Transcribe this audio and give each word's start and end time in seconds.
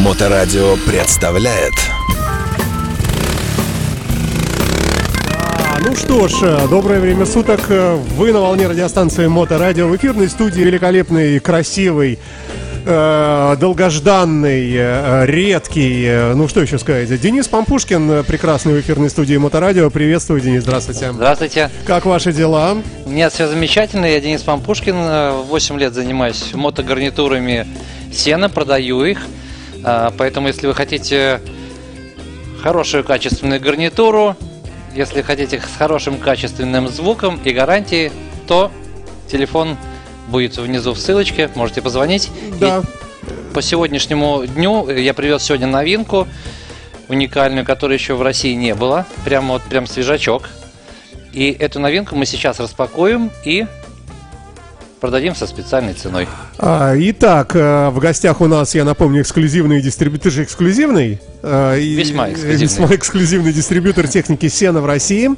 Моторадио 0.00 0.76
представляет 0.86 1.72
А, 5.36 5.78
Ну 5.84 5.94
что 5.94 6.26
ж, 6.28 6.32
э, 6.42 6.68
доброе 6.68 7.00
время 7.00 7.26
суток. 7.26 7.60
Э, 7.68 7.96
Вы 8.16 8.32
на 8.32 8.40
волне 8.40 8.66
радиостанции 8.66 9.26
Моторадио. 9.26 9.88
В 9.88 9.96
эфирной 9.96 10.28
студии 10.28 10.62
великолепный, 10.62 11.38
красивый, 11.38 12.18
э, 12.86 13.56
долгожданный, 13.60 14.70
э, 14.74 15.26
редкий, 15.26 16.04
э, 16.06 16.34
ну 16.34 16.48
что 16.48 16.60
еще 16.62 16.78
сказать, 16.78 17.20
Денис 17.20 17.46
Пампушкин, 17.48 18.10
э, 18.10 18.22
прекрасный 18.22 18.74
в 18.74 18.80
эфирной 18.80 19.10
студии 19.10 19.36
Моторадио. 19.36 19.90
Приветствую, 19.90 20.40
Денис, 20.40 20.62
здравствуйте. 20.62 21.12
Здравствуйте. 21.12 21.70
Как 21.86 22.06
ваши 22.06 22.32
дела? 22.32 22.76
У 23.04 23.10
меня 23.10 23.28
все 23.28 23.46
замечательно. 23.48 24.06
Я 24.06 24.20
Денис 24.20 24.40
Пампушкин. 24.42 24.94
э, 24.96 25.42
8 25.46 25.78
лет 25.78 25.92
занимаюсь 25.94 26.52
мотогарнитурами 26.54 27.66
сена, 28.12 28.48
продаю 28.48 29.04
их. 29.04 29.20
А, 29.84 30.12
Поэтому, 30.16 30.48
если 30.48 30.66
вы 30.66 30.74
хотите 30.74 31.40
хорошую 32.62 33.04
качественную 33.04 33.60
гарнитуру, 33.60 34.36
если 34.94 35.22
хотите 35.22 35.60
с 35.60 35.76
хорошим 35.76 36.18
качественным 36.18 36.88
звуком 36.88 37.40
и 37.44 37.52
гарантией, 37.52 38.10
то 38.46 38.70
телефон 39.30 39.76
будет 40.28 40.56
внизу 40.56 40.92
в 40.92 40.98
ссылочке, 40.98 41.50
можете 41.54 41.82
позвонить. 41.82 42.30
Да. 42.58 42.78
И 42.78 43.54
по 43.54 43.62
сегодняшнему 43.62 44.44
дню 44.46 44.88
я 44.90 45.14
привез 45.14 45.42
сегодня 45.42 45.66
новинку 45.66 46.26
уникальную, 47.08 47.64
которой 47.64 47.94
еще 47.94 48.14
в 48.14 48.22
России 48.22 48.54
не 48.54 48.74
было. 48.74 49.06
Прямо 49.24 49.54
вот 49.54 49.62
прям 49.62 49.86
свежачок. 49.86 50.48
И 51.32 51.50
эту 51.50 51.80
новинку 51.80 52.16
мы 52.16 52.26
сейчас 52.26 52.60
распакуем 52.60 53.30
и 53.44 53.66
продадим 55.00 55.34
со 55.34 55.46
специальной 55.46 55.94
ценой. 55.94 56.28
А, 56.58 56.94
Итак, 56.96 57.56
э, 57.56 57.88
в 57.88 57.98
гостях 57.98 58.40
у 58.40 58.46
нас, 58.46 58.74
я 58.74 58.84
напомню, 58.84 59.22
эксклюзивный 59.22 59.80
дистрибьютор. 59.80 60.30
Же 60.30 60.44
эксклюзивный? 60.44 61.20
Э, 61.42 61.78
и- 61.78 61.94
Весьма 61.94 62.30
эксклюзивный. 62.30 62.56
Весьма 62.66 62.94
эксклюзивный 62.94 63.52
дистрибьютор 63.52 64.06
техники 64.08 64.48
Сена 64.48 64.80
в 64.80 64.86
России, 64.86 65.30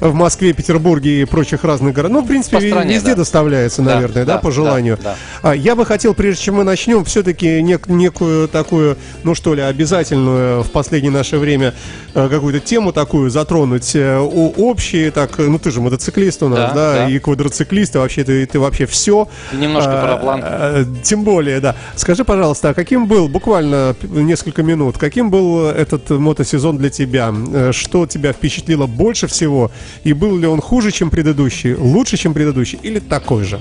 в 0.00 0.12
Москве, 0.14 0.52
Петербурге 0.52 1.22
и 1.22 1.24
прочих 1.24 1.64
разных 1.64 1.94
городах. 1.94 2.18
Ну, 2.18 2.24
в 2.24 2.26
принципе, 2.28 2.60
стране, 2.68 2.94
везде 2.94 3.10
да. 3.10 3.16
доставляется, 3.16 3.82
Да, 3.82 3.94
наверное, 3.94 4.24
да, 4.24 4.34
да, 4.34 4.38
по 4.40 4.48
да, 4.48 4.54
желанию. 4.54 4.98
да. 5.02 5.16
А, 5.42 5.52
Я 5.54 5.74
бы 5.74 5.86
хотел, 5.86 6.12
прежде 6.14 6.42
чем 6.42 6.56
мы 6.56 6.64
начнем, 6.64 7.04
все-таки 7.04 7.60
нек- 7.60 7.90
некую 7.90 8.48
такую, 8.48 8.96
ну 9.24 9.34
что 9.34 9.54
ли, 9.54 9.62
обязательную 9.62 10.62
в 10.62 10.70
последнее 10.70 11.10
наше 11.12 11.38
время 11.38 11.72
э, 12.14 12.28
какую-то 12.28 12.60
тему 12.60 12.92
такую 12.92 13.30
затронуть. 13.30 13.94
э, 13.94 14.18
о- 14.18 14.52
Общие, 14.56 15.10
так, 15.10 15.38
ну 15.38 15.58
ты 15.58 15.70
же 15.70 15.80
мотоциклист 15.80 16.42
у 16.42 16.48
нас, 16.48 16.58
Да, 16.58 16.74
да, 16.74 16.92
да. 17.06 17.08
и 17.08 17.18
квадроциклист, 17.18 17.94
и 17.94 17.98
вообще 17.98 18.24
ты, 18.24 18.44
ты 18.46 18.58
вообще 18.60 18.84
все. 18.86 19.28
Немножко 19.52 19.90
параплан. 19.90 20.40
Э, 20.44 20.84
Тем 21.02 21.24
более, 21.24 21.60
да. 21.60 21.76
Скажи, 21.94 22.24
пожалуйста, 22.24 22.70
а 22.70 22.74
каким 22.74 23.06
был, 23.06 23.28
буквально 23.28 23.94
несколько 24.02 24.62
минут, 24.62 24.98
каким 24.98 25.30
был 25.30 25.45
этот 25.74 26.10
мотосезон 26.10 26.78
для 26.78 26.90
тебя? 26.90 27.32
Э, 27.52 27.72
Что 27.72 28.06
тебя 28.06 28.32
впечатлило 28.32 28.86
больше 28.86 29.26
всего? 29.26 29.70
И 30.04 30.12
был 30.12 30.38
ли 30.38 30.46
он 30.46 30.60
хуже, 30.60 30.90
чем 30.92 31.10
предыдущий, 31.10 31.74
лучше, 31.74 32.16
чем 32.16 32.34
предыдущий, 32.34 32.78
или 32.82 32.98
такой 32.98 33.44
же? 33.44 33.58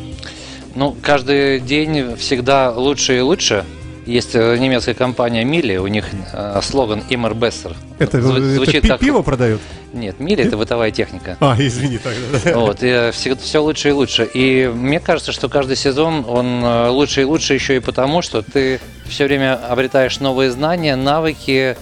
Ну, 0.75 0.95
каждый 1.01 1.59
день 1.59 2.15
всегда 2.17 2.71
лучше 2.71 3.17
и 3.17 3.21
лучше. 3.21 3.63
Есть 4.05 4.35
э, 4.35 4.57
немецкая 4.57 4.93
компания 4.93 5.43
Мили, 5.43 5.77
у 5.77 5.87
них 5.87 6.05
э, 6.33 6.59
слоган 6.61 7.01
Immer 7.09 7.33
Besser. 7.33 7.75
Это, 7.97 8.19
Зв- 8.19 8.37
это 8.37 8.49
звучит 8.55 8.81
пи- 8.83 8.87
как... 8.89 8.99
пиво 8.99 9.21
продают? 9.23 9.61
Нет, 9.93 10.19
Мили 10.19 10.43
это 10.45 10.57
бытовая 10.57 10.91
техника. 10.91 11.37
А, 11.39 11.55
извини 11.57 11.97
тогда. 11.97 12.51
Вот, 12.59 12.77
и 12.81 13.09
все, 13.13 13.35
все 13.35 13.59
лучше 13.59 13.89
и 13.89 13.91
лучше. 13.93 14.29
И 14.31 14.69
мне 14.73 14.99
кажется, 14.99 15.31
что 15.31 15.49
каждый 15.49 15.75
сезон 15.75 16.23
он 16.27 16.63
э, 16.63 16.89
лучше 16.89 17.21
и 17.21 17.23
лучше 17.23 17.55
еще 17.55 17.77
и 17.77 17.79
потому, 17.79 18.21
что 18.21 18.41
ты 18.43 18.79
все 19.07 19.25
время 19.25 19.55
обретаешь 19.55 20.19
новые 20.19 20.51
знания, 20.51 20.95
навыки, 20.95 21.75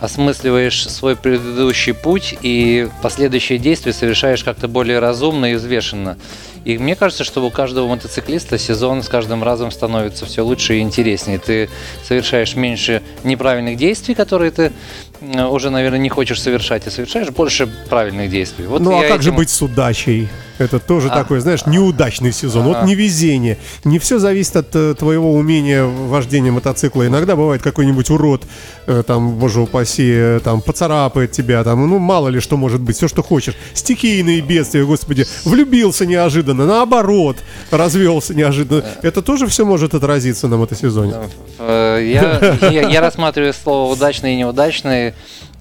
осмысливаешь 0.00 0.88
свой 0.88 1.14
предыдущий 1.14 1.92
путь 1.94 2.34
и 2.42 2.88
последующие 3.02 3.58
действия 3.58 3.92
совершаешь 3.92 4.42
как-то 4.42 4.66
более 4.66 4.98
разумно 4.98 5.52
и 5.52 5.54
взвешенно. 5.54 6.16
И 6.64 6.76
мне 6.78 6.94
кажется, 6.94 7.24
что 7.24 7.44
у 7.44 7.50
каждого 7.50 7.88
мотоциклиста 7.88 8.58
сезон 8.58 9.02
с 9.02 9.08
каждым 9.08 9.42
разом 9.42 9.70
становится 9.70 10.26
все 10.26 10.42
лучше 10.44 10.76
и 10.76 10.80
интереснее. 10.80 11.38
Ты 11.38 11.68
совершаешь 12.04 12.54
меньше 12.54 13.02
неправильных 13.24 13.76
действий, 13.76 14.14
которые 14.14 14.50
ты 14.50 14.72
э, 15.20 15.44
уже, 15.46 15.70
наверное, 15.70 15.98
не 15.98 16.08
хочешь 16.10 16.40
совершать, 16.40 16.86
и 16.86 16.90
совершаешь 16.90 17.30
больше 17.30 17.66
правильных 17.88 18.30
действий. 18.30 18.66
Вот 18.66 18.82
ну 18.82 18.98
а 18.98 19.08
как 19.08 19.22
же 19.22 19.30
этим- 19.30 19.36
быть 19.36 19.50
с 19.50 19.62
удачей? 19.62 20.28
Это 20.60 20.78
тоже 20.78 21.08
А. 21.08 21.14
такой, 21.16 21.40
знаешь, 21.40 21.64
неудачный 21.64 22.32
сезон. 22.32 22.64
Вот 22.64 22.76
А. 22.82 22.84
невезение. 22.86 23.56
Не 23.84 23.98
все 23.98 24.18
зависит 24.18 24.56
от 24.56 24.76
э, 24.76 24.94
твоего 24.94 25.32
умения 25.32 25.84
вождения 25.84 26.52
мотоцикла. 26.52 27.06
Иногда 27.06 27.34
бывает 27.34 27.62
какой-нибудь 27.62 28.10
урод, 28.10 28.42
э, 28.86 29.02
там, 29.06 29.36
боже 29.38 29.60
упаси, 29.62 30.10
э, 30.14 30.40
там, 30.44 30.60
поцарапает 30.60 31.32
тебя, 31.32 31.64
там, 31.64 31.88
ну, 31.88 31.98
мало 31.98 32.28
ли 32.28 32.40
что 32.40 32.58
может 32.58 32.80
быть, 32.82 32.96
все, 32.96 33.08
что 33.08 33.22
хочешь. 33.22 33.54
Стихийные 33.72 34.42
бедствия, 34.42 34.84
господи. 34.84 35.26
Влюбился 35.44 36.04
неожиданно, 36.04 36.66
наоборот, 36.66 37.38
развелся 37.70 38.34
неожиданно. 38.34 38.84
Это 39.02 39.22
тоже 39.22 39.46
все 39.46 39.64
может 39.64 39.94
отразиться 39.94 40.46
на 40.46 40.58
мотосезоне. 40.58 41.14
Э, 41.58 41.98
Я, 42.00 42.68
я, 42.70 42.88
я 42.88 43.00
рассматриваю 43.00 43.54
слово 43.54 43.92
удачный 43.92 44.34
и 44.34 44.36
неудачный 44.36 45.08
э, 45.08 45.12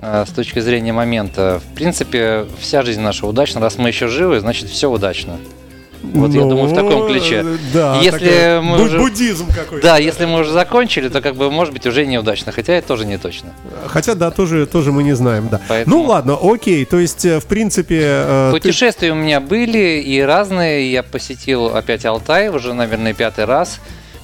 с 0.01 0.29
точки 0.31 0.59
зрения 0.59 0.93
момента. 0.93 1.61
В 1.71 1.75
принципе, 1.75 2.45
вся 2.59 2.83
жизнь 2.83 3.01
наша 3.01 3.25
удачна. 3.27 3.59
Раз 3.61 3.77
мы 3.77 3.89
еще 3.89 4.07
живы, 4.07 4.39
значит 4.39 4.69
все 4.69 4.89
удачно. 4.89 5.37
Вот 6.01 6.31
я 6.31 6.41
Ну, 6.43 6.49
думаю, 6.51 6.69
в 6.69 6.73
таком 6.73 7.07
ключе. 7.09 7.43
э, 7.45 7.57
Да, 7.73 7.97
Если 8.01 8.19
такая 8.19 8.61
мы 8.61 8.81
уже- 8.81 8.97
Буддизм 8.99 9.47
какой-то. 9.53 9.85
Да, 9.85 9.97
если 9.97 10.23
мы 10.25 10.39
уже 10.39 10.51
закончили, 10.53 11.09
то 11.09 11.19
как 11.21 11.35
бы 11.35 11.51
может 11.51 11.73
быть 11.73 11.85
уже 11.85 12.05
неудачно, 12.05 12.53
хотя 12.53 12.71
это 12.75 12.87
тоже 12.87 13.05
не 13.05 13.17
точно. 13.17 13.49
Хотя, 13.87 14.15
да, 14.15 14.31
тоже, 14.31 14.65
тоже 14.65 14.93
мы 14.93 15.03
не 15.03 15.11
знаем, 15.13 15.49
да. 15.51 15.59
Поэтому- 15.67 15.97
Ну 15.97 16.03
ладно, 16.03 16.37
окей, 16.41 16.85
то 16.85 16.97
есть, 16.97 17.25
э, 17.25 17.41
в 17.41 17.45
принципе... 17.47 17.99
э, 18.01 18.51
ты- 18.53 18.61
Путешествия 18.61 19.11
у 19.11 19.15
меня 19.15 19.41
были 19.41 19.99
и 20.01 20.21
разные. 20.21 20.89
Я 20.89 21.03
посетил 21.03 21.65
опять 21.75 22.05
Алтай, 22.05 22.47
уже, 22.47 22.73
наверное, 22.73 23.13
пятый 23.13 23.43
раз. 23.43 23.81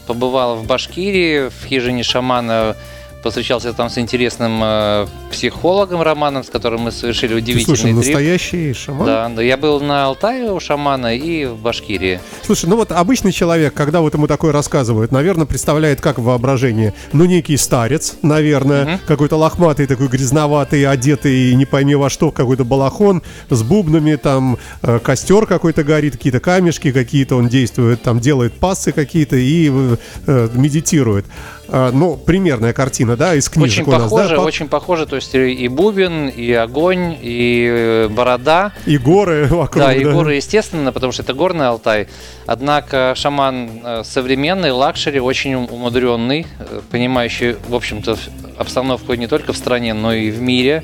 Побывал 0.07 0.55
в 0.55 0.65
Башкирии, 0.65 1.49
в 1.49 1.65
хижине 1.67 2.03
шамана. 2.03 2.77
Повстречался 3.25 3.73
там 3.73 3.89
с 3.89 3.97
интересным 3.97 4.59
э, 4.63 5.07
психологом 5.31 6.03
Романом, 6.03 6.43
с 6.43 6.49
которым 6.51 6.81
мы 6.81 6.91
совершили 6.91 7.29
ты, 7.29 7.37
удивительный 7.37 7.65
слушай, 7.65 7.85
трип. 7.91 7.95
настоящий 7.95 8.73
шаман? 8.73 9.05
Да, 9.07 9.29
да, 9.35 9.41
я 9.41 9.57
был 9.57 9.79
на 9.79 10.05
Алтае 10.05 10.51
у 10.51 10.59
шамана 10.59 11.15
и 11.15 11.45
в 11.45 11.57
Башкирии. 11.57 12.19
Слушай, 12.43 12.69
ну 12.69 12.75
вот 12.75 12.91
обычный 12.91 13.31
человек, 13.31 13.73
когда 13.73 14.01
вот 14.01 14.13
ему 14.13 14.27
такое 14.27 14.51
рассказывают, 14.51 15.11
наверное, 15.11 15.47
представляет 15.47 16.01
как 16.01 16.19
в 16.19 16.23
воображении. 16.23 16.93
Ну, 17.13 17.25
некий 17.25 17.57
старец, 17.57 18.13
наверное, 18.21 18.85
Мгм. 18.85 18.99
какой-то 19.07 19.37
лохматый, 19.37 19.87
такой 19.87 20.07
грязноватый, 20.07 20.85
одетый 20.85 21.55
не 21.55 21.65
пойми 21.65 21.95
во 21.95 22.11
что, 22.11 22.29
какой-то 22.29 22.63
балахон 22.63 23.23
с 23.49 23.63
бубнами, 23.63 24.17
там 24.17 24.59
э, 24.83 24.99
костер 24.99 25.47
какой-то 25.47 25.83
горит, 25.83 26.13
какие-то 26.13 26.39
камешки 26.39 26.91
какие-то 26.91 27.37
он 27.37 27.47
действует, 27.47 28.03
там 28.03 28.19
делает 28.19 28.53
пассы 28.53 28.91
какие-то 28.91 29.35
и 29.35 29.71
э, 29.73 29.97
э, 30.27 30.49
медитирует. 30.53 31.25
А, 31.67 31.91
ну, 31.91 32.15
примерная 32.17 32.73
картина, 32.73 33.15
да, 33.15 33.35
из 33.35 33.49
книжек 33.49 33.87
Очень 33.87 33.93
у 33.95 33.99
нас, 33.99 34.11
похоже, 34.11 34.35
да? 34.35 34.41
Очень 34.41 34.67
похоже, 34.67 35.05
то 35.05 35.15
есть 35.15 35.33
и 35.33 35.67
бубен, 35.67 36.27
и 36.27 36.51
огонь, 36.53 37.17
и 37.21 37.67
э, 37.69 38.07
борода. 38.09 38.73
И 38.85 38.97
горы 38.97 39.47
вокруг, 39.49 39.83
Да, 39.83 39.93
и 39.93 40.03
горы, 40.03 40.35
естественно, 40.35 40.91
потому 40.91 41.11
что 41.11 41.23
это 41.23 41.33
горный 41.33 41.67
Алтай. 41.67 42.07
Однако 42.45 43.13
шаман 43.15 43.69
э, 43.83 44.01
современный, 44.03 44.71
luxury, 44.71 45.19
очень 45.19 45.55
ум- 45.55 45.67
умудренный, 45.71 46.45
э, 46.59 46.81
понимающий, 46.91 47.55
в 47.67 47.75
общем-то, 47.75 48.17
обстановку 48.57 49.13
не 49.15 49.27
только 49.27 49.53
в 49.53 49.57
стране, 49.57 49.93
но 49.93 50.13
и 50.13 50.29
в 50.31 50.41
мире. 50.41 50.83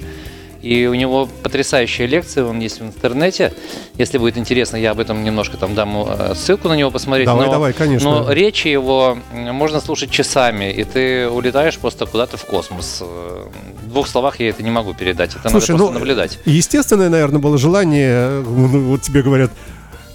И 0.61 0.85
у 0.85 0.93
него 0.93 1.27
потрясающие 1.43 2.07
лекции, 2.07 2.41
он 2.41 2.59
есть 2.59 2.79
в 2.79 2.83
интернете. 2.83 3.53
Если 3.97 4.17
будет 4.17 4.37
интересно, 4.37 4.77
я 4.77 4.91
об 4.91 4.99
этом 4.99 5.23
немножко 5.23 5.57
там 5.57 5.75
дам 5.75 6.05
э, 6.07 6.33
ссылку 6.35 6.67
на 6.67 6.75
него 6.75 6.91
посмотреть. 6.91 7.25
Давай, 7.25 7.47
но, 7.47 7.51
давай, 7.51 7.73
конечно. 7.73 8.09
Но 8.23 8.31
речи 8.31 8.67
его 8.67 9.17
можно 9.33 9.79
слушать 9.81 10.11
часами, 10.11 10.71
и 10.71 10.83
ты 10.83 11.27
улетаешь 11.29 11.77
просто 11.77 12.05
куда-то 12.05 12.37
в 12.37 12.45
космос. 12.45 12.99
Э, 13.01 13.45
В 13.85 13.89
двух 13.89 14.07
словах 14.07 14.39
я 14.39 14.49
это 14.49 14.63
не 14.63 14.71
могу 14.71 14.93
передать, 14.93 15.31
это 15.35 15.49
Слушай, 15.49 15.71
надо 15.71 15.77
просто 15.77 15.93
ну, 15.93 15.99
наблюдать. 15.99 16.39
Естественное, 16.45 17.09
наверное, 17.09 17.39
было 17.39 17.57
желание, 17.57 18.11
э, 18.11 18.43
ну, 18.45 18.81
вот 18.91 19.01
тебе 19.01 19.21
говорят, 19.23 19.51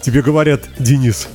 тебе 0.02 0.22
говорят, 0.22 0.62
Денис, 0.78 1.28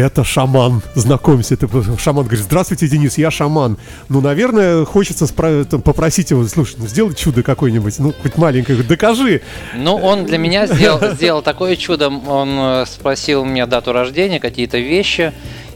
это 0.00 0.24
шаман, 0.24 0.82
знакомься. 0.94 1.56
Ты, 1.56 1.68
шаман 1.98 2.24
говорит, 2.24 2.44
здравствуйте, 2.44 2.88
Денис, 2.88 3.18
я 3.18 3.30
шаман. 3.30 3.78
Ну, 4.08 4.20
наверное, 4.20 4.84
хочется 4.84 5.24
спра- 5.24 5.64
там, 5.64 5.82
попросить 5.82 6.30
его, 6.30 6.44
слушай, 6.46 6.76
ну 6.78 6.86
сделай 6.86 7.14
чудо 7.14 7.42
какое-нибудь, 7.42 7.98
ну, 7.98 8.14
хоть 8.22 8.36
маленькое, 8.36 8.82
докажи. 8.82 9.42
Ну, 9.74 9.96
он 9.96 10.24
для 10.24 10.38
меня 10.38 10.66
сделал, 10.66 11.00
сделал 11.14 11.42
такое 11.42 11.76
чудо. 11.76 12.08
Он 12.08 12.48
э, 12.50 12.84
спросил 12.86 13.42
у 13.42 13.44
меня 13.44 13.66
дату 13.66 13.92
рождения, 13.92 14.40
какие-то 14.40 14.78
вещи. 14.78 15.32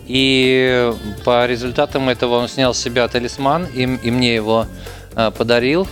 И 0.06 0.92
по 1.24 1.46
результатам 1.46 2.08
этого 2.08 2.34
он 2.34 2.48
снял 2.48 2.74
с 2.74 2.78
себя 2.78 3.06
талисман 3.08 3.66
и, 3.72 3.82
и 3.82 4.10
мне 4.10 4.34
его 4.34 4.66
э, 5.14 5.30
подарил. 5.36 5.86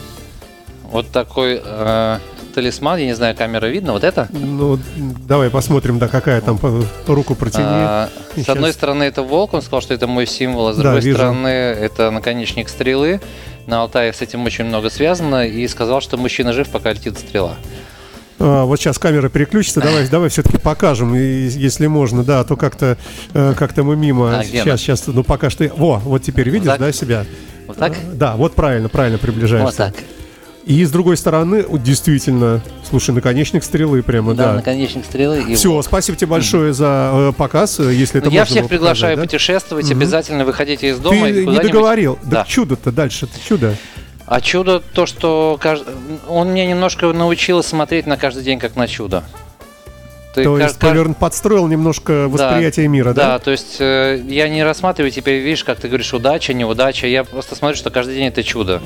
Вот 0.85 1.11
такой 1.11 1.61
э, 1.65 2.19
талисман, 2.50 2.99
я 2.99 3.06
не 3.06 3.14
знаю, 3.14 3.35
камера 3.37 3.67
видно, 3.67 3.93
вот 3.93 4.05
это? 4.05 4.29
Ну, 4.32 4.79
давай 5.26 5.50
посмотрим, 5.50 5.99
да, 5.99 6.08
какая 6.08 6.41
там 6.41 6.58
руку 7.06 7.35
протяни. 7.35 7.64
А, 7.67 8.08
с 8.37 8.49
одной 8.49 8.73
стороны 8.73 9.05
это 9.05 9.23
волк, 9.23 9.55
он 9.55 9.62
сказал, 9.62 9.81
что 9.81 9.94
это 9.94 10.06
мой 10.06 10.26
символ, 10.26 10.69
а 10.69 10.73
с 10.73 10.76
Да, 10.76 10.82
другой 10.82 11.00
вижу. 11.00 11.17
стороны 11.17 11.49
это 11.49 12.11
наконечник 12.11 12.69
стрелы. 12.69 13.20
На 13.67 13.82
Алтае 13.82 14.12
с 14.12 14.20
этим 14.20 14.44
очень 14.44 14.64
много 14.64 14.91
связано, 14.91 15.47
и 15.47 15.67
сказал, 15.69 16.00
что 16.00 16.17
мужчина 16.17 16.52
жив, 16.52 16.69
пока 16.69 16.93
летит 16.93 17.19
стрела. 17.19 17.55
А, 18.38 18.64
вот 18.64 18.81
сейчас 18.81 18.99
камера 18.99 19.29
переключится, 19.29 19.81
давай, 19.81 20.08
давай 20.11 20.29
все-таки 20.31 20.58
покажем, 20.58 21.14
и- 21.14 21.20
если 21.49 21.87
можно, 21.87 22.25
да, 22.25 22.41
а 22.41 22.44
то 22.44 22.56
как-то 22.56 22.96
э, 23.35 23.55
как-то 23.56 23.85
мы 23.85 23.96
мимо. 23.96 24.31
А, 24.31 24.35
она? 24.37 24.44
сейчас, 24.44 24.81
сейчас, 24.81 25.06
ну 25.06 25.23
пока 25.23 25.50
что. 25.50 25.64
Во, 25.76 25.99
вот 25.99 26.23
теперь 26.23 26.49
видишь, 26.49 26.69
так? 26.69 26.81
да, 26.81 26.91
себя? 26.93 27.26
Вот 27.67 27.76
так? 27.76 27.93
Да, 28.14 28.35
вот 28.37 28.55
правильно, 28.55 28.88
правильно 28.88 29.19
приближаешься. 29.19 29.67
Вот 29.67 29.94
так. 29.94 30.05
И 30.66 30.84
с 30.84 30.90
другой 30.90 31.16
стороны, 31.16 31.64
вот 31.66 31.82
действительно, 31.82 32.60
слушай, 32.88 33.12
наконечник 33.12 33.64
стрелы 33.64 34.02
прямо, 34.02 34.34
Да, 34.34 34.48
да. 34.48 34.52
наконечник 34.54 35.04
стрелы. 35.06 35.42
и 35.48 35.54
Все, 35.54 35.80
спасибо 35.82 36.18
тебе 36.18 36.28
большое 36.28 36.72
за 36.74 37.10
э, 37.12 37.32
показ, 37.36 37.80
э, 37.80 37.92
если 37.94 38.20
это 38.20 38.28
Ну, 38.28 38.34
Я 38.34 38.44
всех 38.44 38.68
приглашаю 38.68 39.14
показать, 39.14 39.16
да? 39.16 39.22
путешествовать, 39.22 39.90
обязательно 39.90 40.44
выходите 40.44 40.88
из 40.90 40.98
дома. 40.98 41.28
и 41.28 41.32
Ты 41.32 41.38
не 41.40 41.44
куда-нибудь- 41.46 41.66
договорил. 41.72 42.18
Да. 42.22 42.30
Да. 42.30 42.44
чудо-то 42.44 42.92
дальше, 42.92 43.24
это 43.26 43.38
чудо. 43.46 43.74
А 44.26 44.40
чудо 44.40 44.80
то, 44.80 45.06
что 45.06 45.58
он 46.28 46.52
меня 46.52 46.66
немножко 46.66 47.06
научил 47.12 47.62
смотреть 47.64 48.06
на 48.06 48.16
каждый 48.16 48.44
день 48.44 48.58
как 48.60 48.76
на 48.76 48.86
чудо. 48.86 49.24
То 50.35 50.56
ка- 50.56 50.62
есть 50.62 50.79
ка- 50.79 50.87
поверн- 50.88 51.15
подстроил 51.15 51.67
немножко 51.67 52.29
восприятие 52.29 52.87
мира, 52.88 53.12
Да, 53.12 53.32
да? 53.32 53.38
то 53.41 53.50
есть 53.50 53.77
э, 53.81 54.23
я 54.29 54.49
не 54.49 54.62
рассматриваю 54.62 55.11
теперь, 55.11 55.41
видишь, 55.43 55.65
как 55.65 55.81
ты 55.81 55.88
говоришь, 55.88 56.12
удача, 56.15 56.53
неудача. 56.55 57.06
Я 57.09 57.25
просто 57.25 57.56
смотрю, 57.56 57.77
что 57.77 57.91
каждый 57.91 58.15
день 58.15 58.27
это 58.29 58.44
чудо. 58.44 58.81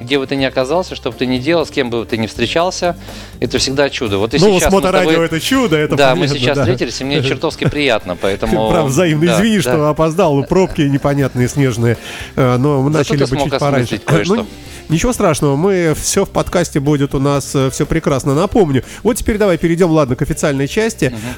Где 0.00 0.18
бы 0.18 0.26
ты 0.26 0.34
ни 0.36 0.44
оказался, 0.44 0.94
что 0.96 1.10
бы 1.12 1.16
ты 1.16 1.26
ни 1.26 1.38
делал, 1.38 1.66
с 1.66 1.70
кем 1.70 1.90
бы 1.90 2.04
ты 2.04 2.16
ни 2.18 2.26
встречался, 2.26 2.96
это 3.40 3.58
всегда 3.58 3.90
чудо. 3.90 4.18
Вот 4.18 4.34
и 4.34 4.38
Ну, 4.38 4.58
сейчас 4.58 4.72
мы 4.72 4.80
с 4.80 4.82
моторадио 4.82 5.10
тобой- 5.12 5.26
это 5.26 5.40
чудо, 5.40 5.76
это 5.76 5.94
Да, 5.96 6.14
мы 6.14 6.22
понятно, 6.22 6.38
сейчас 6.40 6.56
да. 6.56 6.62
встретились, 6.64 7.00
и 7.00 7.04
мне 7.04 7.22
чертовски 7.22 7.68
приятно, 7.68 8.16
поэтому... 8.20 8.70
Правда, 8.70 8.88
взаимно 8.88 9.26
Да, 9.26 9.36
извини, 9.36 9.56
да. 9.56 9.62
что 9.62 9.88
опоздал, 9.90 10.42
пробки 10.44 10.82
непонятные, 10.82 11.48
снежные, 11.48 11.96
э, 12.36 12.56
но 12.56 12.82
мы 12.82 12.90
Зато 12.92 13.14
начали 13.14 13.24
бы 13.30 13.40
чуть 13.44 13.58
пораньше. 13.58 14.00
Ну, 14.26 14.46
Ничего 14.88 15.12
страшного, 15.12 15.54
мы 15.56 15.94
все 16.00 16.24
в 16.24 16.30
подкасте 16.30 16.80
будет 16.80 17.14
у 17.14 17.20
нас 17.20 17.54
все 17.72 17.84
прекрасно. 17.84 18.34
Напомню. 18.34 18.82
Вот 19.02 19.18
теперь 19.18 19.36
давай 19.36 19.58
перейдем, 19.58 19.90
ладно, 19.90 20.16
к 20.16 20.22
официальной 20.22 20.66
части. 20.66 20.87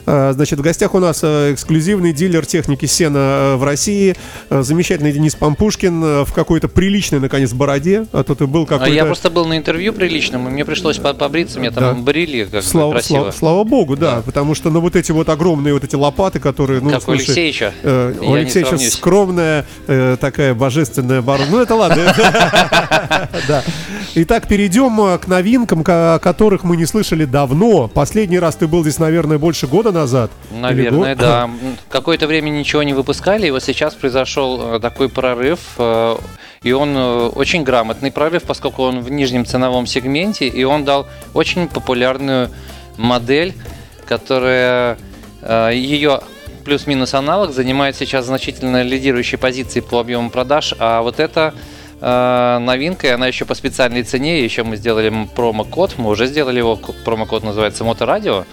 Э, 0.06 0.32
Значит, 0.32 0.58
в 0.58 0.62
гостях 0.62 0.94
у 0.94 0.98
нас 0.98 1.20
э, 1.22 1.52
эксклюзивный 1.52 2.12
дилер 2.12 2.46
техники 2.46 2.86
сена 2.86 3.18
э, 3.18 3.56
в 3.56 3.64
России, 3.64 4.14
э, 4.48 4.62
замечательный 4.62 5.12
Денис 5.12 5.34
Пампушкин 5.34 6.24
в 6.24 6.32
какой-то 6.34 6.68
приличной, 6.68 7.20
наконец, 7.20 7.52
бороде. 7.52 8.06
А 8.12 8.22
то 8.22 8.34
ты 8.34 8.46
был 8.46 8.62
А 8.62 8.66
какой-то... 8.66 8.92
Я 8.94 9.04
просто 9.04 9.30
был 9.30 9.46
на 9.46 9.56
интервью 9.56 9.92
приличном, 9.92 10.48
и 10.48 10.50
мне 10.50 10.64
пришлось 10.64 10.98
по- 10.98 11.14
побриться, 11.14 11.58
меня 11.58 11.70
там 11.70 11.96
Да. 11.96 12.02
брили 12.02 12.44
как 12.50 12.62
Слава, 12.62 12.92
красиво. 12.92 13.18
слава, 13.18 13.30
слава 13.32 13.64
богу, 13.64 13.96
да, 13.96 14.22
потому 14.24 14.54
что, 14.54 14.70
ну, 14.70 14.80
вот 14.80 14.96
эти 14.96 15.12
вот 15.12 15.28
огромные 15.28 15.74
вот 15.74 15.84
эти 15.84 15.94
лопаты, 15.96 16.38
которые, 16.40 16.80
ну, 16.80 16.90
как 16.90 16.98
у 17.00 17.02
слушай, 17.02 17.26
Алексеевича. 17.26 17.72
Э, 17.82 18.14
У 18.20 18.48
сравнюсь. 18.50 18.92
скромная, 18.92 19.66
э, 19.86 20.16
такая 20.20 20.54
божественная 20.54 21.22
борода. 21.22 21.46
Ну, 21.50 21.58
это 21.60 21.74
ладно. 21.74 22.14
Да. 23.48 23.62
Итак, 24.14 24.48
перейдем 24.48 25.18
к 25.18 25.26
новинкам, 25.26 25.84
о 25.86 26.18
которых 26.18 26.64
мы 26.64 26.76
не 26.76 26.86
слышали 26.86 27.24
давно. 27.24 27.88
Последний 27.88 28.38
раз 28.38 28.56
ты 28.56 28.66
был 28.66 28.82
здесь, 28.82 28.98
наверное, 28.98 29.38
больше 29.40 29.66
года 29.66 29.90
назад. 29.90 30.30
Наверное, 30.52 31.16
год? 31.16 31.18
да. 31.18 31.50
Какое-то 31.88 32.28
время 32.28 32.50
ничего 32.50 32.82
не 32.84 32.92
выпускали, 32.92 33.48
и 33.48 33.50
вот 33.50 33.62
сейчас 33.64 33.94
произошел 33.94 34.76
э, 34.76 34.80
такой 34.80 35.08
прорыв, 35.08 35.58
э, 35.78 36.16
и 36.62 36.72
он 36.72 36.96
э, 36.96 37.26
очень 37.28 37.64
грамотный 37.64 38.12
прорыв, 38.12 38.44
поскольку 38.44 38.84
он 38.84 39.00
в 39.00 39.10
нижнем 39.10 39.44
ценовом 39.44 39.86
сегменте, 39.86 40.46
и 40.46 40.62
он 40.62 40.84
дал 40.84 41.08
очень 41.34 41.66
популярную 41.66 42.50
модель, 42.96 43.54
которая 44.06 44.98
ее 45.72 46.20
плюс-минус 46.64 47.14
аналог 47.14 47.52
занимает 47.52 47.96
сейчас 47.96 48.26
значительно 48.26 48.82
лидирующей 48.82 49.38
позиции 49.38 49.80
по 49.80 50.00
объему 50.00 50.28
продаж, 50.28 50.74
а 50.78 51.00
вот 51.00 51.18
это 51.18 51.54
новинка, 52.00 53.06
и 53.06 53.10
она 53.10 53.26
еще 53.26 53.46
по 53.46 53.54
специальной 53.54 54.02
цене, 54.02 54.44
еще 54.44 54.64
мы 54.64 54.76
сделали 54.76 55.10
промокод, 55.34 55.94
мы 55.96 56.10
уже 56.10 56.26
сделали 56.26 56.58
его, 56.58 56.78
промокод 57.04 57.42
называется 57.42 57.84
Моторадио, 57.84 58.44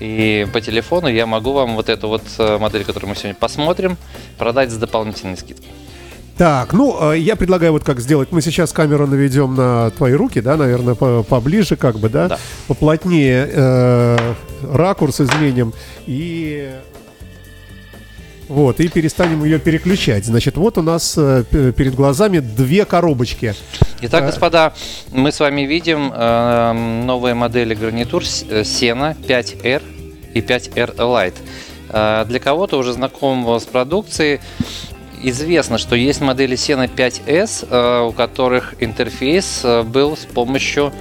и 0.00 0.46
по 0.52 0.60
телефону 0.60 1.08
я 1.08 1.26
могу 1.26 1.52
вам 1.52 1.74
вот 1.76 1.88
эту 1.88 2.08
вот 2.08 2.22
э, 2.38 2.58
модель, 2.58 2.84
которую 2.84 3.10
мы 3.10 3.16
сегодня 3.16 3.34
посмотрим, 3.34 3.96
продать 4.38 4.70
с 4.70 4.76
дополнительной 4.76 5.36
скидкой. 5.36 5.68
Так, 6.36 6.72
ну, 6.72 7.12
э, 7.12 7.18
я 7.18 7.34
предлагаю 7.34 7.72
вот 7.72 7.82
как 7.82 7.98
сделать. 7.98 8.28
Мы 8.30 8.40
сейчас 8.42 8.72
камеру 8.72 9.06
наведем 9.08 9.56
на 9.56 9.90
твои 9.90 10.12
руки, 10.12 10.40
да, 10.40 10.56
наверное, 10.56 10.94
по- 10.94 11.24
поближе, 11.24 11.74
как 11.76 11.98
бы, 11.98 12.08
да, 12.08 12.28
Да. 12.28 12.38
поплотнее 12.68 13.48
э, 13.52 14.34
ракурс 14.72 15.20
изменим 15.20 15.72
и 16.06 16.70
вот, 18.48 18.80
и 18.80 18.88
перестанем 18.88 19.44
ее 19.44 19.58
переключать. 19.58 20.24
Значит, 20.24 20.56
вот 20.56 20.78
у 20.78 20.82
нас 20.82 21.14
э, 21.18 21.44
перед 21.50 21.94
глазами 21.94 22.38
две 22.38 22.84
коробочки. 22.84 23.54
Итак, 24.00 24.22
Э, 24.22 24.26
господа, 24.26 24.72
мы 25.12 25.32
с 25.32 25.40
вами 25.40 25.62
видим 25.62 26.10
э, 26.14 26.72
новые 27.04 27.34
модели 27.34 27.74
гарнитур 27.74 28.22
э, 28.22 28.62
Sena 28.62 29.16
5R 29.20 29.82
и 30.34 30.40
5R 30.40 30.96
Lite. 30.96 31.34
Э, 31.90 32.24
для 32.26 32.40
кого-то 32.40 32.78
уже 32.78 32.92
знакомого 32.94 33.58
с 33.58 33.64
продукцией 33.64 34.40
известно, 35.22 35.76
что 35.76 35.94
есть 35.94 36.20
модели 36.20 36.56
Sena 36.56 36.90
5S, 36.90 37.68
э, 37.68 38.08
у 38.08 38.12
которых 38.12 38.74
интерфейс 38.80 39.64
был 39.84 40.16
с 40.16 40.24
помощью 40.24 40.92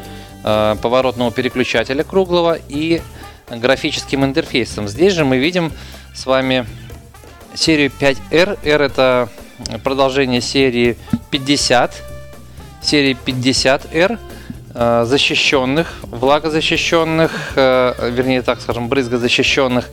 поворотного 0.44 1.30
переключателя 1.32 2.04
круглого 2.04 2.58
и 2.70 3.02
графическим 3.50 4.24
интерфейсом. 4.24 4.88
Здесь 4.88 5.14
же 5.14 5.26
мы 5.26 5.40
видим 5.40 5.74
с 6.14 6.26
вами 6.26 6.66
серию 7.57 7.92
5R. 8.00 8.59
R 8.63 8.81
это 8.81 9.30
продолжение 9.83 10.42
серии 10.42 10.98
50 11.31 12.04
серии 12.81 13.18
50R 13.25 14.19
э, 14.74 15.04
защищенных, 15.06 15.94
влагозащищенных, 16.04 17.54
э, 17.56 18.12
вернее 18.12 18.42
так 18.42 18.62
скажем, 18.62 18.88
брызгозащищенных 18.88 19.89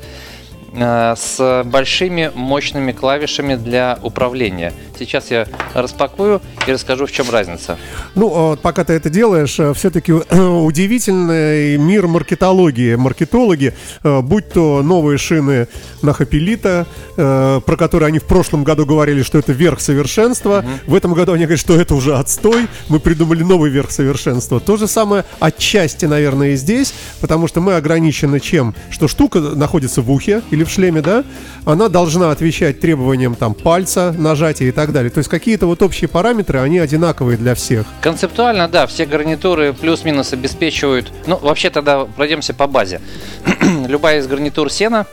э, 0.74 1.14
с 1.16 1.62
большими 1.64 2.30
мощными 2.34 2.92
клавишами 2.92 3.56
для 3.56 3.98
управления. 4.02 4.72
Сейчас 4.98 5.30
я 5.30 5.46
распакую 5.74 6.40
и 6.66 6.72
расскажу, 6.72 7.06
в 7.06 7.12
чем 7.12 7.30
разница. 7.30 7.78
Ну, 8.14 8.28
вот 8.28 8.60
пока 8.60 8.84
ты 8.84 8.92
это 8.92 9.10
делаешь, 9.10 9.58
все-таки 9.76 10.12
удивительный 10.12 11.76
мир 11.76 12.06
маркетологии. 12.06 12.94
Маркетологи, 12.94 13.74
э, 14.02 14.20
будь 14.20 14.48
то 14.50 14.82
новые 14.82 15.18
шины 15.18 15.68
на 16.02 16.12
Хапелита, 16.12 16.86
э, 17.16 17.60
про 17.64 17.76
которые 17.76 18.08
они 18.08 18.18
в 18.18 18.24
прошлом 18.24 18.64
году 18.64 18.86
говорили, 18.86 19.22
что 19.22 19.38
это 19.38 19.52
верх 19.52 19.80
совершенства. 19.80 20.64
В 20.86 20.94
этом 20.94 21.14
году 21.14 21.32
они 21.32 21.44
говорят, 21.44 21.60
что 21.60 21.74
это 21.74 21.94
уже 21.94 22.16
отстой. 22.16 22.68
Мы 22.88 23.00
придумали 23.00 23.42
новый 23.42 23.70
верх 23.70 23.90
совершенства. 23.90 24.60
То 24.60 24.76
же 24.76 24.86
самое 24.86 25.24
отчасти, 25.40 26.06
наверное, 26.06 26.50
и 26.50 26.56
здесь, 26.56 26.94
потому 27.20 27.48
что 27.48 27.60
мы 27.60 27.74
ограничены 27.74 28.40
чем? 28.40 28.74
Что 28.90 29.08
штука 29.08 29.40
находится 29.40 30.02
в 30.02 30.10
ухе 30.10 30.42
или 30.50 30.64
в 30.64 30.70
шлеме, 30.70 31.02
да? 31.02 31.24
Она 31.64 31.88
должна 31.88 32.30
отвечать 32.30 32.80
требованиям 32.80 33.34
там 33.34 33.54
пальца, 33.54 34.14
нажатия 34.16 34.68
и 34.68 34.72
так 34.72 34.83
далее. 34.92 35.10
То 35.10 35.18
есть 35.18 35.30
какие-то 35.30 35.66
вот 35.66 35.82
общие 35.82 36.08
параметры, 36.08 36.60
они 36.60 36.78
одинаковые 36.78 37.36
для 37.36 37.54
всех. 37.54 37.86
Концептуально, 38.00 38.68
да, 38.68 38.86
все 38.86 39.06
гарнитуры 39.06 39.72
плюс-минус 39.72 40.32
обеспечивают. 40.32 41.12
Ну, 41.26 41.36
вообще 41.36 41.70
тогда 41.70 42.04
пройдемся 42.04 42.54
по 42.54 42.66
базе. 42.66 43.00
Любая 43.88 44.20
из 44.20 44.26
гарнитур 44.26 44.70
сена 44.70 45.06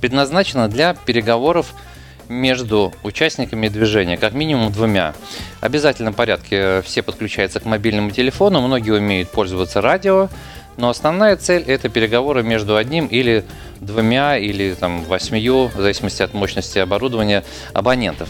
предназначена 0.00 0.68
для 0.68 0.94
переговоров 0.94 1.74
между 2.28 2.94
участниками 3.02 3.68
движения, 3.68 4.16
как 4.16 4.32
минимум 4.32 4.72
двумя. 4.72 5.14
В 5.60 5.64
обязательном 5.64 6.14
порядке 6.14 6.80
все 6.82 7.02
подключаются 7.02 7.60
к 7.60 7.64
мобильному 7.64 8.12
телефону, 8.12 8.60
многие 8.60 8.92
умеют 8.92 9.30
пользоваться 9.30 9.80
радио, 9.80 10.28
но 10.76 10.88
основная 10.88 11.36
цель 11.36 11.64
это 11.66 11.88
переговоры 11.88 12.42
между 12.42 12.76
одним 12.76 13.06
или 13.06 13.44
двумя 13.80 14.38
или 14.38 14.74
там 14.74 15.04
восьмию, 15.04 15.68
в 15.68 15.80
зависимости 15.80 16.22
от 16.22 16.32
мощности 16.32 16.78
оборудования 16.78 17.44
абонентов. 17.74 18.28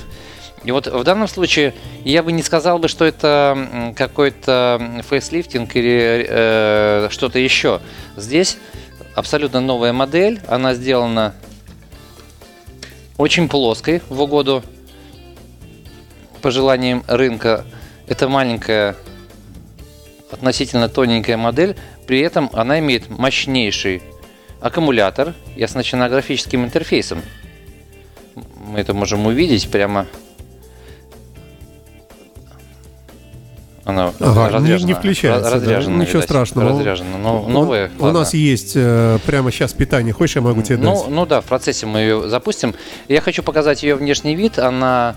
И 0.64 0.72
вот 0.72 0.86
в 0.86 1.04
данном 1.04 1.26
случае 1.26 1.74
я 2.04 2.22
бы 2.22 2.32
не 2.32 2.42
сказал 2.42 2.78
бы, 2.78 2.88
что 2.88 3.04
это 3.04 3.92
какой-то 3.96 5.02
фейслифтинг 5.08 5.74
или 5.74 6.26
э, 6.28 7.08
что-то 7.10 7.38
еще. 7.38 7.80
Здесь 8.16 8.58
абсолютно 9.14 9.60
новая 9.60 9.92
модель, 9.92 10.40
она 10.48 10.74
сделана 10.74 11.34
очень 13.16 13.48
плоской 13.48 14.02
в 14.08 14.20
угоду 14.20 14.62
пожеланиям 16.42 17.04
рынка. 17.06 17.64
Это 18.06 18.28
маленькая, 18.28 18.96
относительно 20.30 20.88
тоненькая 20.88 21.36
модель, 21.36 21.76
при 22.06 22.20
этом 22.20 22.50
она 22.52 22.78
имеет 22.80 23.08
мощнейший 23.08 24.02
аккумулятор 24.60 25.34
и 25.56 25.62
оснащена 25.62 26.08
графическим 26.08 26.64
интерфейсом. 26.64 27.22
Мы 28.56 28.80
это 28.80 28.94
можем 28.94 29.26
увидеть 29.26 29.70
прямо 29.70 30.06
Она 33.90 34.12
Ага, 34.20 34.48
разряжена. 34.50 34.86
не 34.88 34.94
включается. 34.94 35.50
Раз- 35.50 35.62
да. 35.62 35.66
разряжена, 35.70 35.96
Ничего 35.96 36.12
видать, 36.14 36.24
страшного. 36.24 36.68
Разряжена. 36.70 37.18
Но, 37.22 37.42
У- 37.44 37.48
новая. 37.48 37.90
У, 37.98 38.06
нас 38.06 38.34
есть 38.34 38.72
э, 38.76 39.18
прямо 39.26 39.50
сейчас 39.52 39.72
питание. 39.72 40.12
Хочешь, 40.12 40.36
я 40.36 40.42
могу 40.42 40.62
тебе 40.62 40.78
Ну, 40.78 40.94
дать? 40.94 41.08
ну 41.10 41.26
да, 41.26 41.40
в 41.40 41.44
процессе 41.44 41.86
мы 41.86 42.00
ее 42.00 42.28
запустим. 42.28 42.74
Я 43.08 43.20
хочу 43.20 43.42
показать 43.42 43.82
ее 43.82 43.94
внешний 43.96 44.34
вид. 44.34 44.58
Она 44.58 45.14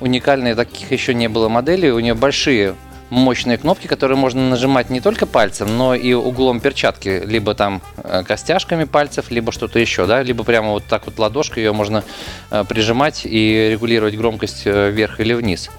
уникальная, 0.00 0.54
таких 0.54 0.90
еще 0.92 1.14
не 1.14 1.28
было 1.28 1.48
моделей. 1.48 1.90
У 1.92 2.00
нее 2.00 2.14
большие 2.14 2.74
мощные 3.10 3.58
кнопки, 3.58 3.86
которые 3.86 4.16
можно 4.18 4.48
нажимать 4.48 4.90
не 4.90 5.00
только 5.00 5.26
пальцем, 5.26 5.76
но 5.76 5.94
и 5.94 6.14
углом 6.14 6.58
перчатки, 6.58 7.22
либо 7.24 7.54
там 7.54 7.80
э, 8.02 8.24
костяшками 8.26 8.84
пальцев, 8.84 9.30
либо 9.30 9.52
что-то 9.52 9.78
еще, 9.78 10.06
да, 10.06 10.22
либо 10.22 10.42
прямо 10.42 10.70
вот 10.70 10.84
так 10.88 11.06
вот 11.06 11.18
ладошкой 11.18 11.62
ее 11.62 11.72
можно 11.72 12.02
э, 12.50 12.64
прижимать 12.68 13.22
и 13.24 13.68
регулировать 13.70 14.16
громкость 14.16 14.62
э, 14.64 14.90
вверх 14.90 15.20
или 15.20 15.32
вниз. 15.34 15.70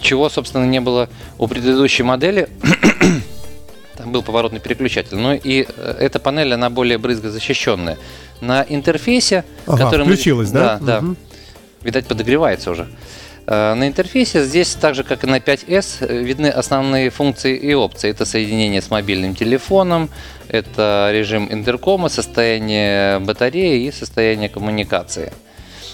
Чего, 0.00 0.28
собственно, 0.28 0.64
не 0.64 0.80
было 0.80 1.08
у 1.38 1.46
предыдущей 1.48 2.02
модели. 2.02 2.48
Там 3.96 4.12
был 4.12 4.22
поворотный 4.22 4.60
переключатель. 4.60 5.16
Ну 5.16 5.34
и 5.34 5.66
э, 5.68 5.96
эта 5.98 6.18
панель, 6.20 6.54
она 6.54 6.70
более 6.70 6.98
брызгозащищенная. 6.98 7.98
На 8.40 8.64
интерфейсе, 8.68 9.44
Ага, 9.66 9.84
который 9.84 10.06
мы- 10.06 10.12
включилась, 10.14 10.50
да? 10.50 10.78
Да, 10.78 10.86
да. 10.86 11.00
Мгм. 11.00 11.16
Видать, 11.82 12.06
подогревается 12.06 12.70
уже. 12.70 12.88
Э, 13.46 13.74
На 13.74 13.88
интерфейсе 13.88 14.44
здесь, 14.44 14.74
так 14.74 14.94
же 14.94 15.02
как 15.02 15.24
и 15.24 15.26
на 15.26 15.40
5S, 15.40 15.96
э, 16.06 16.22
видны 16.22 16.46
основные 16.46 17.10
функции 17.10 17.56
и 17.56 17.74
опции. 17.74 18.10
Это 18.10 18.24
соединение 18.24 18.80
с 18.82 18.90
мобильным 18.90 19.34
телефоном, 19.34 20.10
это 20.48 21.10
режим 21.12 21.48
интеркома, 21.50 22.08
состояние 22.08 23.18
батареи 23.18 23.86
и 23.86 23.90
состояние 23.92 24.48
коммуникации. 24.48 25.32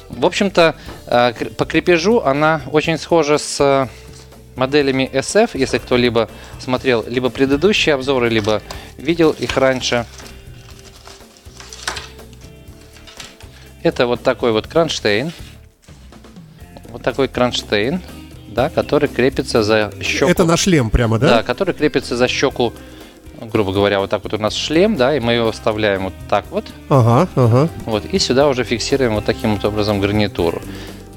В 0.08 0.26
общем-то, 0.26 0.74
э, 1.06 1.32
по 1.56 1.64
крепежу 1.64 2.20
она 2.20 2.62
очень 2.70 2.98
схожа 2.98 3.38
с 3.38 3.60
э, 3.60 3.88
моделями 4.56 5.10
SF, 5.12 5.50
если 5.54 5.78
кто-либо 5.78 6.28
смотрел 6.60 7.04
либо 7.08 7.30
предыдущие 7.30 7.94
обзоры, 7.94 8.28
либо 8.28 8.62
видел 8.96 9.30
их 9.32 9.56
раньше. 9.56 10.06
Это 13.82 14.06
вот 14.06 14.22
такой 14.22 14.52
вот 14.52 14.66
кронштейн. 14.66 15.32
Вот 16.88 17.02
такой 17.02 17.28
кронштейн, 17.28 18.00
да, 18.48 18.70
который 18.70 19.08
крепится 19.08 19.62
за 19.62 19.92
щеку. 20.00 20.30
Это 20.30 20.44
на 20.44 20.56
шлем 20.56 20.90
прямо, 20.90 21.18
Да, 21.18 21.28
да? 21.28 21.42
который 21.42 21.74
крепится 21.74 22.16
за 22.16 22.28
щеку, 22.28 22.72
грубо 23.52 23.72
говоря, 23.72 24.00
вот 24.00 24.10
так 24.10 24.22
вот 24.24 24.34
у 24.34 24.38
нас 24.38 24.54
шлем, 24.54 24.96
да, 24.96 25.16
и 25.16 25.20
мы 25.20 25.32
его 25.32 25.52
вставляем 25.52 26.04
вот 26.04 26.14
так 26.28 26.44
вот, 26.50 26.64
Ага, 26.88 27.28
ага. 27.36 27.68
вот, 27.86 28.04
и 28.04 28.18
сюда 28.18 28.48
уже 28.48 28.64
фиксируем 28.64 29.14
вот 29.14 29.24
таким 29.24 29.54
вот 29.54 29.64
образом 29.64 30.00
гарнитуру. 30.00 30.60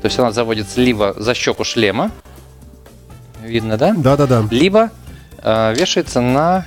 То 0.02 0.06
есть 0.06 0.20
она 0.20 0.32
заводится 0.32 0.80
либо 0.80 1.14
за 1.18 1.34
щеку 1.34 1.64
шлема, 1.64 2.12
видно, 3.44 3.78
да? 3.78 3.94
Да-да-да. 3.98 4.46
Либо 4.52 4.92
э, 5.42 5.74
вешается 5.76 6.22
на 6.22 6.66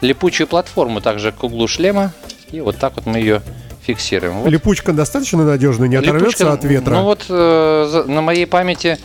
липучую 0.00 0.46
платформу, 0.46 1.00
также 1.00 1.32
к 1.32 1.42
углу 1.42 1.66
шлема, 1.68 2.12
и 2.50 2.60
вот 2.60 2.76
так 2.76 2.94
вот 2.96 3.06
мы 3.06 3.18
ее 3.18 3.42
фиксируем. 3.82 4.40
Вот 4.40 4.50
Липучка 4.50 4.92
достаточно 4.92 5.44
надежная, 5.44 5.88
не 5.88 5.96
оторвется 5.96 6.44
Липучка, 6.44 6.52
от 6.52 6.64
ветра. 6.64 6.94
Ну 6.94 7.04
вот 7.04 7.26
э, 7.28 8.04
на 8.06 8.20
моей 8.20 8.46
памяти 8.46 8.98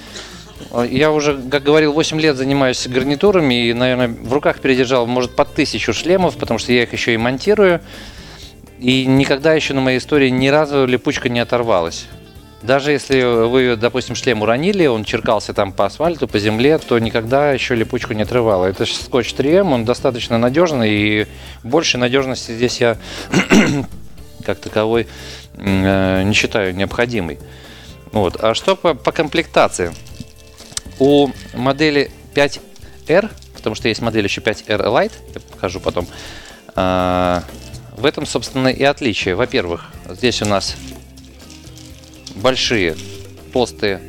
я 0.90 1.12
уже, 1.12 1.38
как 1.50 1.64
говорил, 1.64 1.94
8 1.94 2.20
лет 2.20 2.36
занимаюсь 2.36 2.88
гарнитурами 2.88 3.68
и, 3.68 3.74
наверное, 3.74 4.08
в 4.08 4.32
руках 4.34 4.60
передержал, 4.60 5.08
может, 5.08 5.36
под 5.36 5.54
тысячу 5.54 5.94
шлемов, 5.94 6.38
потому 6.38 6.60
что 6.60 6.74
я 6.74 6.84
их 6.84 6.94
еще 6.94 7.14
и 7.14 7.18
монтирую. 7.18 7.82
И 8.80 9.06
никогда 9.06 9.54
еще 9.54 9.74
на 9.74 9.82
моей 9.82 10.00
истории 10.00 10.30
ни 10.30 10.48
разу 10.48 10.86
липучка 10.86 11.30
не 11.30 11.40
оторвалась. 11.40 12.08
Даже 12.62 12.92
если 12.92 13.22
вы, 13.22 13.76
допустим, 13.76 14.16
шлем 14.16 14.44
уронили, 14.44 14.86
он 14.86 15.04
черкался 15.04 15.54
там 15.54 15.72
по 15.72 15.86
асфальту, 15.86 16.28
по 16.28 16.38
земле, 16.38 16.78
то 16.78 16.98
никогда 17.00 17.52
еще 17.52 17.74
липучку 17.74 18.14
не 18.14 18.22
отрывало. 18.22 18.66
Это 18.66 18.86
скотч 18.86 19.34
3М, 19.34 19.74
он 19.74 19.86
достаточно 19.86 20.38
надежный, 20.38 20.92
и 20.92 21.28
большей 21.64 22.00
надежности 22.00 22.52
здесь 22.52 22.80
я 22.80 22.98
как 24.46 24.60
таковой 24.60 25.08
э, 25.56 26.24
не 26.24 26.34
считаю 26.34 26.76
необходимой. 26.76 27.40
Вот. 28.12 28.38
А 28.44 28.54
что 28.54 28.76
по, 28.76 28.94
по 28.94 29.12
комплектации? 29.12 29.92
У 31.02 31.32
модели 31.56 32.12
5R, 32.36 33.32
потому 33.56 33.76
что 33.76 33.88
есть 33.88 34.04
модель 34.04 34.24
еще 34.24 34.40
5R 34.40 34.86
Lite, 34.86 35.14
я 35.34 35.40
покажу 35.40 35.80
потом, 35.80 36.06
а, 36.76 37.44
в 37.98 38.06
этом, 38.06 38.28
собственно, 38.28 38.68
и 38.68 38.84
отличие. 38.84 39.34
Во-первых, 39.34 39.92
здесь 40.08 40.44
у 40.44 40.46
нас 40.46 40.76
большие 42.36 42.96
толстые 43.52 44.00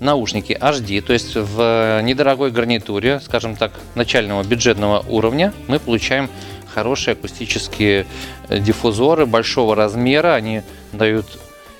наушники 0.00 0.52
HD, 0.60 1.00
то 1.02 1.12
есть 1.12 1.36
в 1.36 2.00
недорогой 2.02 2.50
гарнитуре, 2.50 3.20
скажем 3.20 3.54
так, 3.54 3.70
начального 3.94 4.42
бюджетного 4.42 5.04
уровня, 5.08 5.54
мы 5.68 5.78
получаем 5.78 6.28
хорошие 6.74 7.12
акустические 7.12 8.06
диффузоры 8.48 9.24
большого 9.24 9.76
размера. 9.76 10.34
Они 10.34 10.62
дают 10.92 11.26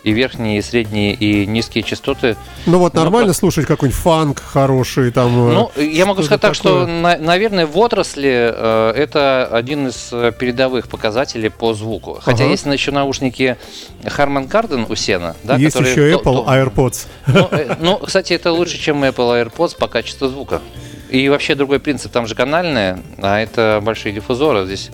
и 0.03 0.13
верхние, 0.13 0.59
и 0.59 0.63
средние, 0.63 1.13
и 1.15 1.45
низкие 1.47 1.85
частоты. 1.85 2.37
Ну 2.67 2.79
вот 2.79 2.95
Ну, 2.95 3.01
нормально 3.03 3.29
как- 3.29 3.37
слушать 3.37 3.67
какой-нибудь 3.67 4.01
фанк 4.01 4.41
хороший 4.43 5.11
там. 5.11 5.29
э, 5.51 5.53
Ну, 5.53 5.71
я 5.83 6.07
могу 6.07 6.23
сказать 6.23 6.41
так, 6.41 6.55
что, 6.55 6.87
на- 6.87 7.19
наверное, 7.19 7.67
в 7.67 7.77
отрасли 7.77 8.51
э, 8.55 8.93
это 8.97 9.47
один 9.53 9.89
из 9.89 10.09
э, 10.13 10.33
передовых 10.39 10.89
показателей 10.89 11.51
по 11.51 11.75
звуку. 11.75 12.19
Хотя 12.23 12.45
Ага. 12.45 12.53
есть 12.53 12.65
еще 12.67 12.93
наушники 12.93 13.57
Harman 14.05 14.49
Kardon 14.49 14.87
у 14.91 14.95
Сена, 14.95 15.37
да, 15.45 15.57
Есть 15.57 15.77
которые 15.77 15.93
еще 15.93 16.17
Apple 16.17 16.23
то- 16.23 16.47
AirPods. 16.49 17.07
Ну, 17.27 17.49
э, 17.51 17.77
ну, 17.81 17.97
кстати, 17.99 18.33
это 18.33 18.53
лучше, 18.53 18.79
чем 18.79 19.05
Apple 19.05 19.45
AirPods 19.53 19.77
по 19.77 19.87
качеству 19.87 20.29
звука. 20.29 20.63
И 21.11 21.29
вообще 21.29 21.55
другой 21.57 21.81
принцип, 21.81 22.13
там 22.13 22.27
же 22.27 22.35
канальная, 22.35 23.01
а 23.19 23.41
это 23.41 23.81
большие 23.83 24.13
диффузоры. 24.15 24.65
Здесь 24.65 24.91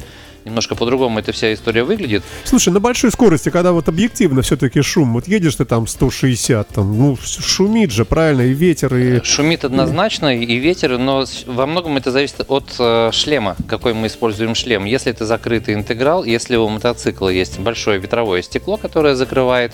немножко 0.47 0.75
по-другому 0.77 1.19
эта 1.19 1.33
вся 1.33 1.53
история 1.53 1.83
выглядит. 1.83 2.23
Слушай, 2.45 2.73
на 2.73 2.81
большой 2.81 3.11
скорости, 3.11 3.51
когда 3.51 3.73
вот 3.73 3.89
объективно 3.89 4.43
все-таки 4.43 4.81
шум, 4.81 5.13
вот 5.13 5.29
едешь 5.29 5.57
ты 5.57 5.65
там 5.65 5.87
160, 5.87 6.69
там, 6.69 6.99
ну, 6.99 7.17
шумит 7.17 7.91
же, 7.91 8.05
правильно, 8.05 8.43
и 8.43 8.55
ветер, 8.55 8.95
и... 8.95 9.23
Шумит 9.25 9.65
однозначно 9.65 10.35
и 10.37 10.57
ветер, 10.57 10.99
но 10.99 11.25
во 11.47 11.67
многом 11.67 11.97
это 11.97 12.11
зависит 12.13 12.45
от 12.49 12.75
э, 12.79 13.11
шлема, 13.13 13.57
какой 13.69 13.93
мы 13.93 14.07
используем 14.07 14.55
шлем. 14.55 14.85
Если 14.85 15.11
это 15.11 15.27
закрытый 15.27 15.75
интеграл, 15.75 16.25
если 16.25 16.57
у 16.57 16.69
мотоцикла 16.69 17.29
есть 17.29 17.59
большое 17.59 17.99
ветровое 17.99 18.43
стекло, 18.43 18.77
которое 18.77 19.17
закрывает, 19.17 19.73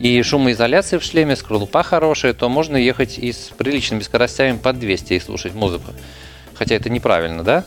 и 0.00 0.22
шумоизоляция 0.22 0.98
в 0.98 1.04
шлеме, 1.04 1.36
скорлупа 1.36 1.82
хорошая, 1.82 2.32
то 2.32 2.48
можно 2.48 2.76
ехать 2.76 3.18
и 3.18 3.32
с 3.32 3.50
приличными 3.56 4.00
скоростями 4.00 4.56
под 4.56 4.78
200 4.78 5.14
и 5.14 5.20
слушать 5.20 5.54
музыку. 5.54 5.92
Хотя 6.54 6.74
это 6.74 6.90
неправильно, 6.90 7.42
да? 7.42 7.64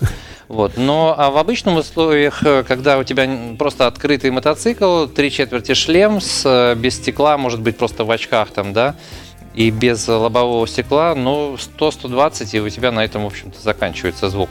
Вот. 0.51 0.73
Но 0.75 1.15
а 1.17 1.31
в 1.31 1.37
обычных 1.37 1.77
условиях, 1.77 2.43
э, 2.43 2.65
когда 2.67 2.97
у 2.97 3.05
тебя 3.05 3.55
просто 3.57 3.87
открытый 3.87 4.31
мотоцикл, 4.31 5.05
три 5.05 5.31
четверти 5.31 5.73
шлем, 5.73 6.19
с, 6.19 6.43
э, 6.45 6.75
без 6.75 6.97
стекла, 6.97 7.37
может 7.37 7.61
быть, 7.61 7.77
просто 7.77 8.03
в 8.03 8.11
очках 8.11 8.51
там, 8.51 8.73
да, 8.73 8.95
и 9.55 9.69
без 9.69 10.05
лобового 10.09 10.67
стекла, 10.67 11.15
ну, 11.15 11.55
100-120, 11.55 12.53
и 12.53 12.59
у 12.59 12.67
тебя 12.67 12.91
на 12.91 13.05
этом, 13.05 13.23
в 13.23 13.27
общем-то, 13.27 13.61
заканчивается 13.61 14.29
звук. 14.29 14.49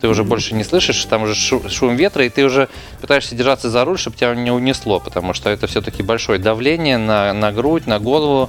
Ты 0.00 0.08
уже 0.08 0.24
больше 0.24 0.54
не 0.54 0.64
слышишь, 0.64 1.04
там 1.04 1.24
уже 1.24 1.34
шу- 1.34 1.68
шум 1.68 1.96
ветра, 1.96 2.24
и 2.24 2.30
ты 2.30 2.44
уже 2.46 2.70
пытаешься 3.02 3.34
держаться 3.34 3.68
за 3.68 3.84
руль, 3.84 3.98
чтобы 3.98 4.16
тебя 4.16 4.34
не 4.34 4.50
унесло, 4.50 5.00
потому 5.00 5.34
что 5.34 5.50
это 5.50 5.66
все-таки 5.66 6.02
большое 6.02 6.38
давление 6.38 6.96
на, 6.96 7.34
на 7.34 7.52
грудь, 7.52 7.86
на 7.86 7.98
голову. 7.98 8.48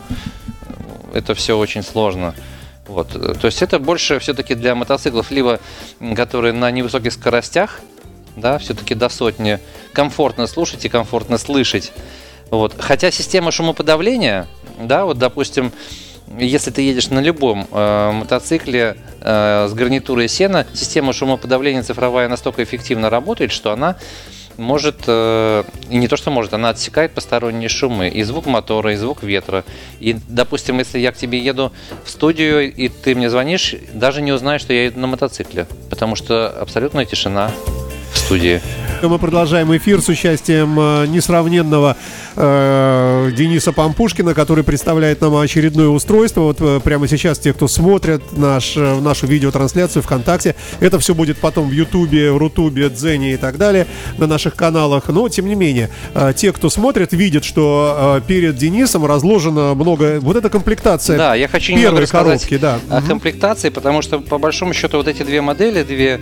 Это 1.13 1.35
все 1.35 1.57
очень 1.57 1.83
сложно. 1.83 2.33
Вот. 2.87 3.09
То 3.09 3.45
есть 3.45 3.61
это 3.61 3.79
больше 3.79 4.19
все-таки 4.19 4.55
для 4.55 4.75
мотоциклов, 4.75 5.31
либо 5.31 5.59
которые 6.15 6.53
на 6.53 6.69
невысоких 6.69 7.13
скоростях, 7.13 7.79
да, 8.35 8.57
все-таки 8.57 8.95
до 8.95 9.09
сотни, 9.09 9.59
комфортно 9.93 10.47
слушать 10.47 10.85
и 10.85 10.89
комфортно 10.89 11.37
слышать. 11.37 11.91
Вот. 12.49 12.75
Хотя 12.77 13.11
система 13.11 13.51
шумоподавления, 13.51 14.47
да, 14.79 15.05
вот, 15.05 15.17
допустим, 15.17 15.71
если 16.37 16.71
ты 16.71 16.81
едешь 16.81 17.09
на 17.09 17.19
любом 17.19 17.67
э, 17.71 18.11
мотоцикле 18.11 18.97
э, 19.21 19.67
с 19.69 19.73
гарнитурой 19.73 20.27
сена, 20.27 20.65
система 20.73 21.13
шумоподавления 21.13 21.83
цифровая 21.83 22.27
настолько 22.27 22.63
эффективно 22.63 23.09
работает, 23.09 23.51
что 23.51 23.71
она 23.71 23.97
может, 24.57 25.03
э, 25.07 25.63
и 25.89 25.97
не 25.97 26.07
то 26.07 26.17
что 26.17 26.31
может, 26.31 26.53
она 26.53 26.69
отсекает 26.69 27.11
посторонние 27.11 27.69
шумы, 27.69 28.09
и 28.09 28.23
звук 28.23 28.45
мотора, 28.45 28.93
и 28.93 28.95
звук 28.95 29.23
ветра. 29.23 29.63
И, 29.99 30.15
допустим, 30.27 30.79
если 30.79 30.99
я 30.99 31.11
к 31.11 31.17
тебе 31.17 31.39
еду 31.39 31.71
в 32.03 32.09
студию, 32.09 32.73
и 32.73 32.89
ты 32.89 33.15
мне 33.15 33.29
звонишь, 33.29 33.75
даже 33.93 34.21
не 34.21 34.31
узнаешь, 34.31 34.61
что 34.61 34.73
я 34.73 34.85
еду 34.85 34.99
на 34.99 35.07
мотоцикле, 35.07 35.67
потому 35.89 36.15
что 36.15 36.49
абсолютная 36.49 37.05
тишина 37.05 37.51
в 38.13 38.17
студии. 38.17 38.61
Мы 39.03 39.19
продолжаем 39.19 39.75
эфир 39.75 40.01
с 40.01 40.07
участием 40.07 40.79
э, 40.79 41.07
несравненного 41.07 41.97
э, 42.37 43.31
Дениса 43.35 43.73
Пампушкина, 43.73 44.33
который 44.33 44.63
представляет 44.63 45.19
нам 45.19 45.35
очередное 45.35 45.89
устройство. 45.89 46.41
Вот 46.41 46.61
э, 46.61 46.79
прямо 46.81 47.09
сейчас 47.09 47.37
те, 47.37 47.51
кто 47.51 47.67
смотрят 47.67 48.21
наш, 48.37 48.77
э, 48.77 49.01
нашу 49.01 49.27
видеотрансляцию 49.27 50.03
ВКонтакте, 50.03 50.55
это 50.79 50.99
все 50.99 51.13
будет 51.13 51.37
потом 51.37 51.67
в 51.67 51.73
Ютубе, 51.73 52.31
в 52.31 52.37
Рутубе, 52.37 52.89
Дзене 52.89 53.33
и 53.33 53.37
так 53.37 53.57
далее 53.57 53.87
на 54.17 54.25
наших 54.25 54.55
каналах. 54.55 55.09
Но, 55.09 55.27
тем 55.27 55.47
не 55.47 55.55
менее, 55.55 55.89
те, 56.37 56.53
кто 56.53 56.69
смотрит, 56.69 57.11
видят, 57.11 57.43
что 57.43 58.21
перед 58.25 58.55
Денисом 58.55 59.05
разложено 59.05 59.73
много... 59.73 60.19
Вот 60.21 60.37
эта 60.37 60.49
комплектация 60.49 61.17
Да, 61.17 61.35
я 61.35 61.49
хочу 61.49 61.73
первой 61.73 61.81
немного 61.81 62.01
рассказать 62.03 62.47
коробки, 62.47 62.57
да. 62.57 62.79
о 62.89 63.01
комплектации, 63.01 63.67
потому 63.67 64.01
что 64.01 64.19
по 64.19 64.37
большому 64.37 64.73
счету 64.73 64.97
вот 64.97 65.09
эти 65.09 65.23
две 65.23 65.41
модели, 65.41 65.83
две 65.83 66.21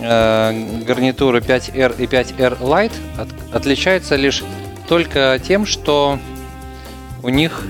гарнитуры 0.00 1.40
5R 1.40 1.96
и 1.98 2.06
5R 2.06 2.60
Lite 2.60 2.92
от- 3.18 3.54
отличаются 3.54 4.16
лишь 4.16 4.42
только 4.88 5.40
тем, 5.46 5.66
что 5.66 6.18
у 7.22 7.28
них 7.28 7.64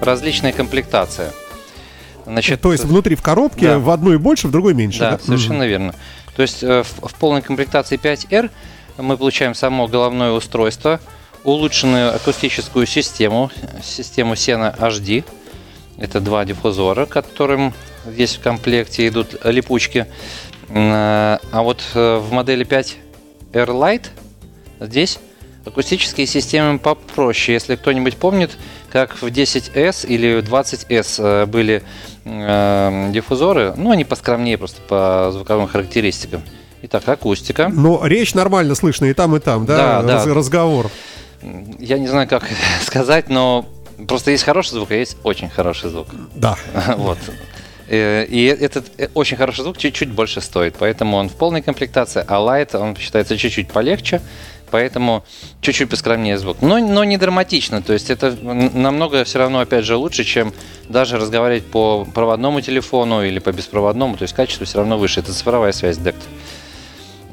различная 0.00 0.52
комплектация. 0.52 1.32
Значит, 2.24 2.60
То 2.60 2.72
есть 2.72 2.84
внутри 2.84 3.14
в 3.14 3.22
коробке 3.22 3.68
Да. 3.68 3.78
в 3.78 3.90
одной 3.90 4.18
больше, 4.18 4.48
в 4.48 4.50
другой 4.50 4.74
меньше. 4.74 4.98
Да, 5.00 5.12
да? 5.12 5.18
совершенно 5.18 5.62
верно. 5.64 5.94
То 6.34 6.42
есть 6.42 6.62
э, 6.62 6.82
в, 6.82 7.08
в 7.08 7.14
полной 7.14 7.40
комплектации 7.42 7.98
5R 7.98 8.50
мы 8.98 9.16
получаем 9.16 9.54
само 9.54 9.86
головное 9.86 10.32
устройство, 10.32 11.00
улучшенную 11.44 12.14
акустическую 12.14 12.86
систему, 12.86 13.50
систему 13.82 14.34
Sena 14.34 14.76
HD. 14.76 15.24
Это 15.98 16.20
два 16.20 16.44
диффузора, 16.44 17.06
которым 17.06 17.72
здесь 18.04 18.36
в 18.36 18.40
комплекте 18.42 19.06
идут 19.08 19.36
липучки. 19.44 20.06
М, 20.68 21.38
А 21.52 21.62
вот 21.62 21.82
э, 21.94 22.16
в 22.18 22.32
модели 22.32 22.66
5R 22.66 22.96
Lite 23.52 24.06
здесь 24.80 25.18
акустические 25.64 26.26
системы 26.26 26.78
попроще. 26.78 27.54
Если 27.54 27.76
кто-нибудь 27.76 28.16
помнит, 28.16 28.56
как 28.90 29.16
в 29.20 29.24
10S 29.26 30.06
или 30.06 30.40
в 30.40 30.44
20S 30.52 31.22
э, 31.22 31.46
были 31.46 31.82
э, 32.24 33.10
диффузоры, 33.12 33.74
ну, 33.76 33.90
они 33.90 34.04
поскромнее 34.04 34.58
просто 34.58 34.80
по 34.82 35.30
звуковым 35.32 35.66
характеристикам. 35.68 36.42
Итак, 36.82 37.08
акустика. 37.08 37.68
Но 37.68 38.04
речь 38.06 38.34
нормально 38.34 38.74
слышно 38.74 39.06
и 39.06 39.14
там, 39.14 39.34
и 39.34 39.40
там, 39.40 39.66
да? 39.66 39.76
Да, 39.76 40.02
да. 40.02 40.14
Раз- 40.14 40.26
Разговор. 40.26 40.90
Я 41.78 41.98
не 41.98 42.06
знаю, 42.08 42.28
как 42.28 42.44
сказать, 42.82 43.28
но 43.28 43.66
просто 44.06 44.30
есть 44.30 44.44
хороший 44.44 44.72
звук, 44.72 44.90
а 44.90 44.94
есть 44.94 45.16
очень 45.24 45.48
хороший 45.48 45.90
звук. 45.90 46.08
Да. 46.34 46.56
Вот. 46.96 47.18
Э, 47.88 48.24
И 48.24 48.44
этот 48.46 48.90
э, 48.98 49.08
очень 49.14 49.36
хороший 49.36 49.62
звук 49.62 49.78
чуть-чуть 49.78 50.10
больше 50.10 50.40
стоит, 50.40 50.74
поэтому 50.78 51.16
он 51.16 51.28
в 51.28 51.34
полной 51.34 51.62
комплектации, 51.62 52.24
а 52.26 52.34
Light, 52.38 52.76
он 52.76 52.96
считается 52.96 53.36
чуть-чуть 53.36 53.68
полегче, 53.68 54.20
поэтому 54.70 55.24
чуть-чуть 55.60 55.88
поскромнее 55.88 56.38
звук. 56.38 56.56
Но, 56.62 56.78
но 56.78 57.04
не 57.04 57.16
драматично, 57.16 57.82
то 57.82 57.92
есть 57.92 58.10
это 58.10 58.36
намного 58.42 59.22
все 59.24 59.38
равно, 59.38 59.60
опять 59.60 59.84
же, 59.84 59.96
лучше, 59.96 60.24
чем 60.24 60.52
даже 60.88 61.16
разговаривать 61.16 61.66
по 61.66 62.04
проводному 62.04 62.60
телефону 62.60 63.22
или 63.22 63.38
по 63.38 63.52
беспроводному, 63.52 64.16
то 64.16 64.22
есть 64.22 64.34
качество 64.34 64.66
все 64.66 64.78
равно 64.78 64.98
выше. 64.98 65.20
Это 65.20 65.32
цифровая 65.32 65.72
связь 65.72 65.98
DECT. 65.98 66.22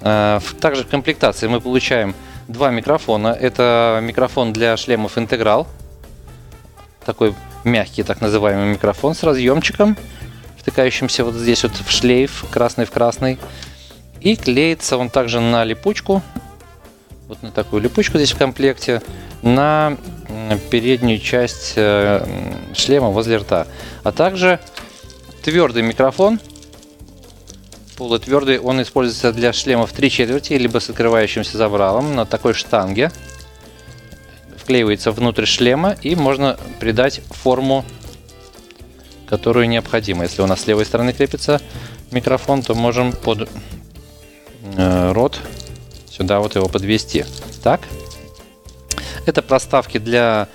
Э, 0.01 0.39
Также 0.59 0.83
в 0.83 0.87
комплектации 0.87 1.47
мы 1.47 1.61
получаем 1.61 2.13
два 2.47 2.69
микрофона. 2.69 3.29
Это 3.29 3.99
микрофон 4.03 4.53
для 4.53 4.77
шлемов 4.77 5.17
интеграл, 5.17 5.67
такой 7.05 7.33
мягкий 7.63 8.03
так 8.03 8.21
называемый 8.21 8.67
микрофон 8.67 9.15
с 9.15 9.23
разъемчиком, 9.23 9.97
втыкающимся 10.63 11.25
вот 11.25 11.35
здесь 11.35 11.63
вот 11.63 11.73
в 11.73 11.91
шлейф, 11.91 12.45
красный 12.49 12.85
в 12.85 12.91
красный. 12.91 13.37
И 14.21 14.37
клеится 14.37 14.97
он 14.97 15.09
также 15.09 15.41
на 15.41 15.65
липучку, 15.65 16.23
вот 17.27 17.43
на 17.43 17.51
такую 17.51 17.81
липучку 17.81 18.17
здесь 18.17 18.31
в 18.31 18.37
комплекте, 18.37 19.01
на 19.41 19.97
переднюю 20.71 21.19
часть 21.19 21.73
э, 21.75 22.25
шлема 22.73 23.09
возле 23.09 23.37
рта. 23.37 23.67
А 24.03 24.13
также 24.13 24.61
твердый 25.43 25.81
микрофон, 25.81 26.39
полутвердый, 27.97 28.59
он 28.59 28.81
используется 28.81 29.33
для 29.33 29.51
шлемов 29.51 29.91
3 29.91 30.09
четверти, 30.09 30.53
либо 30.53 30.79
с 30.79 30.89
открывающимся 30.89 31.57
забралом 31.57 32.15
на 32.15 32.25
такой 32.25 32.53
штанге. 32.53 33.11
Вклеивается 34.57 35.11
внутрь 35.11 35.45
шлема 35.45 35.97
и 36.01 36.15
можно 36.15 36.57
придать 36.79 37.21
форму, 37.31 37.83
которую 39.33 39.67
необходимо. 39.67 40.25
Если 40.25 40.43
у 40.43 40.45
нас 40.45 40.61
с 40.61 40.67
левой 40.67 40.85
стороны 40.85 41.11
крепится 41.11 41.59
микрофон, 42.11 42.61
то 42.61 42.75
можем 42.75 43.13
под 43.13 43.49
э, 44.77 45.11
рот 45.11 45.39
сюда 46.07 46.39
вот 46.39 46.53
его 46.53 46.67
подвести. 46.67 47.25
Так. 47.63 47.81
Это 49.25 49.41
проставки 49.41 49.97
для 49.97 50.49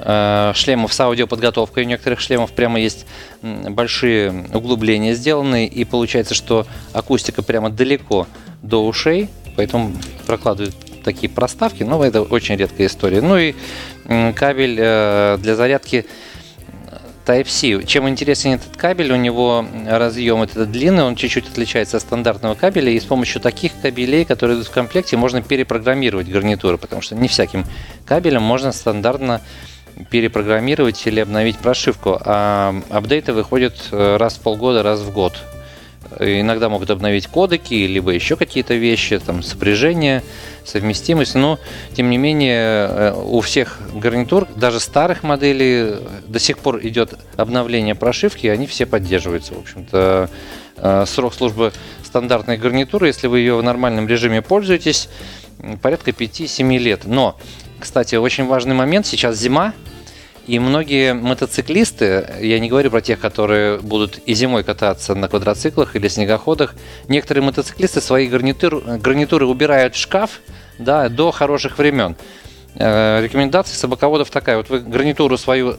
э, 0.00 0.50
шлемов 0.56 0.92
с 0.92 0.98
аудиоподготовкой. 0.98 1.84
У 1.84 1.86
некоторых 1.86 2.18
шлемов 2.18 2.50
прямо 2.50 2.80
есть 2.80 3.06
большие 3.40 4.46
углубления 4.52 5.14
сделаны, 5.14 5.66
и 5.66 5.84
получается, 5.84 6.34
что 6.34 6.66
акустика 6.92 7.40
прямо 7.40 7.70
далеко 7.70 8.26
до 8.62 8.84
ушей, 8.84 9.28
поэтому 9.54 9.92
прокладывают 10.26 10.74
такие 11.04 11.30
проставки, 11.30 11.84
но 11.84 12.04
это 12.04 12.22
очень 12.22 12.56
редкая 12.56 12.88
история. 12.88 13.20
Ну 13.20 13.38
и 13.38 13.54
кабель 14.34 14.76
э, 14.80 15.38
для 15.40 15.54
зарядки 15.54 16.04
Type-C. 17.24 17.84
Чем 17.86 18.08
интересен 18.08 18.52
этот 18.52 18.76
кабель, 18.76 19.12
у 19.12 19.16
него 19.16 19.64
разъем 19.86 20.42
этот 20.42 20.70
длинный, 20.70 21.04
он 21.04 21.16
чуть-чуть 21.16 21.48
отличается 21.48 21.96
от 21.96 22.02
стандартного 22.02 22.54
кабеля, 22.54 22.90
и 22.90 23.00
с 23.00 23.04
помощью 23.04 23.40
таких 23.40 23.72
кабелей, 23.80 24.24
которые 24.24 24.56
идут 24.56 24.68
в 24.68 24.70
комплекте, 24.70 25.16
можно 25.16 25.42
перепрограммировать 25.42 26.28
гарнитуры, 26.28 26.76
потому 26.78 27.02
что 27.02 27.14
не 27.14 27.28
всяким 27.28 27.64
кабелем 28.06 28.42
можно 28.42 28.72
стандартно 28.72 29.40
перепрограммировать 30.10 31.06
или 31.06 31.20
обновить 31.20 31.56
прошивку, 31.58 32.18
а 32.24 32.74
апдейты 32.90 33.32
выходят 33.32 33.74
э, 33.92 34.16
раз 34.16 34.34
в 34.34 34.40
полгода, 34.40 34.82
раз 34.82 35.00
в 35.00 35.12
год. 35.12 35.40
Иногда 36.18 36.68
могут 36.68 36.90
обновить 36.90 37.26
кодеки, 37.26 37.74
либо 37.74 38.10
еще 38.12 38.36
какие-то 38.36 38.74
вещи, 38.74 39.18
там, 39.18 39.42
сопряжение, 39.42 40.22
совместимость, 40.64 41.34
но, 41.34 41.58
тем 41.94 42.10
не 42.10 42.18
менее, 42.18 42.88
э, 42.88 43.12
у 43.14 43.40
всех 43.40 43.80
гарнитур, 43.94 44.46
даже 44.56 44.80
старых 44.80 45.22
моделей, 45.22 45.96
до 46.26 46.38
сих 46.38 46.58
пор 46.58 46.80
идет 46.86 47.14
обновление 47.36 47.94
прошивки, 47.94 48.46
и 48.46 48.48
они 48.48 48.66
все 48.66 48.86
поддерживаются. 48.86 49.54
В 49.54 49.58
общем-то, 49.58 50.30
э, 50.76 51.04
срок 51.06 51.34
службы 51.34 51.72
стандартной 52.04 52.56
гарнитуры, 52.56 53.08
если 53.08 53.26
вы 53.26 53.40
ее 53.40 53.56
в 53.56 53.62
нормальном 53.62 54.06
режиме 54.06 54.42
пользуетесь, 54.42 55.08
порядка 55.82 56.12
5-7 56.12 56.78
лет. 56.78 57.02
Но, 57.04 57.36
кстати, 57.78 58.14
очень 58.16 58.46
важный 58.46 58.74
момент, 58.74 59.06
сейчас 59.06 59.36
зима, 59.36 59.74
и 60.46 60.58
многие 60.58 61.14
мотоциклисты, 61.14 62.26
я 62.40 62.58
не 62.58 62.68
говорю 62.68 62.90
про 62.90 63.00
тех, 63.00 63.18
которые 63.18 63.78
будут 63.78 64.18
и 64.26 64.34
зимой 64.34 64.62
кататься 64.62 65.14
на 65.14 65.28
квадроциклах 65.28 65.96
или 65.96 66.08
снегоходах, 66.08 66.74
некоторые 67.08 67.42
мотоциклисты 67.44 68.00
свои 68.00 68.26
гарнитур, 68.26 68.82
гарнитуры 68.98 69.46
убирают 69.46 69.94
в 69.94 69.98
шкаф 69.98 70.40
да, 70.78 71.08
до 71.08 71.30
хороших 71.30 71.78
времен. 71.78 72.16
Э, 72.76 73.22
рекомендация 73.22 73.76
собаководов 73.76 74.30
такая, 74.30 74.56
вот 74.58 74.68
вы 74.68 74.80
гарнитуру 74.80 75.38
свою 75.38 75.76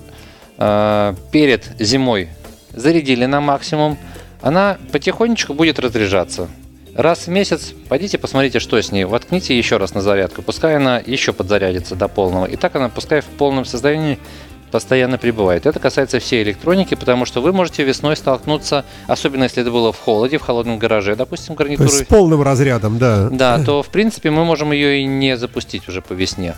э, 0.57 1.15
перед 1.31 1.69
зимой 1.79 2.29
зарядили 2.73 3.25
на 3.25 3.41
максимум, 3.41 3.97
она 4.41 4.77
потихонечку 4.91 5.53
будет 5.53 5.79
разряжаться. 5.79 6.49
Раз 6.95 7.27
в 7.27 7.29
месяц 7.29 7.73
пойдите 7.89 8.17
посмотрите, 8.17 8.59
что 8.59 8.81
с 8.81 8.91
ней. 8.91 9.03
Воткните 9.03 9.57
еще 9.57 9.75
раз 9.75 9.93
на 9.93 10.01
зарядку. 10.01 10.41
Пускай 10.41 10.77
она 10.77 11.01
еще 11.05 11.33
подзарядится 11.33 11.95
до 11.95 12.07
полного. 12.07 12.45
И 12.45 12.55
так 12.55 12.73
она 12.77 12.87
пускай 12.87 13.19
в 13.19 13.25
полном 13.25 13.65
состоянии 13.65 14.17
постоянно 14.71 15.17
пребывает. 15.17 15.65
Это 15.65 15.79
касается 15.79 16.19
всей 16.19 16.43
электроники, 16.43 16.95
потому 16.95 17.25
что 17.25 17.41
вы 17.41 17.53
можете 17.53 17.83
весной 17.83 18.15
столкнуться, 18.15 18.85
особенно 19.07 19.43
если 19.43 19.61
это 19.61 19.71
было 19.71 19.91
в 19.91 19.99
холоде, 19.99 20.37
в 20.37 20.41
холодном 20.41 20.79
гараже, 20.79 21.15
допустим, 21.15 21.55
То 21.55 21.59
гарнитуры. 21.59 21.89
есть 21.89 22.03
с 22.03 22.07
полным 22.07 22.41
разрядом, 22.41 22.97
да. 22.97 23.29
Да, 23.29 23.63
то 23.63 23.83
в 23.83 23.87
принципе 23.87 24.31
мы 24.31 24.45
можем 24.45 24.71
ее 24.71 25.01
и 25.01 25.05
не 25.05 25.37
запустить 25.37 25.87
уже 25.87 26.01
по 26.01 26.13
весне. 26.13 26.55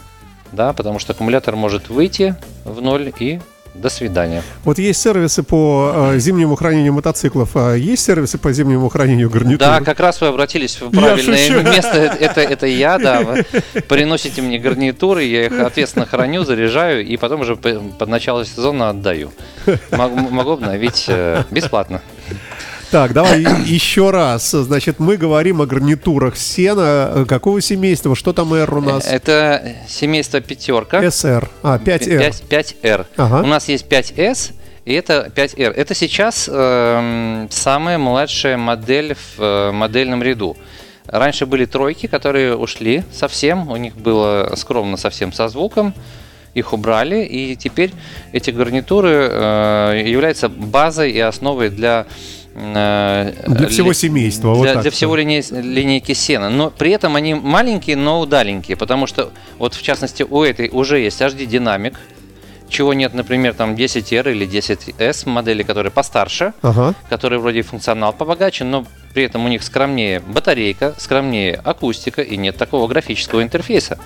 Да, 0.51 0.73
потому 0.73 0.99
что 0.99 1.13
аккумулятор 1.13 1.55
может 1.55 1.89
выйти 1.89 2.35
в 2.63 2.81
ноль 2.81 3.11
и 3.19 3.39
до 3.81 3.89
свидания. 3.89 4.43
Вот 4.63 4.79
есть 4.79 5.01
сервисы 5.01 5.43
по 5.43 6.11
э, 6.13 6.19
зимнему 6.19 6.55
хранению 6.55 6.93
мотоциклов, 6.93 7.51
а 7.55 7.75
есть 7.75 8.03
сервисы 8.03 8.37
по 8.37 8.51
зимнему 8.51 8.89
хранению 8.89 9.29
гарнитур? 9.29 9.59
Да, 9.59 9.81
как 9.81 9.99
раз 9.99 10.21
вы 10.21 10.27
обратились 10.27 10.79
в 10.81 10.89
правильное 10.91 11.63
место. 11.63 11.97
Это, 11.97 12.41
это 12.41 12.65
я, 12.65 12.97
да. 12.97 13.21
Вы 13.21 13.45
приносите 13.87 14.41
мне 14.41 14.59
гарнитуры, 14.59 15.23
я 15.23 15.45
их 15.45 15.59
ответственно 15.59 16.05
храню, 16.05 16.43
заряжаю 16.43 17.05
и 17.05 17.17
потом 17.17 17.41
уже 17.41 17.55
по- 17.55 17.79
под 17.97 18.09
начало 18.09 18.45
сезона 18.45 18.89
отдаю. 18.89 19.31
Могу, 19.91 20.17
могу 20.29 20.51
обновить 20.51 21.05
э, 21.07 21.43
бесплатно. 21.51 22.01
Так, 22.91 23.11
давай 23.11 23.41
еще 23.65 24.11
раз. 24.11 24.51
Значит, 24.51 24.99
мы 24.99 25.17
говорим 25.17 25.61
о 25.61 25.65
гарнитурах 25.65 26.37
сена. 26.37 27.11
Э, 27.15 27.25
Какого 27.27 27.59
семейства? 27.59 28.15
Что 28.15 28.31
там 28.31 28.53
R 28.53 28.77
у 28.77 28.81
нас? 28.81 29.05
Это 29.05 29.75
семейство 29.89 30.39
пятерка. 30.39 31.03
SR. 31.03 31.49
А, 31.63 31.77
5R. 31.77 32.47
5, 32.47 32.75
r 32.83 33.05
Ага. 33.17 33.43
У 33.43 33.47
нас 33.47 33.67
есть 33.67 33.85
5S, 33.87 34.53
и 34.85 34.93
это 34.93 35.29
5R. 35.35 35.73
Это 35.73 35.93
сейчас 35.93 36.49
эм, 36.49 37.49
самая 37.51 37.97
младшая 37.97 38.55
модель 38.55 39.15
в 39.15 39.41
э, 39.41 39.71
модельном 39.73 40.23
ряду. 40.23 40.55
Раньше 41.07 41.45
были 41.45 41.65
тройки, 41.65 42.07
которые 42.07 42.55
ушли 42.55 43.03
совсем, 43.11 43.69
у 43.69 43.75
них 43.75 43.97
было 43.97 44.53
скромно 44.55 44.95
совсем 44.95 45.33
со 45.33 45.49
звуком, 45.49 45.93
их 46.53 46.73
убрали, 46.73 47.23
и 47.23 47.55
теперь 47.55 47.91
эти 48.31 48.51
гарнитуры 48.51 49.29
э, 49.29 50.03
являются 50.05 50.49
базой 50.49 51.11
и 51.11 51.19
основой 51.19 51.69
для 51.69 52.05
э, 52.05 52.36
для 52.57 53.67
всего 53.69 53.93
семейства. 53.93 54.55
Для, 54.61 54.73
вот 54.73 54.81
для 54.81 54.91
всего 54.91 55.15
линей, 55.15 55.43
линейки 55.51 56.13
сена. 56.13 56.49
Но 56.49 56.71
при 56.71 56.91
этом 56.91 57.15
они 57.15 57.35
маленькие, 57.35 57.95
но 57.95 58.19
удаленькие, 58.19 58.75
потому 58.75 59.05
что 59.05 59.31
вот 59.59 59.75
в 59.75 59.81
частности 59.83 60.23
у 60.23 60.41
этой 60.41 60.69
уже 60.69 60.99
есть 60.99 61.21
HD 61.21 61.45
динамик, 61.45 61.99
чего 62.67 62.93
нет, 62.93 63.13
например, 63.13 63.53
там 63.53 63.75
10R 63.75 64.31
или 64.31 64.47
10S 64.47 65.29
модели, 65.29 65.63
которые 65.63 65.91
постарше, 65.91 66.53
ага. 66.61 66.95
которые 67.09 67.39
вроде 67.39 67.61
функционал 67.61 68.11
побогаче, 68.11 68.63
но 68.63 68.85
при 69.13 69.23
этом 69.23 69.45
у 69.45 69.47
них 69.47 69.63
скромнее 69.63 70.19
батарейка, 70.19 70.95
скромнее 70.97 71.55
акустика 71.63 72.21
и 72.21 72.37
нет 72.37 72.57
такого 72.57 72.87
графического 72.87 73.43
интерфейса. 73.43 73.99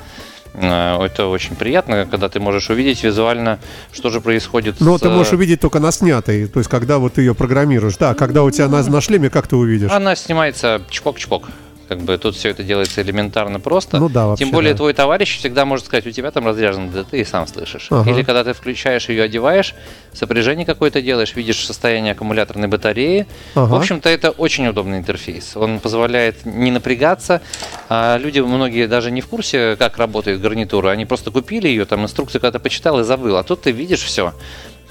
Э, 0.53 1.03
это 1.03 1.27
очень 1.27 1.55
приятно, 1.55 2.05
когда 2.09 2.29
ты 2.29 2.39
можешь 2.39 2.69
увидеть 2.69 3.03
визуально, 3.03 3.59
что 3.91 4.09
же 4.09 4.21
происходит. 4.21 4.75
Но 4.79 4.97
с... 4.97 5.01
ты 5.01 5.09
можешь 5.09 5.33
увидеть 5.33 5.59
только 5.59 5.79
на 5.79 5.91
снятой, 5.91 6.47
то 6.47 6.59
есть 6.59 6.69
когда 6.69 6.97
вот 6.97 7.13
ты 7.13 7.21
ее 7.21 7.35
программируешь. 7.35 7.97
Да, 7.97 8.13
когда 8.13 8.43
у 8.43 8.51
тебя 8.51 8.67
на, 8.67 8.83
на 8.83 9.01
шлеме, 9.01 9.29
как 9.29 9.47
ты 9.47 9.55
увидишь? 9.55 9.91
Она 9.91 10.15
снимается 10.15 10.81
чпок-чпок. 10.89 11.49
Как 11.91 11.99
бы 11.99 12.17
тут 12.17 12.37
все 12.37 12.51
это 12.51 12.63
делается 12.63 13.01
элементарно 13.01 13.59
просто. 13.59 13.99
Ну 13.99 14.07
да, 14.07 14.27
вообще, 14.27 14.45
Тем 14.45 14.53
более 14.53 14.71
да. 14.71 14.77
твой 14.77 14.93
товарищ 14.93 15.39
всегда 15.39 15.65
может 15.65 15.87
сказать, 15.87 16.07
у 16.07 16.11
тебя 16.11 16.31
там 16.31 16.47
разряжено, 16.47 16.89
да 16.89 17.03
ты 17.03 17.19
и 17.19 17.25
сам 17.25 17.45
слышишь. 17.47 17.87
Ага. 17.89 18.09
Или 18.09 18.23
когда 18.23 18.45
ты 18.45 18.53
включаешь 18.53 19.09
ее, 19.09 19.23
одеваешь, 19.23 19.75
сопряжение 20.13 20.65
какое-то 20.65 21.01
делаешь, 21.01 21.35
видишь 21.35 21.65
состояние 21.65 22.13
аккумуляторной 22.13 22.69
батареи. 22.69 23.27
Ага. 23.55 23.73
В 23.73 23.75
общем-то, 23.75 24.07
это 24.07 24.29
очень 24.29 24.67
удобный 24.67 24.99
интерфейс. 24.99 25.57
Он 25.57 25.81
позволяет 25.81 26.45
не 26.45 26.71
напрягаться. 26.71 27.41
А 27.89 28.17
люди, 28.17 28.39
многие 28.39 28.87
даже 28.87 29.11
не 29.11 29.19
в 29.19 29.27
курсе, 29.27 29.75
как 29.75 29.97
работает 29.97 30.39
гарнитура. 30.39 30.91
Они 30.91 31.05
просто 31.05 31.29
купили 31.29 31.67
ее, 31.67 31.83
там 31.83 32.03
инструкцию 32.03 32.39
когда-то 32.39 32.59
почитал 32.63 33.01
и 33.01 33.03
забыл. 33.03 33.35
А 33.35 33.43
тут 33.43 33.63
ты 33.63 33.71
видишь 33.71 34.03
все. 34.03 34.33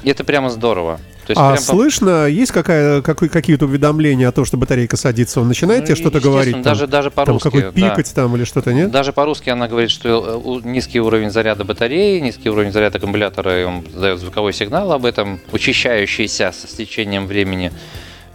Это 0.04 0.24
прямо 0.24 0.50
здорово. 0.50 1.00
То 1.26 1.32
есть 1.32 1.40
а 1.40 1.52
прям 1.52 1.62
слышно, 1.62 2.26
есть 2.26 2.50
какая, 2.50 3.02
какой, 3.02 3.28
какие-то 3.28 3.66
уведомления 3.66 4.28
о 4.28 4.32
том, 4.32 4.44
что 4.44 4.56
батарейка 4.56 4.96
садится? 4.96 5.40
Он 5.40 5.46
начинает 5.46 5.82
ну, 5.82 5.86
тебе 5.86 5.96
что-то 5.96 6.18
говорить? 6.18 6.54
Там, 6.54 6.62
даже, 6.62 6.86
даже 6.88 7.10
по-русски. 7.10 7.50
Там 7.50 7.52
какой 7.52 7.72
пикать 7.72 8.12
да. 8.14 8.22
там 8.22 8.36
или 8.36 8.44
что-то, 8.44 8.72
нет? 8.72 8.90
Даже 8.90 9.12
по-русски 9.12 9.50
она 9.50 9.68
говорит, 9.68 9.90
что 9.90 10.42
э, 10.44 10.68
низкий 10.68 10.98
уровень 10.98 11.30
заряда 11.30 11.64
батареи, 11.64 12.18
низкий 12.18 12.50
уровень 12.50 12.72
заряда 12.72 12.98
аккумулятора, 12.98 13.60
и 13.60 13.64
он 13.64 13.84
дает 13.94 14.18
звуковой 14.18 14.52
сигнал 14.52 14.90
об 14.90 15.04
этом, 15.04 15.38
учащающийся 15.52 16.52
с 16.52 16.74
течением 16.74 17.26
времени. 17.26 17.70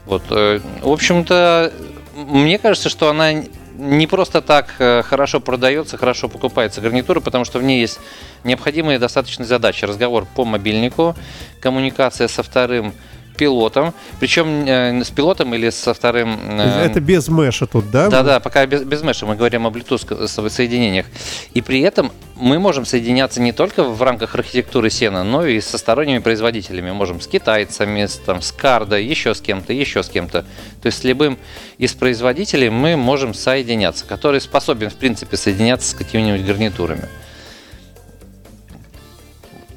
Вот. 0.05 0.23
Э, 0.29 0.61
в 0.81 0.89
общем-то, 0.89 1.73
мне 2.15 2.57
кажется, 2.59 2.87
что 2.87 3.09
она 3.09 3.31
не 3.77 4.07
просто 4.07 4.41
так 4.41 4.75
э, 4.79 5.03
хорошо 5.03 5.39
продается, 5.39 5.97
хорошо 5.97 6.29
покупается 6.29 6.81
гарнитура, 6.81 7.19
потому 7.19 7.45
что 7.45 7.59
в 7.59 7.63
ней 7.63 7.81
есть 7.81 7.99
необходимые 8.43 8.99
достаточные 8.99 9.45
задачи. 9.45 9.85
Разговор 9.85 10.25
по 10.35 10.45
мобильнику, 10.45 11.15
коммуникация 11.59 12.27
со 12.27 12.43
вторым 12.43 12.93
пилотом, 13.35 13.93
причем 14.19 14.65
э, 14.65 15.03
с 15.03 15.11
пилотом 15.11 15.53
или 15.53 15.69
со 15.69 15.93
вторым... 15.93 16.39
Э, 16.59 16.85
это 16.85 16.99
без 16.99 17.27
меша 17.27 17.67
тут, 17.67 17.91
да? 17.91 18.09
Да-да, 18.09 18.39
пока 18.39 18.65
без, 18.65 18.83
без 18.83 19.01
меша, 19.03 19.25
мы 19.25 19.35
говорим 19.35 19.67
о 19.67 19.69
Bluetooth 19.69 20.49
соединениях. 20.49 21.05
И 21.53 21.61
при 21.61 21.81
этом 21.81 22.11
мы 22.35 22.59
можем 22.59 22.85
соединяться 22.85 23.41
не 23.41 23.51
только 23.51 23.83
в 23.83 24.01
рамках 24.01 24.35
архитектуры 24.35 24.89
сена, 24.89 25.23
но 25.23 25.45
и 25.45 25.61
со 25.61 25.77
сторонними 25.77 26.19
производителями. 26.19 26.91
Можем 26.91 27.21
с 27.21 27.27
китайцами, 27.27 28.05
с, 28.05 28.15
там, 28.17 28.41
с 28.41 28.51
Кардо, 28.51 28.97
еще 28.97 29.33
с 29.33 29.41
кем-то, 29.41 29.73
еще 29.73 30.03
с 30.03 30.09
кем-то. 30.09 30.41
То 30.81 30.85
есть 30.85 30.99
с 30.99 31.03
любым 31.03 31.37
из 31.77 31.93
производителей 31.93 32.69
мы 32.69 32.97
можем 32.97 33.33
соединяться, 33.33 34.05
который 34.05 34.41
способен, 34.41 34.89
в 34.89 34.95
принципе, 34.95 35.37
соединяться 35.37 35.91
с 35.91 35.93
какими-нибудь 35.93 36.45
гарнитурами. 36.45 37.07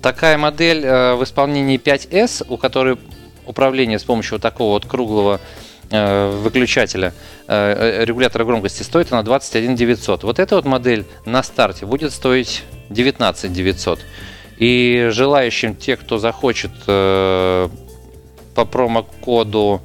Такая 0.02 0.38
модель 0.38 0.84
э, 0.84 1.14
в 1.14 1.24
исполнении 1.24 1.78
5S, 1.78 2.46
у 2.48 2.56
которой 2.56 2.98
управление 3.48 3.98
с 3.98 4.04
помощью 4.04 4.34
вот 4.34 4.42
такого 4.42 4.74
вот 4.74 4.86
круглого 4.86 5.40
э, 5.90 6.30
выключателя 6.42 7.12
э, 7.46 8.04
регулятора 8.04 8.44
громкости 8.44 8.82
стоит 8.82 9.12
она 9.12 9.22
21 9.22 9.74
900. 9.74 10.22
Вот 10.24 10.38
эта 10.38 10.56
вот 10.56 10.64
модель 10.64 11.04
на 11.24 11.42
старте 11.42 11.86
будет 11.86 12.12
стоить 12.12 12.62
19 12.90 13.52
900. 13.52 14.00
И 14.58 15.08
желающим 15.10 15.76
те, 15.76 15.96
кто 15.96 16.18
захочет 16.18 16.72
по 16.84 17.70
промокоду 18.54 19.80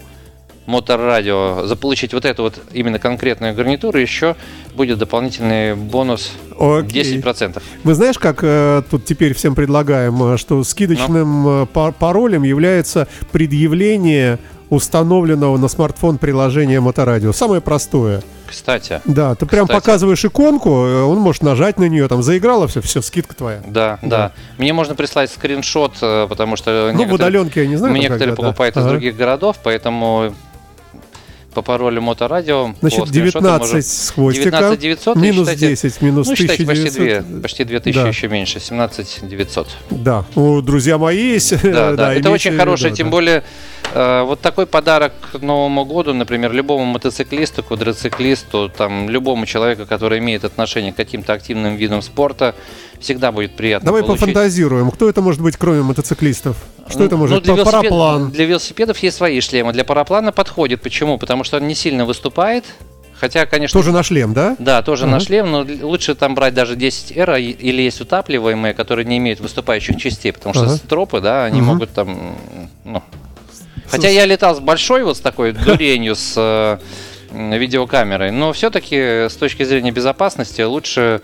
Моторадио 0.65 1.65
заполучить 1.65 2.13
вот 2.13 2.25
эту 2.25 2.43
вот 2.43 2.59
именно 2.71 2.97
конкретную 2.97 3.53
гарнитуру, 3.53 3.99
еще 3.99 4.35
будет 4.75 4.97
дополнительный 4.97 5.75
бонус 5.75 6.31
Окей. 6.59 7.19
10%. 7.19 7.61
Мы 7.83 7.93
знаешь, 7.93 8.17
как 8.17 8.39
э, 8.41 8.81
тут 8.89 9.05
теперь 9.05 9.33
всем 9.33 9.55
предлагаем, 9.55 10.33
э, 10.33 10.37
что 10.37 10.63
скидочным 10.63 11.43
ну? 11.43 11.63
Э, 11.63 11.91
паролем 11.91 12.43
является 12.43 13.07
предъявление 13.31 14.39
установленного 14.69 15.57
на 15.57 15.67
смартфон 15.67 16.17
приложения 16.17 16.79
Моторадио. 16.79 17.31
Самое 17.31 17.61
простое. 17.61 18.23
Кстати. 18.47 19.01
Да, 19.05 19.35
ты 19.35 19.45
прям 19.45 19.67
показываешь 19.67 20.23
иконку, 20.25 20.69
э, 20.69 21.03
он 21.03 21.19
может 21.19 21.43
нажать 21.43 21.77
на 21.79 21.85
нее, 21.85 22.07
там 22.07 22.23
заиграло 22.23 22.67
все, 22.67 22.81
все, 22.81 23.01
скидка 23.01 23.35
твоя. 23.35 23.61
Да, 23.67 23.99
да. 24.01 24.09
да. 24.09 24.31
Мне 24.57 24.73
можно 24.73 24.95
прислать 24.95 25.31
скриншот, 25.31 25.93
потому 25.99 26.55
что 26.55 26.91
ну, 26.93 27.05
в 27.05 27.13
удаленке 27.13 27.63
я 27.63 27.67
не 27.67 27.77
знаю. 27.77 27.93
Некоторые 27.93 28.35
когда, 28.35 28.43
покупают 28.43 28.75
да. 28.75 28.81
из 28.81 28.85
ага. 28.85 28.93
других 28.93 29.15
городов, 29.15 29.57
поэтому 29.63 30.33
по 31.53 31.61
паролю 31.61 32.01
моторадио. 32.01 32.73
Значит, 32.81 33.09
19 33.09 33.85
с 33.85 34.11
хвостиком. 34.11 34.51
19 34.51 34.79
900. 34.79 35.15
Минус 35.17 35.49
считайте, 35.49 35.67
10, 35.69 36.01
минус 36.01 36.27
ну, 36.27 36.33
1900. 36.33 36.67
Почти 36.67 37.19
2, 37.21 37.41
почти 37.41 37.63
2000 37.63 38.01
да. 38.01 38.07
еще 38.07 38.27
меньше, 38.27 38.59
17 38.59 39.19
900. 39.23 39.67
Да, 39.91 40.25
у 40.35 40.61
друзья 40.61 40.97
мои 40.97 41.33
есть. 41.33 41.61
Да, 41.63 41.91
да, 41.91 41.95
да 41.95 42.13
это 42.13 42.29
очень 42.29 42.57
хорошее, 42.57 42.91
да, 42.91 42.95
тем 42.97 43.07
да. 43.07 43.11
более 43.11 43.43
Э, 43.93 44.23
вот 44.23 44.41
такой 44.41 44.65
подарок 44.65 45.13
к 45.31 45.39
Новому 45.39 45.85
году, 45.85 46.13
например, 46.13 46.51
любому 46.51 46.85
мотоциклисту, 46.85 47.63
квадроциклисту, 47.63 48.71
там, 48.75 49.09
любому 49.09 49.45
человеку, 49.45 49.85
который 49.85 50.19
имеет 50.19 50.43
отношение 50.45 50.93
к 50.93 50.95
каким-то 50.95 51.33
активным 51.33 51.75
видам 51.75 52.01
спорта, 52.01 52.55
всегда 52.99 53.31
будет 53.31 53.55
приятно 53.55 53.87
Давай 53.87 54.01
получить. 54.01 54.21
пофантазируем. 54.21 54.89
Кто 54.89 55.09
это 55.09 55.21
может 55.21 55.41
быть, 55.41 55.57
кроме 55.57 55.83
мотоциклистов? 55.83 56.57
Что 56.93 57.03
это 57.03 57.17
может 57.17 57.39
быть? 57.39 57.47
Ну, 57.47 57.55
для 57.55 57.65
Параплан. 57.65 58.31
Для 58.31 58.45
велосипедов 58.45 58.97
есть 58.99 59.17
свои 59.17 59.39
шлемы. 59.41 59.73
Для 59.73 59.83
параплана 59.83 60.31
подходит. 60.31 60.81
Почему? 60.81 61.17
Потому 61.17 61.43
что 61.43 61.57
он 61.57 61.67
не 61.67 61.75
сильно 61.75 62.05
выступает, 62.05 62.65
Хотя, 63.15 63.45
конечно... 63.45 63.79
Тоже 63.79 63.93
на 63.93 64.03
шлем, 64.03 64.33
да? 64.33 64.57
Да, 64.59 64.81
тоже 64.81 65.05
uh-huh. 65.05 65.11
на 65.11 65.19
шлем, 65.21 65.49
но 65.49 65.65
лучше 65.81 66.13
там 66.13 66.35
брать 66.35 66.53
даже 66.53 66.75
10R 66.75 67.39
или 67.39 67.81
есть 67.81 68.01
утапливаемые, 68.01 68.73
которые 68.73 69.05
не 69.05 69.17
имеют 69.17 69.39
выступающих 69.39 69.95
частей, 69.95 70.33
потому 70.33 70.53
что 70.53 70.65
uh-huh. 70.65 70.75
стропы, 70.75 71.21
да, 71.21 71.45
они 71.45 71.61
uh-huh. 71.61 71.63
могут 71.63 71.93
там 71.93 72.35
ну, 72.83 73.01
Хотя 73.87 74.09
я 74.09 74.25
летал 74.25 74.55
с 74.55 74.59
большой 74.59 75.03
вот 75.03 75.17
с 75.17 75.19
такой 75.21 75.53
дуренью 75.53 76.15
с 76.15 76.33
э, 76.35 76.77
видеокамерой, 77.57 78.31
но 78.31 78.51
все-таки 78.51 79.29
с 79.29 79.35
точки 79.35 79.63
зрения 79.63 79.91
безопасности 79.91 80.61
лучше 80.61 81.21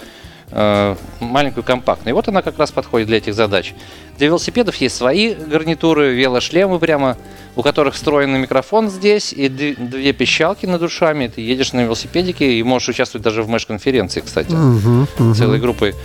маленькую 0.51 1.63
компактную. 1.63 2.13
И 2.13 2.15
вот 2.15 2.27
она 2.27 2.41
как 2.41 2.57
раз 2.57 2.71
подходит 2.71 3.07
для 3.07 3.17
этих 3.17 3.35
задач. 3.35 3.73
Для 4.17 4.27
велосипедов 4.27 4.75
есть 4.75 4.95
свои 4.95 5.33
гарнитуры, 5.33 6.13
велошлемы 6.13 6.79
прямо, 6.79 7.17
у 7.55 7.61
которых 7.61 7.93
встроенный 7.93 8.39
микрофон 8.39 8.89
здесь 8.89 9.31
и 9.31 9.47
две 9.47 10.11
пищалки 10.13 10.65
над 10.65 10.81
душами. 10.81 11.27
Ты 11.27 11.41
едешь 11.41 11.73
на 11.73 11.81
велосипедике 11.81 12.53
и 12.53 12.63
можешь 12.63 12.89
участвовать 12.89 13.23
даже 13.23 13.43
в 13.43 13.49
мэш-конференции, 13.49 14.21
кстати, 14.21 14.51
uh-huh, 14.51 15.07
uh-huh. 15.17 15.33
целой 15.35 15.59
группой 15.59 15.95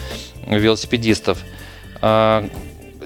велосипедистов. 0.46 1.38
А, 2.02 2.46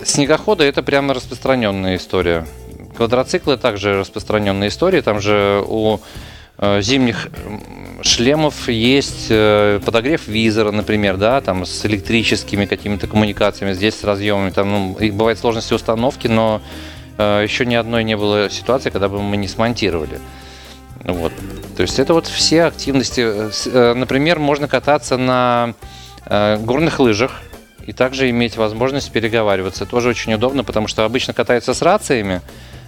снегоходы 0.04 0.64
это 0.64 0.82
прямо 0.82 1.14
распространенная 1.14 1.96
история. 1.96 2.46
Квадроциклы 2.96 3.56
также 3.56 3.98
распространенная 3.98 4.68
история. 4.68 5.02
Там 5.02 5.20
же 5.20 5.62
у 5.66 6.00
э, 6.58 6.82
зимних 6.82 7.28
шлемов 8.02 8.68
есть 8.68 9.26
э, 9.30 9.80
подогрев 9.84 10.28
визора, 10.28 10.70
например, 10.70 11.16
да, 11.16 11.40
там 11.40 11.64
с 11.64 11.84
электрическими 11.86 12.66
какими-то 12.66 13.06
коммуникациями, 13.06 13.72
здесь 13.72 13.94
с 13.94 14.04
разъемами. 14.04 14.50
Там 14.50 14.70
ну, 14.70 15.12
бывают 15.12 15.38
сложности 15.38 15.74
установки, 15.74 16.26
но 16.26 16.60
э, 17.16 17.42
еще 17.42 17.66
ни 17.66 17.74
одной 17.74 18.04
не 18.04 18.16
было 18.16 18.50
ситуации, 18.50 18.90
когда 18.90 19.08
бы 19.08 19.22
мы 19.22 19.36
не 19.36 19.48
смонтировали. 19.48 20.20
Вот. 21.04 21.32
То 21.76 21.82
есть 21.82 21.98
это 21.98 22.14
вот 22.14 22.26
все 22.26 22.64
активности. 22.64 23.94
Например, 23.94 24.38
можно 24.38 24.66
кататься 24.66 25.16
на 25.16 25.74
горных 26.26 26.98
лыжах 26.98 27.40
и 27.86 27.92
также 27.92 28.28
иметь 28.28 28.56
возможность 28.56 29.10
переговариваться. 29.12 29.86
Тоже 29.86 30.10
очень 30.10 30.34
удобно, 30.34 30.64
потому 30.64 30.88
что 30.88 31.04
обычно 31.04 31.32
катаются 31.32 31.72
с 31.72 31.80
рациями, 31.80 32.42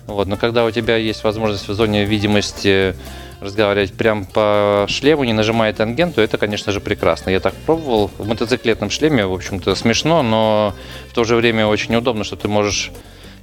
вот, 0.07 0.27
но 0.27 0.37
когда 0.37 0.65
у 0.65 0.71
тебя 0.71 0.97
есть 0.97 1.25
возможность 1.25 1.69
в 1.69 1.75
зоне 1.75 2.05
видимости 2.05 2.95
разговаривать 3.41 3.93
прям 3.93 4.25
по 4.25 4.87
шлему, 4.89 5.25
не 5.25 5.33
нажимая 5.33 5.73
тангент, 5.73 6.15
то 6.15 6.23
это, 6.23 6.39
конечно 6.39 6.73
же, 6.73 6.81
прекрасно. 6.81 7.31
Я 7.31 7.41
так 7.41 7.55
пробовал 7.55 8.11
в 8.19 8.27
мотоциклетном 8.27 8.91
шлеме, 8.91 9.27
в 9.27 9.33
общем-то, 9.33 9.75
смешно, 9.75 10.23
но 10.23 10.75
в 11.11 11.15
то 11.15 11.25
же 11.25 11.37
время 11.37 11.67
очень 11.67 11.95
удобно, 11.97 12.25
что 12.25 12.37
ты 12.37 12.49
можешь 12.49 12.91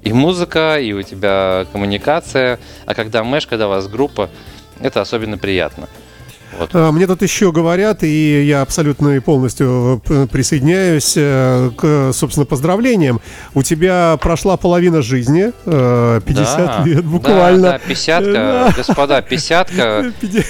и 0.04 0.14
музыка, 0.14 0.80
и 0.80 0.94
у 0.94 1.02
тебя 1.02 1.66
коммуникация, 1.72 2.60
а 2.86 2.94
когда 2.94 3.24
мэш, 3.24 3.48
когда 3.48 3.68
у 3.68 3.72
вас 3.72 3.88
группа, 3.88 4.30
это 4.80 5.02
особенно 5.02 5.38
приятно. 5.38 5.90
Вот. 6.60 6.70
А, 6.74 6.92
Мне 6.92 7.08
тут 7.08 7.22
еще 7.22 7.52
говорят, 7.52 8.04
и 8.04 8.44
я 8.46 8.62
абсолютно 8.62 9.10
и 9.10 9.20
полностью 9.20 10.02
э, 10.10 10.28
присоединяюсь 10.32 11.14
э, 11.16 11.70
к, 11.78 12.12
собственно, 12.14 12.46
поздравлениям. 12.46 13.22
У 13.54 13.64
тебя 13.64 14.18
прошла 14.22 14.58
половина 14.58 15.02
жизни, 15.02 15.52
э, 15.66 16.22
50 16.26 16.58
Да, 16.58 16.84
лет 16.86 16.96
да, 16.98 17.02
буквально. 17.04 17.62
Да, 17.74 17.80
пятьдесятка, 17.80 18.32
Да. 18.34 18.74
господа, 18.76 19.22
пятьдесятка. 19.22 20.12
Пяти- 20.20 20.44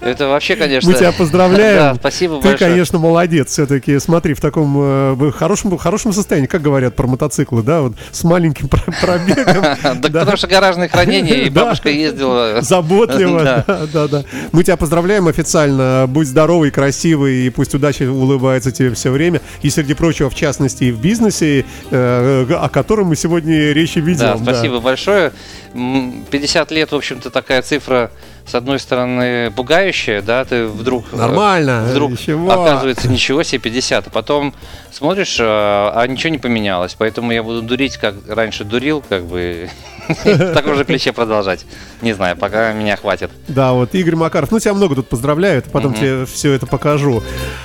Это 0.00 0.28
вообще, 0.28 0.56
конечно... 0.56 0.90
Мы 0.90 0.96
тебя 0.96 1.12
поздравляем. 1.12 1.76
Да, 1.76 1.94
спасибо 1.96 2.36
Ты, 2.40 2.48
большое. 2.50 2.70
конечно, 2.70 2.98
молодец. 2.98 3.48
Все-таки 3.50 3.98
смотри, 3.98 4.34
в 4.34 4.40
таком 4.40 4.76
э, 4.78 5.12
в 5.14 5.32
хорошем, 5.32 5.76
хорошем 5.76 6.12
состоянии, 6.12 6.46
как 6.46 6.62
говорят 6.62 6.94
про 6.96 7.06
мотоциклы, 7.06 7.62
да, 7.62 7.80
вот 7.82 7.94
с 8.12 8.22
маленьким 8.24 8.68
про- 8.68 8.82
пробегом. 9.00 9.64
Да 10.00 10.20
потому 10.20 10.36
что 10.36 10.46
гаражное 10.46 10.88
хранение, 10.88 11.46
и 11.46 11.50
Да. 11.58 11.64
бабушка 11.64 11.88
ездила... 11.90 12.58
Заботливо, 12.62 13.42
Да. 13.42 13.64
да, 13.66 13.80
да, 13.92 14.08
да. 14.08 14.24
Мы 14.52 14.62
тебя 14.64 14.76
поздравляем 14.76 15.17
официально. 15.26 16.06
Будь 16.08 16.28
здоровый, 16.28 16.70
красивый, 16.70 17.46
и 17.46 17.50
пусть 17.50 17.74
удача 17.74 18.04
улыбается 18.10 18.70
тебе 18.70 18.94
все 18.94 19.10
время. 19.10 19.40
И 19.62 19.70
среди 19.70 19.94
прочего, 19.94 20.30
в 20.30 20.34
частности, 20.34 20.84
и 20.84 20.92
в 20.92 21.00
бизнесе, 21.00 21.64
э, 21.90 22.46
о 22.50 22.68
котором 22.68 23.08
мы 23.08 23.16
сегодня 23.16 23.72
речь 23.72 23.96
и 23.96 24.00
ведем. 24.00 24.38
Да, 24.44 24.52
спасибо 24.52 24.80
большое. 24.80 25.32
М, 25.74 26.24
50 26.30 26.70
лет, 26.70 26.92
в 26.92 26.94
общем-то, 26.94 27.30
такая 27.30 27.62
цифра, 27.62 28.10
с 28.48 28.54
одной 28.54 28.78
стороны, 28.78 29.50
пугающая, 29.50 30.22
да, 30.22 30.44
ты 30.44 30.66
вдруг... 30.66 31.04
э, 31.12 31.16
Нормально, 31.16 31.84
Вдруг 31.90 32.12
ничего. 32.12 32.50
оказывается, 32.50 33.08
ничего 33.08 33.42
себе, 33.42 33.58
50. 33.60 34.06
А 34.06 34.10
потом 34.10 34.54
смотришь, 34.90 35.36
а, 35.40 35.92
а 35.94 36.06
ничего 36.06 36.30
не 36.30 36.38
поменялось. 36.38 36.94
Поэтому 36.98 37.30
я 37.32 37.42
буду 37.42 37.62
дурить, 37.62 37.96
как 37.98 38.14
раньше 38.28 38.64
дурил, 38.64 39.04
как 39.06 39.24
бы 39.24 39.68
в 40.08 40.54
таком 40.54 40.76
же 40.76 40.84
ключе 40.84 41.12
продолжать. 41.12 41.66
Не 42.00 42.14
знаю, 42.14 42.36
пока 42.36 42.72
меня 42.72 42.96
хватит. 42.96 43.30
Да, 43.48 43.72
вот 43.72 43.94
Игорь 43.94 44.16
Макаров. 44.16 44.50
Ну, 44.50 44.58
тебя 44.58 44.72
много 44.74 44.94
тут 44.94 45.08
поздравляют, 45.08 45.66
потом 45.70 45.92
тебе 45.94 46.24
все 46.24 46.52
это 46.52 46.66
покажу. 46.66 47.22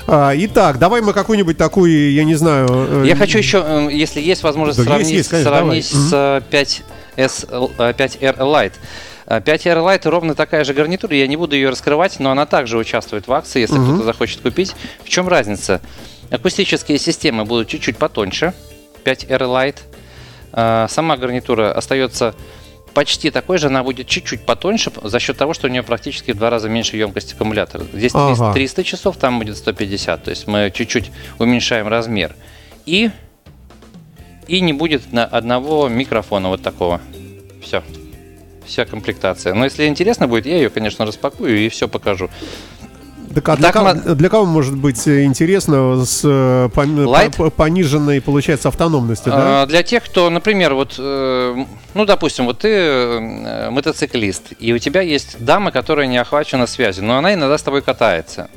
А, 0.08 0.34
итак, 0.36 0.80
давай 0.80 1.02
мы 1.02 1.14
какую-нибудь 1.14 1.58
такую, 1.58 2.12
я 2.12 2.24
не 2.26 2.36
знаю... 2.36 2.68
э, 2.70 3.04
Я 3.08 3.16
хочу 3.16 3.38
еще, 3.38 3.90
если 3.92 4.20
есть 4.20 4.44
возможность 4.44 4.84
сравнить, 4.84 5.26
с 5.88 6.10
э, 6.12 6.42
5S, 6.52 6.82
э, 7.18 7.94
5R 7.94 8.38
Lite. 8.40 8.74
Э, 9.26 9.40
5R 9.40 9.78
Lite 9.84 10.10
ровно 10.10 10.36
такая 10.36 10.64
же 10.64 10.74
гарнитура, 10.74 11.16
я 11.16 11.28
не 11.28 11.38
буду 11.38 11.56
ее 11.56 11.70
раскрывать, 11.70 12.20
но 12.20 12.32
она 12.32 12.46
также 12.46 12.78
участвует 12.78 13.28
в 13.28 13.34
акции, 13.34 13.62
если 13.62 13.76
Мгм. 13.78 13.86
кто-то 13.86 14.04
захочет 14.04 14.42
купить. 14.42 14.76
В 15.04 15.10
чем 15.10 15.28
разница? 15.28 15.82
Акустические 16.32 16.98
системы 16.98 17.46
будут 17.46 17.68
чуть-чуть 17.68 17.98
потоньше, 17.98 18.54
5R 19.04 19.40
Lite. 19.42 19.78
Э, 20.54 20.88
Сама 20.90 21.18
гарнитура 21.18 21.72
остается 21.72 22.36
почти 22.94 23.32
такой 23.32 23.58
же, 23.58 23.68
она 23.68 23.84
будет 23.84 24.08
чуть-чуть 24.08 24.46
потоньше 24.46 24.92
за 25.02 25.20
счет 25.20 25.36
того, 25.38 25.54
что 25.56 25.68
у 25.68 25.70
нее 25.72 25.82
практически 25.82 26.32
в 26.32 26.38
два 26.38 26.50
раза 26.52 26.70
меньше 26.70 26.96
емкость 26.96 27.34
аккумулятора. 27.34 27.86
Здесь 27.92 28.12
300, 28.12 28.32
Ага. 28.34 28.54
300 28.54 28.84
часов, 28.84 29.18
там 29.18 29.40
будет 29.40 29.58
150, 29.58 30.24
то 30.24 30.30
есть 30.30 30.46
мы 30.48 30.72
чуть-чуть 30.74 31.12
уменьшаем 31.40 31.88
размер. 31.88 32.36
И, 32.86 33.10
и 34.48 34.62
не 34.62 34.74
будет 34.74 35.12
на 35.12 35.26
одного 35.26 35.88
микрофона 35.90 36.50
вот 36.50 36.62
такого. 36.62 37.02
Все. 37.64 37.82
Вся 38.66 38.86
комплектация. 38.86 39.54
Но 39.54 39.66
если 39.66 39.86
интересно 39.86 40.28
будет, 40.28 40.46
я 40.46 40.58
ее, 40.58 40.70
конечно, 40.70 41.06
распакую 41.06 41.58
и 41.60 41.70
все 41.70 41.88
покажу. 41.88 42.30
Так, 43.34 43.50
а 43.50 43.58
для, 43.58 43.72
Так, 43.72 43.74
кого, 43.74 44.16
для 44.16 44.30
кого 44.30 44.46
может 44.46 44.78
быть 44.78 45.08
э, 45.08 45.24
интересно 45.24 46.06
с 46.06 46.22
э, 46.24 46.70
Light? 46.76 47.36
по- 47.36 47.50
пониженной, 47.50 48.22
получается, 48.22 48.68
автономностью, 48.68 49.32
да? 49.32 49.64
А, 49.64 49.66
Для 49.66 49.82
тех, 49.82 50.04
кто, 50.04 50.30
например, 50.30 50.76
вот, 50.76 50.96
э, 51.00 51.66
ну, 51.96 52.06
допустим, 52.06 52.46
вот 52.46 52.60
ты 52.60 52.68
э, 52.70 53.70
мотоциклист, 53.72 54.54
и 54.60 54.72
у 54.72 54.78
тебя 54.78 55.02
есть 55.02 55.44
дама, 55.44 55.72
которая 55.72 56.06
не 56.06 56.18
охвачена 56.20 56.68
связью, 56.68 57.06
но 57.06 57.18
она 57.18 57.34
иногда 57.34 57.58
с 57.58 57.64
тобой 57.64 57.82
катается. 57.82 58.50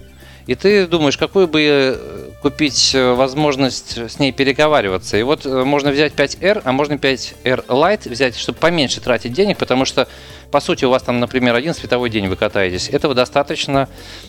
И 0.46 0.54
ты 0.54 0.86
думаешь, 0.86 1.16
какую 1.16 1.48
бы 1.48 1.60
э, 1.60 1.96
купить 2.40 2.94
э, 2.94 3.14
возможность 3.14 3.98
с 3.98 4.20
ней 4.20 4.30
переговариваться. 4.30 5.16
И 5.16 5.22
вот 5.24 5.44
э, 5.44 5.64
можно 5.64 5.90
взять 5.90 6.12
5R, 6.14 6.62
а 6.64 6.70
можно 6.70 6.94
5R 6.94 7.66
Lite 7.66 8.08
взять, 8.08 8.36
чтобы 8.36 8.56
поменьше 8.58 9.00
тратить 9.00 9.32
денег, 9.32 9.58
потому 9.58 9.84
что, 9.84 10.06
по 10.52 10.60
сути, 10.60 10.84
у 10.84 10.90
вас 10.90 11.02
там, 11.02 11.18
например, 11.18 11.56
один 11.56 11.74
световой 11.74 12.10
день 12.10 12.28
вы 12.28 12.36
катаетесь. 12.36 12.88
Этого 12.88 13.12
достаточно 13.12 13.88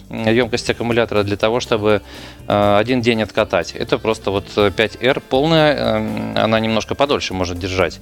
емкости 0.09 0.71
аккумулятора 0.71 1.21
для 1.21 1.37
того, 1.37 1.59
чтобы 1.59 2.01
один 2.47 3.01
день 3.01 3.21
откатать. 3.21 3.73
Это 3.73 3.99
просто 3.99 4.31
вот 4.31 4.45
э, 4.55 4.71
5R 4.75 5.21
полная, 5.29 5.75
э, 5.75 6.33
она 6.39 6.59
немножко 6.59 6.95
подольше 6.95 7.35
может 7.35 7.59
держать. 7.59 7.99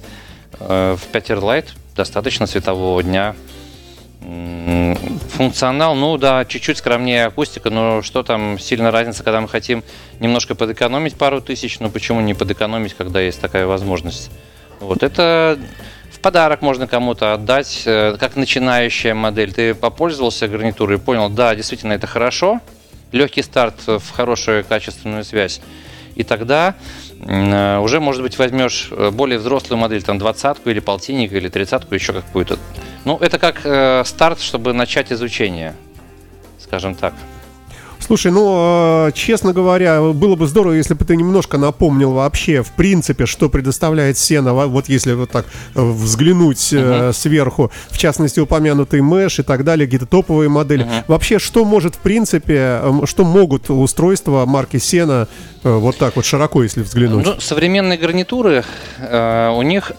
В 0.58 1.00
5R 1.12 1.40
Lite 1.42 1.68
достаточно 1.94 2.46
светового 2.46 3.02
дня. 3.02 3.34
Функционал, 4.20 5.94
ну 5.94 6.16
да, 6.16 6.44
чуть-чуть 6.44 6.78
скромнее 6.78 7.26
акустика, 7.26 7.70
но 7.70 8.02
что 8.02 8.22
там 8.22 8.58
сильно 8.58 8.90
разница, 8.90 9.22
когда 9.22 9.40
мы 9.40 9.48
хотим 9.48 9.84
немножко 10.18 10.54
подэкономить 10.54 11.16
пару 11.16 11.40
тысяч, 11.40 11.78
ну 11.78 11.90
почему 11.90 12.20
не 12.20 12.34
подэкономить, 12.34 12.94
когда 12.94 13.20
есть 13.20 13.40
такая 13.40 13.66
возможность? 13.66 14.30
Вот 14.80 15.02
это 15.02 15.58
в 16.10 16.20
подарок 16.20 16.62
можно 16.62 16.86
кому-то 16.86 17.34
отдать, 17.34 17.82
э, 17.84 18.16
как 18.18 18.36
начинающая 18.36 19.14
модель. 19.14 19.52
Ты 19.52 19.74
попользовался 19.74 20.48
гарнитурой 20.48 20.96
и 20.96 21.00
понял, 21.00 21.28
да, 21.28 21.54
действительно 21.54 21.92
это 21.92 22.06
хорошо, 22.06 22.60
легкий 23.12 23.42
старт 23.42 23.74
в 23.86 24.10
хорошую 24.10 24.64
качественную 24.64 25.24
связь. 25.24 25.60
И 26.14 26.24
тогда 26.24 26.74
э, 27.20 27.78
уже, 27.78 28.00
может 28.00 28.22
быть, 28.22 28.38
возьмешь 28.38 28.88
э, 28.90 29.10
более 29.10 29.38
взрослую 29.38 29.78
модель, 29.78 30.02
там, 30.02 30.18
двадцатку 30.18 30.70
или 30.70 30.80
полтинник, 30.80 31.32
или 31.32 31.48
тридцатку, 31.48 31.94
еще 31.94 32.14
какую-то. 32.14 32.58
Ну, 33.06 33.16
это 33.18 33.38
как 33.38 33.60
э, 33.62 34.02
старт, 34.04 34.40
чтобы 34.40 34.72
начать 34.72 35.12
изучение, 35.12 35.74
скажем 36.58 36.96
так. 36.96 37.14
Слушай, 38.00 38.32
ну, 38.32 39.06
э, 39.06 39.12
честно 39.14 39.52
говоря, 39.52 40.02
было 40.02 40.34
бы 40.34 40.48
здорово, 40.48 40.72
если 40.72 40.94
бы 40.94 41.04
ты 41.04 41.16
немножко 41.16 41.56
напомнил 41.56 42.12
вообще, 42.12 42.64
в 42.64 42.72
принципе, 42.72 43.26
что 43.26 43.48
предоставляет 43.48 44.18
сено, 44.18 44.54
во- 44.54 44.66
вот 44.66 44.88
если 44.88 45.12
вот 45.12 45.30
так 45.30 45.46
э, 45.76 45.80
взглянуть 45.82 46.72
э, 46.72 47.12
сверху, 47.14 47.70
в 47.90 47.96
частности, 47.96 48.40
упомянутый 48.40 49.00
Mesh 49.00 49.40
и 49.40 49.44
так 49.44 49.62
далее, 49.62 49.86
какие-то 49.86 50.06
топовые 50.06 50.48
модели. 50.48 50.82
Мгм. 50.82 51.04
Вообще, 51.06 51.38
что 51.38 51.64
может, 51.64 51.94
в 51.94 51.98
принципе, 51.98 52.80
э, 52.82 52.92
что 53.04 53.24
могут 53.24 53.70
устройства 53.70 54.46
марки 54.46 54.78
Сена, 54.78 55.28
э, 55.62 55.72
вот 55.72 55.96
так 55.96 56.16
вот 56.16 56.24
широко, 56.24 56.64
если 56.64 56.82
взглянуть? 56.82 57.24
Ну, 57.24 57.40
современные 57.40 57.98
гарнитуры, 57.98 58.64
э, 58.98 59.48
у 59.56 59.62
них 59.62 59.92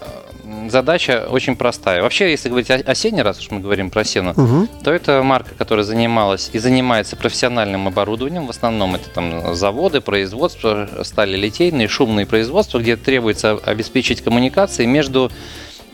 задача 0.71 1.27
очень 1.29 1.55
простая. 1.55 2.01
Вообще, 2.01 2.29
если 2.31 2.49
говорить 2.49 2.69
о, 2.71 2.75
о 2.75 2.95
Сене, 2.95 3.21
раз 3.23 3.39
уж 3.39 3.51
мы 3.51 3.59
говорим 3.59 3.89
про 3.89 4.03
Сену, 4.03 4.33
Мгм. 4.35 4.67
то 4.83 4.91
это 4.91 5.21
марка, 5.23 5.51
которая 5.57 5.83
занималась 5.85 6.49
и 6.53 6.59
занимается 6.59 7.15
профессиональным 7.15 7.87
оборудованием. 7.87 8.45
В 8.47 8.49
основном 8.49 8.95
это 8.95 9.09
там 9.09 9.55
заводы, 9.55 10.01
производства, 10.01 10.87
стали 11.03 11.37
литейные, 11.37 11.87
шумные 11.87 12.25
производства, 12.25 12.79
где 12.79 12.95
требуется 12.95 13.59
обеспечить 13.65 14.21
коммуникации 14.21 14.85
между 14.85 15.31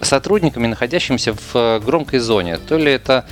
сотрудниками, 0.01 0.67
находящимися 0.67 1.33
в 1.33 1.55
э, 1.55 1.79
громкой 1.79 2.19
зоне. 2.19 2.57
То 2.57 2.77
ли 2.77 2.91
это 2.91 3.25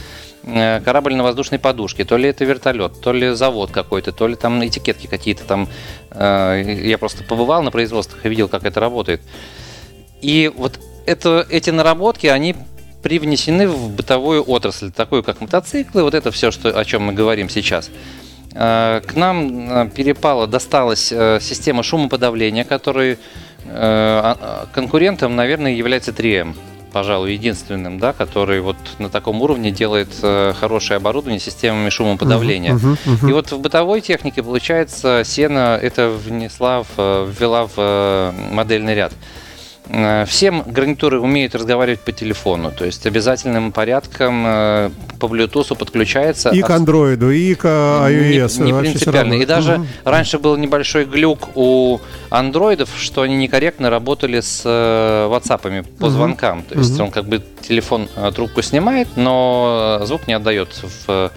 э, 0.43 0.80
корабль 0.80 1.13
на 1.15 1.23
воздушной 1.23 1.60
подушке, 1.60 2.06
то 2.06 2.15
ли 2.17 2.30
это 2.30 2.45
вертолет, 2.45 3.01
то 3.01 3.12
ли 3.12 3.34
завод 3.34 3.71
какой-то, 3.71 4.12
то 4.13 4.27
ли 4.27 4.36
там 4.36 4.65
этикетки 4.65 5.08
какие-то 5.08 5.43
там. 5.43 5.67
Э, 6.12 6.63
Я 6.84 6.97
просто 6.97 7.23
побывал 7.25 7.62
на 7.63 7.71
производствах 7.71 8.25
и 8.25 8.30
видел, 8.30 8.47
как 8.47 8.63
это 8.63 8.80
работает. 8.80 9.21
И 10.21 10.51
вот 10.56 10.80
это, 11.06 11.46
эти 11.50 11.70
наработки, 11.70 12.28
они 12.28 12.56
привнесены 13.02 13.68
в 13.68 13.90
бытовую 13.90 14.44
отрасль, 14.48 14.92
такую 14.92 15.24
как 15.24 15.42
мотоциклы, 15.42 16.04
вот 16.04 16.14
это 16.14 16.32
все, 16.32 16.52
что, 16.52 16.70
о 16.70 16.86
чем 16.86 17.04
мы 17.04 17.14
говорим 17.14 17.50
сейчас. 17.50 17.90
Э, 18.54 19.02
К 19.06 19.16
нам 19.16 19.88
э, 19.88 19.90
перепало, 19.90 20.46
досталась 20.48 21.12
э, 21.12 21.40
система 21.42 21.84
шумоподавления, 21.84 22.64
который 22.64 23.14
э, 23.14 23.18
а- 23.68 24.38
а 24.40 24.68
конкурентом, 24.74 25.36
наверное, 25.36 25.72
является 25.74 26.12
3M. 26.12 26.56
Пожалуй, 26.92 27.32
единственным, 27.32 28.00
да, 28.00 28.12
который 28.12 28.60
вот 28.60 28.76
на 29.00 29.10
таком 29.10 29.42
уровне 29.42 29.72
делает 29.72 30.10
хорошее 30.60 30.98
оборудование 30.98 31.40
системами 31.40 31.90
шумоподавления. 31.90 32.74
Мгм, 32.74 32.98
мгм. 33.06 33.30
И 33.30 33.32
вот 33.32 33.50
в 33.50 33.60
бытовой 33.60 34.02
технике, 34.02 34.44
получается, 34.44 35.22
Сена 35.24 35.80
это 35.82 36.10
внесла, 36.10 36.84
в, 36.84 37.30
ввела 37.40 37.70
в 37.74 38.34
модельный 38.52 38.94
ряд. 38.94 39.14
Э, 39.89 40.26
Всем 40.26 40.63
гарнитуры 40.65 41.20
умеют 41.20 41.56
разговаривать 41.56 42.00
по 42.00 42.12
телефону, 42.12 42.72
то 42.72 42.86
есть 42.86 43.06
обязательным 43.06 43.72
порядком 43.72 44.44
э, 44.46 44.89
по 45.20 45.26
Bluetooth 45.26 45.76
подключается. 45.76 46.50
И 46.50 46.62
к 46.62 46.70
андроиду, 46.70 47.30
и 47.32 47.56
к 47.56 47.65
iOS. 47.65 48.62
не, 48.63 48.72
не 48.72 48.80
принципиально. 48.80 49.34
И 49.34 49.46
даже 49.46 49.78
Мгм. 49.80 49.88
раньше 50.06 50.39
был 50.39 50.56
небольшой 50.58 51.06
глюк 51.06 51.50
у 51.56 52.00
андроидов, 52.30 52.89
что 52.98 53.24
они 53.24 53.36
некорректно 53.36 53.89
работали 53.89 54.39
с 54.39 54.62
э, 54.65 55.28
WhatsApp 55.30 55.84
по 56.00 56.06
Мгм. 56.06 56.10
звонкам. 56.12 56.63
То 56.63 56.76
есть 56.78 56.94
Мгм. 56.94 57.06
он 57.06 57.12
как 57.12 57.26
бы 57.26 57.41
телефон 57.67 58.08
э, 58.15 58.32
трубку 58.34 58.62
снимает, 58.62 59.08
но 59.15 60.00
э, 60.02 60.06
звук 60.06 60.28
не 60.28 60.34
отдает 60.34 60.70
в 60.74 61.10
э, 61.10 61.30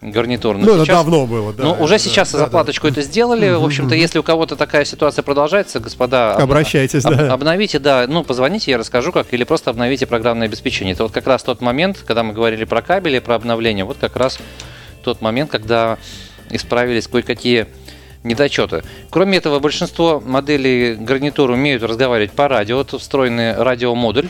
гарнитур. 0.00 0.56
Но 0.56 0.64
Ну, 0.64 0.74
это 0.76 0.84
сейчас- 0.84 0.96
давно 0.96 1.26
было, 1.26 1.52
да. 1.52 1.64
ну, 1.64 1.72
уже 1.80 1.94
да, 1.94 1.98
сейчас 1.98 2.30
да, 2.32 2.38
да. 2.38 2.44
заплаточку 2.44 2.86
это 2.86 3.02
сделали. 3.02 3.50
В 3.50 3.64
общем-то, 3.64 3.94
если 3.96 4.18
у 4.18 4.22
кого-то 4.22 4.54
такая 4.54 4.84
ситуация 4.84 5.22
продолжается, 5.22 5.80
господа, 5.80 6.34
об- 6.34 6.42
Обращайтесь, 6.44 7.04
об- 7.04 7.16
да. 7.16 7.32
обновите, 7.32 7.78
да, 7.80 8.06
ну, 8.08 8.22
позвоните, 8.22 8.70
я 8.70 8.78
расскажу 8.78 9.10
как, 9.10 9.26
или 9.32 9.42
просто 9.44 9.70
обновите 9.70 10.06
программное 10.06 10.46
обеспечение. 10.46 10.94
Это 10.94 11.02
вот 11.02 11.12
как 11.12 11.26
раз 11.26 11.42
тот 11.42 11.60
момент, 11.60 11.98
когда 12.06 12.22
мы 12.22 12.32
говорили 12.32 12.64
про 12.64 12.80
кабели, 12.80 13.18
про 13.18 13.34
обновление, 13.34 13.84
вот 13.84 13.96
как 14.00 14.14
раз 14.16 14.38
тот 15.02 15.20
момент, 15.20 15.50
когда 15.50 15.98
исправились 16.50 17.08
кое-какие 17.08 17.66
недочеты. 18.24 18.82
Кроме 19.10 19.38
этого, 19.38 19.58
большинство 19.58 20.20
моделей 20.24 20.94
гарнитур 20.94 21.50
умеют 21.50 21.82
разговаривать 21.82 22.32
по 22.32 22.46
радио. 22.48 22.82
Тут 22.84 23.00
встроенный 23.00 23.54
радиомодуль, 23.54 24.28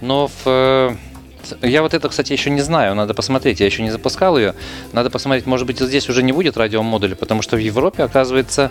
но 0.00 0.26
в 0.28 0.32
э, 0.46 0.90
я 1.62 1.82
вот 1.82 1.94
это, 1.94 2.08
кстати, 2.08 2.32
еще 2.32 2.50
не 2.50 2.60
знаю, 2.62 2.94
надо 2.94 3.14
посмотреть, 3.14 3.60
я 3.60 3.66
еще 3.66 3.82
не 3.82 3.90
запускал 3.90 4.38
ее. 4.38 4.54
Надо 4.92 5.10
посмотреть, 5.10 5.46
может 5.46 5.66
быть, 5.66 5.78
здесь 5.80 6.08
уже 6.08 6.22
не 6.22 6.32
будет 6.32 6.56
радиомодуля, 6.56 7.14
потому 7.14 7.42
что 7.42 7.56
в 7.56 7.60
Европе, 7.60 8.02
оказывается, 8.04 8.70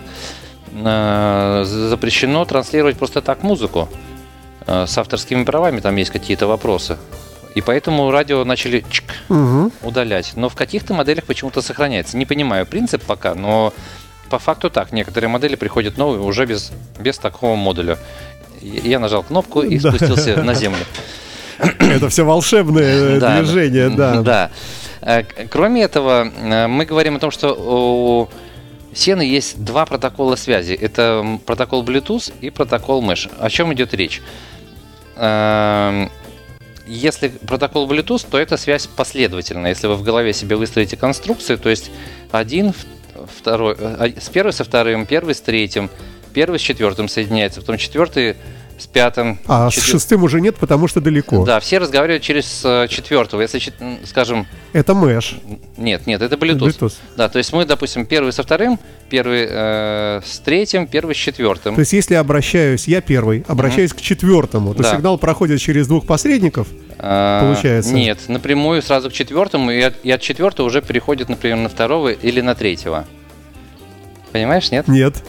э, 0.72 1.62
запрещено 1.64 2.44
транслировать 2.44 2.96
просто 2.96 3.20
так 3.22 3.42
музыку. 3.42 3.88
Э, 4.66 4.86
с 4.86 4.98
авторскими 4.98 5.44
правами 5.44 5.80
там 5.80 5.96
есть 5.96 6.10
какие-то 6.10 6.46
вопросы. 6.46 6.98
И 7.54 7.62
поэтому 7.62 8.10
радио 8.10 8.44
начали 8.44 8.84
чик, 8.90 9.04
Мгм. 9.28 9.72
удалять. 9.82 10.32
Но 10.36 10.48
в 10.48 10.54
каких-то 10.54 10.92
моделях 10.92 11.24
почему-то 11.24 11.62
сохраняется. 11.62 12.16
Не 12.18 12.26
понимаю 12.26 12.66
принцип 12.66 13.02
пока, 13.02 13.34
но 13.34 13.72
по 14.28 14.38
факту 14.38 14.68
так. 14.70 14.92
Некоторые 14.92 15.30
модели 15.30 15.56
приходят 15.56 15.96
новые 15.96 16.20
уже 16.20 16.44
без, 16.44 16.72
без 16.98 17.16
такого 17.18 17.54
модуля. 17.54 17.96
Я 18.60 18.98
нажал 18.98 19.22
кнопку 19.22 19.62
и 19.62 19.78
Да. 19.78 19.90
спустился 19.90 20.42
на 20.42 20.52
землю. 20.62 20.84
Это 21.78 22.08
все 22.08 22.24
волшебное 22.24 23.16
э, 23.16 23.20
Да, 23.20 23.40
движение, 23.40 23.88
да. 23.90 24.50
Э, 25.00 25.22
Кроме 25.50 25.82
этого, 25.82 26.26
э, 26.26 26.66
мы 26.66 26.84
говорим 26.84 27.16
о 27.16 27.18
том, 27.18 27.30
что 27.30 27.52
у 27.54 28.28
Сены 28.94 29.22
есть 29.22 29.62
два 29.62 29.84
протокола 29.86 30.36
связи. 30.36 30.72
Это 30.72 31.38
протокол 31.44 31.84
Bluetooth 31.84 32.32
и 32.40 32.50
протокол 32.50 33.02
Mesh. 33.02 33.30
О 33.38 33.50
чем 33.50 33.72
идет 33.74 33.92
речь? 33.94 34.22
Эм, 35.16 36.10
Если 36.86 37.28
протокол 37.28 37.86
Bluetooth, 37.88 38.26
то 38.30 38.38
это 38.38 38.56
связь 38.56 38.86
последовательная. 38.86 39.70
Если 39.70 39.86
вы 39.86 39.96
в 39.96 40.02
голове 40.02 40.32
себе 40.32 40.56
выстроите 40.56 40.96
конструкцию, 40.96 41.58
то 41.58 41.68
есть 41.68 41.90
один, 42.32 42.72
второй, 43.38 43.76
э, 43.78 44.12
с 44.20 44.28
первым 44.28 44.52
со 44.52 44.64
вторым, 44.64 45.04
первый 45.04 45.34
с 45.34 45.40
третьим, 45.40 45.90
первый 46.32 46.58
с 46.58 46.62
четвертым 46.62 47.08
соединяется, 47.08 47.60
потом 47.60 47.76
четвертый 47.76 48.36
с 48.78 48.86
пятым. 48.86 49.38
А 49.46 49.70
с 49.70 49.74
четвер- 49.74 49.92
шестым 49.92 50.22
уже 50.24 50.40
нет, 50.40 50.56
потому 50.56 50.86
что 50.86 51.00
далеко. 51.00 51.44
да, 51.46 51.60
все 51.60 51.78
разговаривают 51.78 52.22
через 52.22 52.62
э, 52.64 52.86
четвертого. 52.88 53.40
Если, 53.40 53.62
скажем, 54.04 54.46
Это 54.74 54.92
Мэш. 54.94 55.36
нет, 55.78 56.06
нет, 56.06 56.20
это 56.20 56.36
Bluetooth. 56.36 56.78
Bluetooth. 56.78 56.92
Да, 57.16 57.28
то 57.30 57.38
есть 57.38 57.52
мы, 57.54 57.64
допустим, 57.64 58.04
первый 58.04 58.32
со 58.32 58.42
вторым, 58.42 58.78
первый 59.08 59.46
э, 59.48 60.20
с 60.26 60.38
третьим, 60.40 60.86
первый 60.86 61.14
с 61.14 61.18
четвертым. 61.18 61.74
То 61.74 61.80
есть, 61.80 61.94
если 61.94 62.14
обращаюсь, 62.16 62.86
я 62.86 63.00
первый, 63.00 63.44
обращаюсь 63.48 63.94
к 63.94 64.00
четвертому, 64.00 64.74
то 64.74 64.82
Да. 64.82 64.92
сигнал 64.94 65.16
проходит 65.16 65.60
через 65.60 65.86
двух 65.86 66.06
посредников. 66.06 66.68
А, 66.98 67.40
получается? 67.40 67.94
Нет, 67.94 68.18
напрямую 68.28 68.82
сразу 68.82 69.08
к 69.08 69.12
четвертому, 69.14 69.70
и 69.70 69.80
от, 69.80 69.94
и 70.02 70.10
от 70.10 70.20
четвертого 70.20 70.66
уже 70.66 70.82
переходит, 70.82 71.28
например, 71.30 71.56
на 71.58 71.68
второго 71.70 72.10
или 72.10 72.40
на 72.42 72.54
третьего. 72.54 73.06
Понимаешь, 74.32 74.70
нет? 74.70 74.86
Нет. 74.88 75.22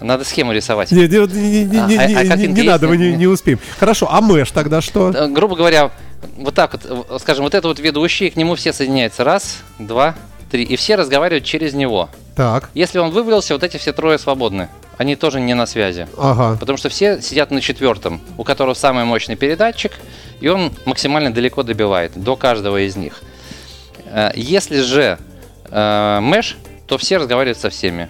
Надо 0.00 0.24
схему 0.24 0.52
рисовать. 0.52 0.90
Не, 0.90 1.06
не, 1.08 1.18
не, 1.26 1.64
не, 1.64 1.78
А, 1.78 1.86
не, 1.86 1.96
а- 2.14 2.32
а 2.32 2.36
не, 2.36 2.46
не 2.48 2.62
надо, 2.62 2.88
мы 2.88 2.96
не, 2.96 3.12
не 3.16 3.26
успеем. 3.26 3.58
Хорошо, 3.78 4.08
а 4.10 4.20
Мэш 4.20 4.50
тогда 4.50 4.80
что? 4.80 5.10
Э, 5.10 5.28
Грубо 5.28 5.54
говоря, 5.56 5.90
вот 6.36 6.54
так 6.54 6.72
вот, 6.72 6.82
э, 6.84 7.18
скажем, 7.20 7.44
вот 7.44 7.54
это 7.54 7.68
вот 7.68 7.78
ведущий, 7.78 8.30
к 8.30 8.36
нему 8.36 8.56
все 8.56 8.72
соединяются. 8.72 9.22
Раз, 9.24 9.58
два, 9.78 10.14
три. 10.50 10.64
И 10.64 10.76
все 10.76 10.96
разговаривают 10.96 11.44
через 11.44 11.74
него. 11.74 12.08
Так, 12.34 12.70
Если 12.74 12.98
он 12.98 13.10
вывалился, 13.10 13.54
вот 13.54 13.62
эти 13.62 13.76
все 13.76 13.92
трое 13.92 14.18
свободны. 14.18 14.68
Они 14.98 15.14
тоже 15.16 15.40
не 15.40 15.54
на 15.54 15.66
связи. 15.66 16.08
ага. 16.18 16.56
Потому 16.58 16.76
что 16.78 16.88
все 16.88 17.20
сидят 17.22 17.50
на 17.52 17.60
четвертом, 17.60 18.20
у 18.36 18.42
которого 18.44 18.74
самый 18.74 19.04
мощный 19.04 19.36
передатчик, 19.36 19.92
и 20.40 20.48
он 20.48 20.72
максимально 20.84 21.32
далеко 21.32 21.62
добивает, 21.62 22.12
до 22.16 22.34
каждого 22.36 22.84
из 22.84 22.96
них. 22.96 23.22
Э, 24.06 24.30
Если 24.34 24.80
же 24.80 25.18
э, 25.70 26.18
меш, 26.20 26.56
то 26.88 26.98
все 26.98 27.18
разговаривают 27.18 27.58
со 27.58 27.70
всеми. 27.70 28.08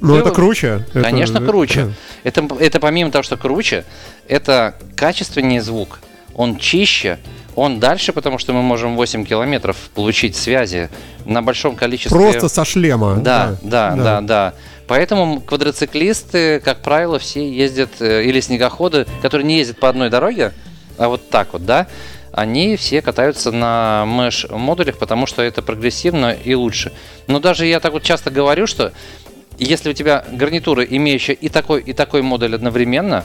Ну, 0.00 0.16
это 0.16 0.30
круче. 0.30 0.86
Это- 0.94 1.02
Конечно, 1.02 1.40
круче. 1.40 1.92
Это, 2.24 2.46
это 2.58 2.80
помимо 2.80 3.10
того, 3.10 3.22
что 3.22 3.38
круче, 3.38 3.84
это 4.28 4.74
качественнее 4.94 5.62
звук. 5.62 6.00
Он 6.34 6.58
чище, 6.58 7.18
он 7.56 7.80
дальше, 7.80 8.12
потому 8.12 8.38
что 8.38 8.52
мы 8.52 8.60
можем 8.62 8.94
8 8.96 9.24
километров 9.24 9.76
получить 9.94 10.36
связи 10.36 10.90
на 11.24 11.42
большом 11.42 11.76
количестве... 11.76 12.10
Просто 12.16 12.48
со 12.48 12.64
шлема. 12.66 13.16
Да, 13.16 13.56
да, 13.62 13.94
да, 13.96 14.20
да. 14.20 14.54
Поэтому 14.86 15.40
квадроциклисты, 15.40 16.60
как 16.60 16.82
правило, 16.82 17.18
все 17.18 17.48
ездят, 17.50 17.90
э, 18.00 18.24
или 18.24 18.40
снегоходы, 18.40 19.06
которые 19.22 19.46
не 19.46 19.58
ездят 19.58 19.78
по 19.78 19.88
одной 19.88 20.10
дороге, 20.10 20.52
а 20.98 21.08
вот 21.08 21.30
так 21.30 21.52
вот, 21.52 21.64
да, 21.64 21.86
они 22.32 22.76
все 22.76 23.00
катаются 23.02 23.50
на 23.52 24.04
меш-модулях, 24.06 24.98
потому 24.98 25.26
что 25.26 25.42
это 25.42 25.62
прогрессивно 25.62 26.32
и 26.32 26.54
лучше. 26.54 26.92
Но 27.26 27.40
даже 27.40 27.66
я 27.66 27.80
так 27.80 27.92
вот 27.92 28.02
часто 28.02 28.30
говорю, 28.30 28.66
что 28.66 28.92
если 29.64 29.90
у 29.90 29.92
тебя 29.92 30.24
гарнитура, 30.32 30.82
имеющая 30.82 31.34
и 31.34 31.48
такой, 31.48 31.80
и 31.82 31.92
такой 31.92 32.22
модуль 32.22 32.54
одновременно, 32.54 33.24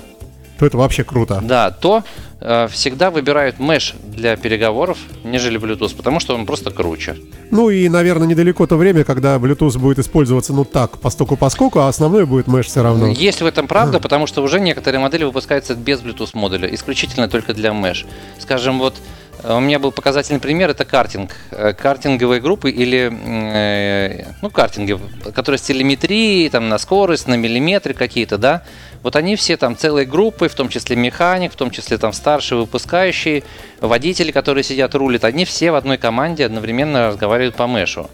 То 0.59 0.65
это 0.65 0.77
вообще 0.77 1.03
круто. 1.03 1.41
да, 1.43 1.71
то 1.71 2.03
э, 2.39 2.67
всегда 2.71 3.11
выбирают 3.11 3.59
меш 3.59 3.93
для 4.03 4.35
переговоров, 4.37 4.97
нежели 5.23 5.59
Bluetooth, 5.59 5.95
потому 5.95 6.19
что 6.19 6.33
он 6.35 6.45
просто 6.45 6.71
круче. 6.71 7.17
Ну 7.51 7.69
и, 7.69 7.89
наверное, 7.89 8.27
недалеко 8.27 8.65
то 8.65 8.77
время, 8.77 9.03
когда 9.03 9.35
Bluetooth 9.35 9.77
будет 9.77 9.99
использоваться, 9.99 10.53
ну 10.53 10.63
так, 10.63 10.99
постоку 10.99 11.35
поскольку, 11.35 11.79
а 11.79 11.87
основной 11.89 12.25
будет 12.25 12.47
Мэш 12.47 12.67
все 12.67 12.83
равно. 12.83 13.07
Есть 13.07 13.41
в 13.41 13.45
этом 13.45 13.67
правда, 13.67 13.99
потому 13.99 14.27
что 14.27 14.41
уже 14.43 14.59
некоторые 14.59 14.99
модели 15.01 15.23
выпускаются 15.25 15.75
без 15.75 15.99
Bluetooth 16.01 16.29
модуля, 16.33 16.73
исключительно 16.73 17.27
только 17.27 17.53
для 17.53 17.71
Mesh. 17.71 18.05
Скажем, 18.39 18.79
вот 18.79 18.95
у 19.43 19.59
меня 19.59 19.79
был 19.79 19.91
показательный 19.91 20.39
пример, 20.39 20.69
это 20.69 20.85
картинг. 20.85 21.31
Э, 21.51 21.73
Картинговые 21.73 22.41
группы 22.41 22.71
или, 22.71 23.11
э, 23.11 24.25
ну, 24.41 24.49
картинги, 24.49 24.97
которые 25.33 25.59
с 25.59 25.61
телеметрией, 25.61 26.49
там, 26.49 26.69
на 26.69 26.77
скорость, 26.77 27.27
на 27.27 27.35
миллиметры 27.35 27.93
какие-то, 27.93 28.37
да, 28.37 28.63
вот 29.03 29.15
они 29.15 29.35
все 29.35 29.55
там 29.55 29.77
целые 29.77 30.05
группы, 30.05 30.47
в 30.47 30.55
том 30.55 30.69
числе 30.69 30.95
механик, 30.95 31.53
в 31.53 31.55
том 31.55 31.69
числе 31.69 31.97
там 31.97 32.11
старшие 32.11 32.59
выпускающие, 32.59 33.43
водители, 33.79 34.31
которые 34.31 34.63
сидят, 34.63 34.95
рулят, 34.95 35.23
они 35.25 35.45
все 35.45 35.71
в 35.71 35.75
одной 35.75 35.97
команде 35.97 36.45
одновременно 36.45 37.09
разговаривают 37.09 37.55
по 37.55 37.67
Мэшу. 37.67 38.09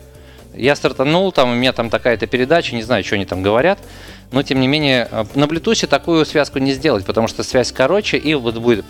Я 0.54 0.76
стартанул, 0.76 1.32
там 1.32 1.52
у 1.52 1.56
меня 1.56 1.72
там 1.72 1.90
такая-то 1.90 2.28
передача, 2.28 2.76
не 2.76 2.84
знаю, 2.84 3.06
что 3.06 3.16
они 3.16 3.26
там 3.26 3.42
говорят, 3.42 3.80
но 4.32 4.44
тем 4.44 4.60
не 4.60 4.68
менее 4.68 5.08
э, 5.10 5.26
на 5.34 5.46
Bluetooth 5.46 5.88
такую 5.88 6.26
связку 6.26 6.60
не 6.60 6.74
сделать, 6.74 7.06
потому 7.06 7.28
что 7.28 7.44
связь 7.44 7.72
короче 7.72 8.18
и 8.18 8.34
вот 8.34 8.56
будет 8.58 8.86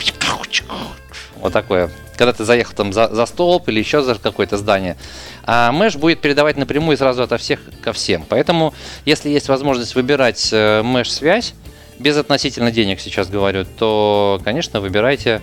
вот 1.42 1.52
такое, 1.52 1.90
когда 2.16 2.32
ты 2.32 2.44
заехал 2.44 2.74
там 2.74 2.92
за, 2.92 3.08
за 3.12 3.26
столб 3.26 3.68
или 3.68 3.80
еще 3.80 4.00
за 4.00 4.14
какое-то 4.14 4.56
здание. 4.56 4.96
А 5.44 5.72
Mesh 5.72 5.98
будет 5.98 6.20
передавать 6.20 6.56
напрямую 6.56 6.96
сразу 6.96 7.22
ото 7.24 7.36
всех 7.36 7.60
ко 7.82 7.92
всем. 7.92 8.24
Поэтому, 8.28 8.72
если 9.04 9.28
есть 9.28 9.48
возможность 9.48 9.96
выбирать 9.96 10.50
э, 10.52 10.82
Mesh-связь, 10.82 11.54
без 11.98 12.16
относительно 12.16 12.70
денег 12.70 13.00
сейчас 13.00 13.28
говорю, 13.28 13.64
то, 13.64 14.40
конечно, 14.44 14.80
выбирайте 14.80 15.42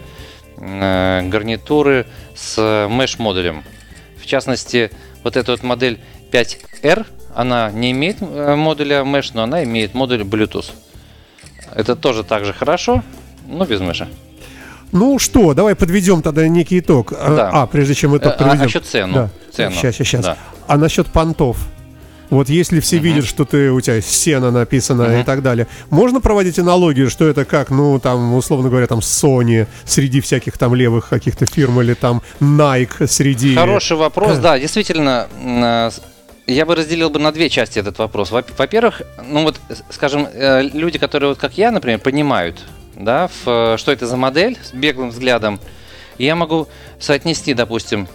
э, 0.57 1.21
гарнитуры 1.27 2.07
с 2.33 2.57
Mesh-модулем. 2.57 3.63
В 4.21 4.25
частности, 4.25 4.91
вот 5.23 5.35
эта 5.35 5.51
вот 5.51 5.63
модель 5.63 5.99
5R, 6.31 7.05
она 7.35 7.71
не 7.71 7.91
имеет 7.91 8.17
э, 8.21 8.55
модуля 8.55 9.01
Mesh, 9.01 9.31
но 9.33 9.43
она 9.43 9.65
имеет 9.65 9.93
модуль 9.93 10.21
Bluetooth. 10.21 10.71
Это 11.75 11.97
тоже 11.97 12.23
так 12.23 12.45
же 12.45 12.53
хорошо, 12.53 13.03
но 13.47 13.65
без 13.65 13.81
Mesh. 13.81 14.07
Ну 14.91 15.19
что, 15.19 15.53
давай 15.53 15.75
подведем 15.75 16.21
тогда 16.21 16.47
некий 16.47 16.79
итог. 16.79 17.13
А, 17.17 17.35
Да. 17.35 17.49
А, 17.53 17.67
прежде 17.67 17.93
чем 17.95 18.17
итог 18.17 18.31
Э, 18.33 18.35
а- 18.35 18.37
подведем. 18.37 18.61
а 18.61 18.65
еще 18.65 18.79
цену. 18.79 19.13
Да. 19.13 19.29
Цену. 19.55 19.71
Сейчас, 19.75 19.95
сейчас, 19.95 20.07
сейчас. 20.07 20.25
Да. 20.25 20.37
А 20.67 20.77
насчет 20.77 21.07
понтов. 21.07 21.57
Вот 22.29 22.47
если 22.47 22.79
все 22.79 22.99
видят, 22.99 23.25
что 23.25 23.43
ты 23.43 23.71
у 23.71 23.81
тебя 23.81 24.01
сено 24.01 24.51
написано 24.51 25.19
и 25.19 25.23
так 25.23 25.41
далее, 25.41 25.65
можно 25.89 26.21
проводить 26.21 26.59
аналогию, 26.59 27.09
что 27.09 27.27
это 27.27 27.43
как, 27.43 27.71
ну, 27.71 27.99
там, 27.99 28.35
условно 28.35 28.69
говоря, 28.69 28.85
там 28.85 28.99
Sony 28.99 29.65
среди 29.83 30.21
всяких 30.21 30.55
там 30.55 30.75
левых 30.75 31.09
каких-то 31.09 31.47
фирм 31.47 31.81
или 31.81 31.95
там 31.95 32.21
Nike 32.39 33.07
среди... 33.07 33.55
Хороший 33.55 33.97
вопрос, 33.97 34.37
да, 34.37 34.59
действительно, 34.59 35.27
с- 35.43 36.01
я 36.45 36.67
бы 36.67 36.75
разделил 36.75 37.09
бы 37.09 37.17
на 37.19 37.31
две 37.31 37.49
части 37.49 37.79
этот 37.79 37.97
вопрос. 37.97 38.29
Во- 38.29 38.43
Во-первых, 38.57 39.01
ну 39.27 39.41
вот, 39.43 39.59
скажем, 39.89 40.27
э, 40.31 40.61
люди, 40.71 40.99
которые 40.99 41.29
вот 41.29 41.39
как 41.39 41.57
я, 41.57 41.71
например, 41.71 41.97
понимают, 41.97 42.59
да, 42.99 43.27
в, 43.27 43.47
э, 43.47 43.77
что 43.77 43.91
это 43.91 44.05
за 44.05 44.17
модель 44.17 44.57
с 44.61 44.73
беглым 44.73 45.09
взглядом, 45.09 45.59
и 46.17 46.25
я 46.25 46.35
могу 46.35 46.67
соотнести, 46.99 47.53
допустим, 47.53 48.07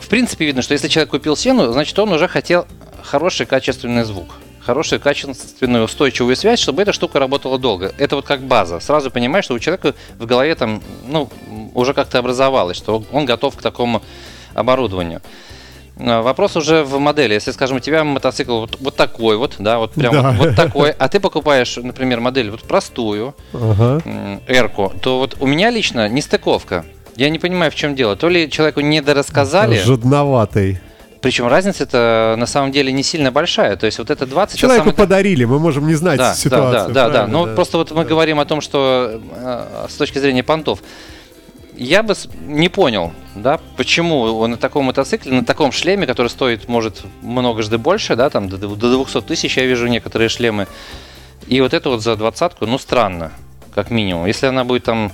в 0.00 0.08
принципе 0.08 0.46
видно, 0.46 0.62
что 0.62 0.72
если 0.72 0.88
человек 0.88 1.10
купил 1.10 1.36
сену, 1.36 1.70
значит 1.72 1.96
он 1.98 2.10
уже 2.12 2.26
хотел 2.26 2.66
хороший 3.02 3.46
качественный 3.46 4.02
звук, 4.04 4.28
хорошую 4.60 4.98
качественную 4.98 5.84
устойчивую 5.84 6.36
связь, 6.36 6.58
чтобы 6.58 6.82
эта 6.82 6.92
штука 6.92 7.18
работала 7.18 7.58
долго. 7.58 7.92
Это 7.98 8.16
вот 8.16 8.24
как 8.24 8.40
база. 8.40 8.80
Сразу 8.80 9.10
понимаешь, 9.10 9.44
что 9.44 9.54
у 9.54 9.58
человека 9.58 9.94
в 10.18 10.24
голове 10.24 10.54
там, 10.54 10.82
ну, 11.06 11.28
уже 11.74 11.92
как-то 11.92 12.18
образовалось, 12.18 12.78
что 12.78 13.04
он 13.12 13.26
готов 13.26 13.56
к 13.56 13.62
такому 13.62 14.02
оборудованию. 14.54 15.20
А, 16.02 16.22
Вопрос 16.22 16.56
уже 16.56 16.82
в 16.82 16.98
модели. 16.98 17.34
Если, 17.34 17.50
скажем, 17.52 17.76
у 17.76 17.80
тебя 17.80 18.04
мотоцикл 18.04 18.60
вот, 18.60 18.76
вот 18.80 18.96
такой 18.96 19.36
вот, 19.36 19.56
да, 19.58 19.78
вот 19.78 19.92
прям 19.92 20.12
Да. 20.12 20.30
вот, 20.38 20.56
такой, 20.56 20.90
а 20.90 21.08
ты 21.08 21.20
покупаешь, 21.20 21.76
например, 21.76 22.20
модель 22.20 22.50
вот 22.50 22.62
простую, 22.62 23.34
Ага. 23.52 24.00
м, 24.04 24.40
R-ку, 24.48 24.92
то 25.00 25.18
вот 25.18 25.36
у 25.40 25.46
меня 25.46 25.70
лично 25.70 26.08
не 26.08 26.20
стыковка. 26.22 26.84
Я 27.16 27.28
не 27.30 27.38
понимаю, 27.38 27.70
в 27.70 27.74
чем 27.74 27.94
дело. 27.94 28.16
То 28.16 28.28
ли 28.28 28.50
человеку 28.50 28.80
недорассказали, 28.80 29.78
Жадноватый. 29.78 30.78
Причем 31.20 31.48
разница 31.48 31.82
это 31.84 32.34
на 32.38 32.46
самом 32.46 32.72
деле 32.72 32.92
не 32.92 33.02
сильно 33.02 33.30
большая. 33.30 33.76
То 33.76 33.84
есть 33.84 33.98
вот 33.98 34.08
это 34.08 34.24
20... 34.24 34.54
это 34.54 34.58
Человеку 34.60 34.84
самый- 34.86 34.96
подарили, 34.96 35.44
мы 35.44 35.58
можем 35.58 35.86
не 35.86 35.92
знать 35.94 36.16
да, 36.18 36.32
ситуацию. 36.34 36.94
Да, 36.94 37.08
да, 37.08 37.08
да, 37.10 37.18
да. 37.22 37.26
Ну, 37.26 37.54
просто 37.54 37.76
вот 37.76 37.90
мы 37.90 38.04
говорим 38.06 38.40
о 38.40 38.46
том, 38.46 38.62
что 38.62 39.20
э, 39.36 39.86
с 39.90 39.94
точки 39.96 40.18
зрения 40.18 40.42
понтов, 40.42 40.78
я 41.80 42.02
бы 42.02 42.14
не 42.46 42.68
понял, 42.68 43.12
да, 43.34 43.58
почему 43.78 44.20
он 44.20 44.50
на 44.50 44.56
таком 44.58 44.84
мотоцикле, 44.84 45.32
на 45.32 45.46
таком 45.46 45.72
шлеме, 45.72 46.06
который 46.06 46.28
стоит, 46.28 46.68
может, 46.68 47.02
многожды 47.22 47.78
больше, 47.78 48.16
да, 48.16 48.28
там 48.28 48.50
до 48.50 48.58
200 48.58 49.22
тысяч 49.22 49.56
я 49.56 49.64
вижу 49.64 49.86
некоторые 49.86 50.28
шлемы, 50.28 50.66
и 51.46 51.58
вот 51.62 51.72
это 51.72 51.88
вот 51.88 52.02
за 52.02 52.16
двадцатку, 52.16 52.66
ну, 52.66 52.76
странно, 52.76 53.32
как 53.74 53.90
минимум. 53.90 54.26
Если 54.26 54.46
она 54.46 54.64
будет 54.64 54.84
там, 54.84 55.10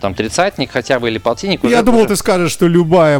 там 0.00 0.14
тридцатник 0.14 0.70
хотя 0.70 0.98
бы 1.00 1.08
или 1.08 1.18
полтинник, 1.18 1.64
Я 1.64 1.82
думал, 1.82 2.00
уже- 2.00 2.08
ты 2.10 2.16
скажешь, 2.16 2.52
что 2.52 2.66
любая, 2.68 3.18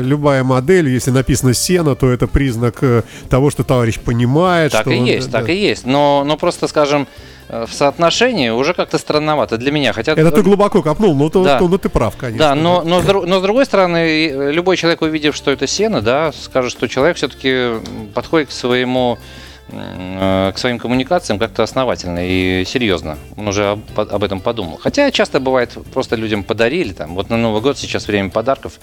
любая 0.00 0.44
модель, 0.44 0.88
если 0.88 1.10
написано 1.10 1.54
сено, 1.54 1.94
то 1.96 2.08
это 2.10 2.26
признак 2.26 2.78
э, 2.82 3.02
того, 3.28 3.50
что 3.50 3.64
товарищ 3.64 3.98
понимает. 3.98 4.72
Так 4.72 4.82
что 4.82 4.90
и 4.90 4.98
он- 4.98 5.04
есть, 5.04 5.30
да. 5.30 5.40
так 5.40 5.48
и 5.50 5.54
есть. 5.54 5.86
Но, 5.86 6.22
но 6.24 6.36
просто, 6.36 6.68
скажем, 6.68 7.08
э, 7.48 7.66
в 7.68 7.74
соотношении 7.74 8.50
уже 8.50 8.74
как-то 8.74 8.98
странновато 8.98 9.56
для 9.58 9.72
меня. 9.72 9.92
Хотя 9.92 10.12
Это 10.12 10.30
ты 10.30 10.42
глубоко 10.42 10.82
копнул, 10.82 11.16
но, 11.16 11.28
то- 11.30 11.42
Да. 11.42 11.58
то- 11.58 11.68
но 11.68 11.78
ты 11.78 11.88
прав, 11.88 12.14
конечно. 12.16 12.38
Да, 12.50 12.54
но, 12.54 12.82
но, 12.84 13.00
с 13.00 13.04
дру- 13.04 13.26
но 13.26 13.40
с 13.40 13.42
другой 13.42 13.66
стороны, 13.66 14.28
э, 14.30 14.52
любой 14.52 14.76
человек, 14.76 15.02
увидев, 15.02 15.34
что 15.34 15.50
это 15.50 15.66
сено, 15.66 16.00
да, 16.00 16.32
скажет, 16.32 16.70
что 16.70 16.86
человек 16.88 17.16
все-таки 17.16 17.80
подходит 18.14 18.50
к 18.50 18.52
своему 18.52 19.18
э, 19.18 19.49
к 19.70 20.54
своим 20.56 20.78
коммуникациям 20.78 21.38
как-то 21.38 21.62
основательно 21.62 22.20
и 22.22 22.64
серьезно. 22.64 23.18
Он 23.36 23.48
уже 23.48 23.70
об, 23.70 24.00
об 24.00 24.24
этом 24.24 24.40
подумал. 24.40 24.78
Хотя 24.82 25.10
часто 25.10 25.40
бывает, 25.40 25.76
просто 25.92 26.16
людям 26.16 26.42
подарили. 26.44 26.92
Там, 26.92 27.14
вот 27.14 27.30
на 27.30 27.36
Новый 27.36 27.62
год 27.62 27.78
сейчас 27.78 28.06
время 28.06 28.30
подарков. 28.30 28.78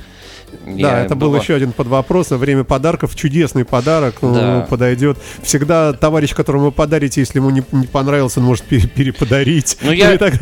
Да, 0.66 0.72
Я 1.00 1.06
это 1.06 1.16
был 1.16 1.36
еще 1.36 1.56
один 1.56 1.72
под 1.72 1.88
вопрос. 1.88 2.30
Время 2.32 2.64
подарков 2.64 3.16
чудесный 3.16 3.66
подарок. 3.66 4.16
он 4.22 4.34
Да. 4.34 4.68
подойдет. 4.70 5.18
Всегда 5.43 5.93
товарищ, 5.93 6.34
которому 6.34 6.66
вы 6.66 6.72
подарите, 6.72 7.22
если 7.22 7.39
ему 7.39 7.50
не, 7.50 7.64
не 7.72 7.88
понравился, 7.88 8.39
он 8.39 8.45
может 8.45 8.66
пере- 8.66 8.88
переподарить. 8.88 9.78
Ну, 9.82 9.91
я- 9.91 10.14
и 10.14 10.18
так- 10.18 10.34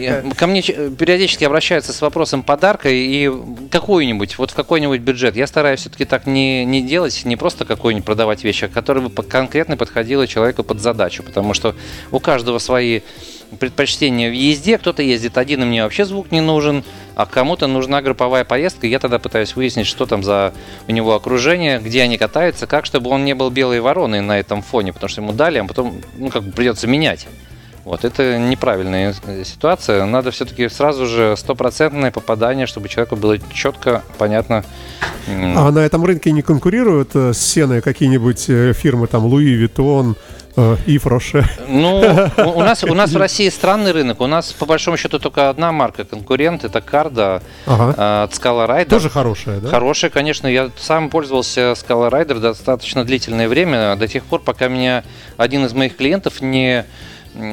Я- 0.00 0.22
Ко 0.36 0.46
мне 0.46 0.62
периодически 0.62 1.44
обращаются 1.44 1.92
с 1.92 2.00
вопросом 2.00 2.42
подарка 2.42 2.88
и 2.90 3.30
какой-нибудь, 3.70 4.38
вот 4.38 4.50
в 4.50 4.54
какой-нибудь 4.54 5.00
бюджет. 5.00 5.36
Я 5.36 5.46
стараюсь 5.46 5.80
все-таки 5.80 6.04
так 6.04 6.26
не, 6.26 6.64
не 6.64 6.82
делать, 6.82 7.22
не 7.24 7.36
просто 7.36 7.64
какой-нибудь 7.64 8.04
продавать 8.06 8.44
вещи, 8.44 8.64
а 8.64 8.68
который 8.68 9.02
бы 9.02 9.22
конкретно 9.22 9.76
подходила 9.76 10.26
человеку 10.26 10.62
под 10.62 10.80
задачу. 10.80 11.22
Потому 11.22 11.54
что 11.54 11.74
у 12.10 12.20
каждого 12.20 12.58
свои 12.58 13.00
предпочтения 13.54 14.30
в 14.30 14.34
езде. 14.34 14.78
Кто-то 14.78 15.02
ездит 15.02 15.38
один, 15.38 15.62
и 15.62 15.66
мне 15.66 15.82
вообще 15.82 16.04
звук 16.04 16.30
не 16.30 16.40
нужен, 16.40 16.84
а 17.14 17.26
кому-то 17.26 17.66
нужна 17.66 18.02
групповая 18.02 18.44
поездка. 18.44 18.86
Я 18.86 18.98
тогда 18.98 19.18
пытаюсь 19.18 19.56
выяснить, 19.56 19.86
что 19.86 20.06
там 20.06 20.22
за 20.22 20.52
у 20.88 20.92
него 20.92 21.14
окружение, 21.14 21.78
где 21.78 22.02
они 22.02 22.18
катаются, 22.18 22.66
как, 22.66 22.86
чтобы 22.86 23.10
он 23.10 23.24
не 23.24 23.34
был 23.34 23.50
белой 23.50 23.80
вороной 23.80 24.20
на 24.20 24.38
этом 24.38 24.62
фоне, 24.62 24.92
потому 24.92 25.08
что 25.08 25.20
ему 25.20 25.32
дали, 25.32 25.58
а 25.58 25.64
потом 25.64 26.00
ну, 26.16 26.28
как 26.28 26.42
бы 26.42 26.52
придется 26.52 26.86
менять. 26.86 27.26
Вот, 27.84 28.02
это 28.04 28.38
неправильная 28.38 29.14
ситуация. 29.44 30.06
Надо 30.06 30.30
все-таки 30.30 30.68
сразу 30.70 31.06
же 31.06 31.34
стопроцентное 31.36 32.10
попадание, 32.10 32.66
чтобы 32.66 32.88
человеку 32.88 33.16
было 33.16 33.38
четко, 33.52 34.02
понятно. 34.16 34.64
А 35.28 35.70
на 35.70 35.80
этом 35.80 36.02
рынке 36.04 36.32
не 36.32 36.40
конкурируют 36.40 37.10
э, 37.14 37.34
с 37.34 37.54
какие-нибудь 37.82 38.48
э, 38.48 38.72
фирмы, 38.72 39.06
там, 39.06 39.24
Луи 39.24 39.52
Виттон, 39.52 40.16
э, 40.56 40.76
Ив 40.86 41.06
Роше? 41.06 41.48
Ну, 41.68 42.00
у 42.36 42.60
нас, 42.62 42.84
у 42.84 42.94
нас 42.94 43.12
в 43.12 43.16
России 43.16 43.48
странный 43.48 43.92
рынок. 43.92 44.20
У 44.20 44.26
нас, 44.26 44.52
по 44.52 44.66
большому 44.66 44.96
счету, 44.96 45.18
только 45.18 45.48
одна 45.48 45.72
марка 45.72 46.04
конкурент, 46.04 46.64
это 46.64 46.80
Карда 46.80 47.42
Ага. 47.66 48.28
э, 48.30 48.34
Scala 48.34 48.68
Rider. 48.68 48.88
Тоже 48.90 49.10
хорошая, 49.10 49.60
да? 49.60 49.68
Хорошая, 49.68 50.10
конечно. 50.10 50.46
Я 50.46 50.70
сам 50.78 51.10
пользовался 51.10 51.72
Scala 51.72 52.10
Rider 52.10 52.40
достаточно 52.40 53.04
длительное 53.04 53.48
время, 53.48 53.96
до 53.96 54.06
тех 54.08 54.24
пор, 54.24 54.40
пока 54.40 54.68
меня 54.68 55.04
один 55.36 55.64
из 55.64 55.72
моих 55.72 55.96
клиентов 55.96 56.40
не 56.40 56.84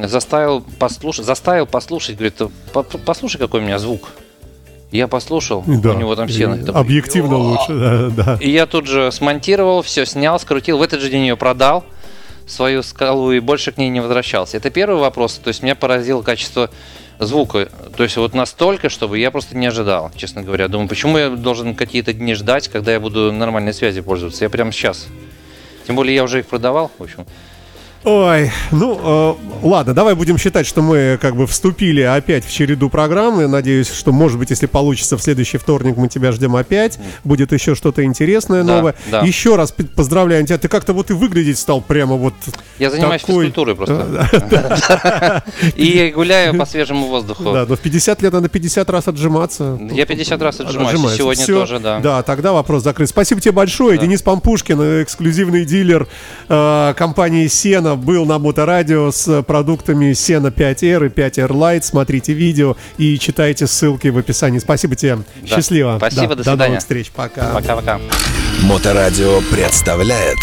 заставил 0.04 0.62
послушать, 0.62 1.26
заставил 1.26 1.66
послушать, 1.66 2.16
говорит, 2.16 2.36
«По- 2.72 2.84
по- 2.84 2.98
послушай, 3.00 3.38
какой 3.40 3.62
у 3.62 3.64
меня 3.64 3.80
звук. 3.80 4.10
Я 4.92 5.08
послушал, 5.08 5.64
Да. 5.66 5.92
у 5.92 5.98
него 5.98 6.16
там 6.16 6.28
И 6.28 6.38
такой, 6.38 6.80
Объективно 6.80 7.34
«Йо!» 7.36 7.40
лучше, 7.40 7.74
да, 8.14 8.24
да. 8.26 8.38
И 8.42 8.52
я 8.52 8.66
тут 8.68 8.86
же 8.88 9.12
смонтировал, 9.12 9.82
все 9.82 10.06
снял, 10.06 10.38
скрутил, 10.40 10.78
в 10.78 10.82
этот 10.84 11.00
же 11.02 11.10
день 11.10 11.22
ее 11.22 11.38
продал, 11.38 11.84
свою 12.48 12.84
скалу, 12.84 13.32
и 13.32 13.40
больше 13.40 13.72
к 13.72 13.78
ней 13.78 13.90
не 13.90 14.00
возвращался. 14.00 14.58
Это 14.58 14.70
первый 14.70 15.00
вопрос. 15.00 15.36
То 15.36 15.50
есть 15.50 15.64
меня 15.64 15.76
поразило 15.76 16.22
качество 16.22 16.70
звука. 17.20 17.70
То 17.96 18.04
есть 18.04 18.18
вот 18.18 18.34
настолько, 18.34 18.90
чтобы 18.90 19.20
я 19.20 19.32
просто 19.32 19.56
не 19.56 19.68
ожидал, 19.68 20.12
честно 20.16 20.42
говоря. 20.42 20.68
Думаю, 20.68 20.90
почему 20.90 21.18
я 21.18 21.30
должен 21.30 21.76
какие-то 21.76 22.14
дни 22.14 22.34
ждать, 22.34 22.68
когда 22.68 22.92
я 22.92 23.00
буду 23.00 23.32
нормальной 23.32 23.74
связи 23.74 24.02
пользоваться? 24.02 24.44
Я 24.44 24.50
прямо 24.50 24.72
сейчас. 24.72 25.08
Тем 25.88 25.96
более 25.96 26.16
я 26.16 26.24
уже 26.24 26.40
их 26.40 26.48
продавал, 26.48 26.92
в 26.98 27.04
общем. 27.04 27.26
Ой, 28.04 28.50
ну 28.72 29.38
э, 29.62 29.66
ладно, 29.68 29.94
давай 29.94 30.16
будем 30.16 30.40
считать, 30.40 30.66
что 30.66 30.82
мы 30.82 31.20
как 31.22 31.36
бы 31.36 31.46
вступили 31.46 32.02
опять 32.02 32.44
в 32.44 32.52
череду 32.52 32.90
программы. 32.90 33.48
Надеюсь, 33.48 33.92
что, 33.92 34.12
может 34.12 34.40
быть, 34.40 34.50
если 34.50 34.66
получится, 34.66 35.18
в 35.18 35.22
следующий 35.22 35.60
вторник 35.60 35.98
мы 35.98 36.08
тебя 36.08 36.32
ждем 36.32 36.56
опять. 36.56 36.98
Будет 37.24 37.52
еще 37.52 37.76
что-то 37.76 38.04
интересное 38.04 38.64
Да, 38.64 38.78
новое. 38.78 38.96
да. 39.12 39.20
Еще 39.22 39.56
раз 39.56 39.72
п- 39.72 39.84
поздравляю 39.84 40.44
тебя. 40.48 40.58
Ты 40.58 40.68
как-то 40.68 40.94
вот 40.94 41.12
и 41.12 41.14
выглядеть 41.14 41.60
стал 41.60 41.80
прямо 41.80 42.16
вот. 42.16 42.34
Я 42.80 42.90
занимаюсь 42.90 43.22
такой- 43.22 43.46
физкультурой 43.46 43.76
просто. 43.76 45.44
И 45.76 46.12
гуляю 46.16 46.58
по 46.58 46.66
свежему 46.66 47.06
воздуху. 47.06 47.44
Да, 47.54 47.66
но 47.68 47.76
в 47.76 47.80
50 47.80 48.20
лет 48.24 48.34
надо 48.34 48.50
50 48.50 48.90
раз 48.90 49.08
отжиматься. 49.08 49.78
Я 49.92 50.08
50 50.08 50.42
раз 50.42 50.60
отжимаюсь, 50.60 51.00
сегодня 51.16 51.46
тоже, 51.46 51.78
да. 51.80 52.00
Да, 52.00 52.24
тогда 52.24 52.52
вопрос 52.52 52.82
закрыт. 52.82 53.10
Спасибо 53.10 53.40
тебе 53.42 53.52
большое. 53.52 54.00
Денис 54.00 54.24
Пампушкин, 54.24 55.04
эксклюзивный 55.04 55.66
дилер 55.66 56.08
э, 56.50 56.94
компании 56.98 57.46
Сена, 57.46 57.91
был 57.96 58.26
на 58.26 58.40
Моторадио 58.40 59.12
с 59.12 59.42
продуктами 59.44 60.14
Сена 60.14 60.48
5R 60.48 61.06
и 61.06 61.10
5R 61.10 61.48
Lite. 61.50 61.82
Смотрите 61.84 62.34
видео 62.34 62.76
и 62.98 63.18
читайте 63.20 63.68
ссылки 63.68 64.08
в 64.10 64.18
описании. 64.18 64.60
Спасибо 64.60 64.96
тебе. 64.96 65.18
Да. 65.42 65.48
Счастливо. 65.48 65.96
Спасибо, 65.98 66.28
Да, 66.28 66.36
до 66.36 66.36
До 66.36 66.44
свидания. 66.44 66.68
новых 66.70 66.80
встреч. 66.82 67.12
Пока. 67.12 67.54
Пока-пока. 67.54 68.00
Моторадио 68.64 69.42
представляет 69.52 70.38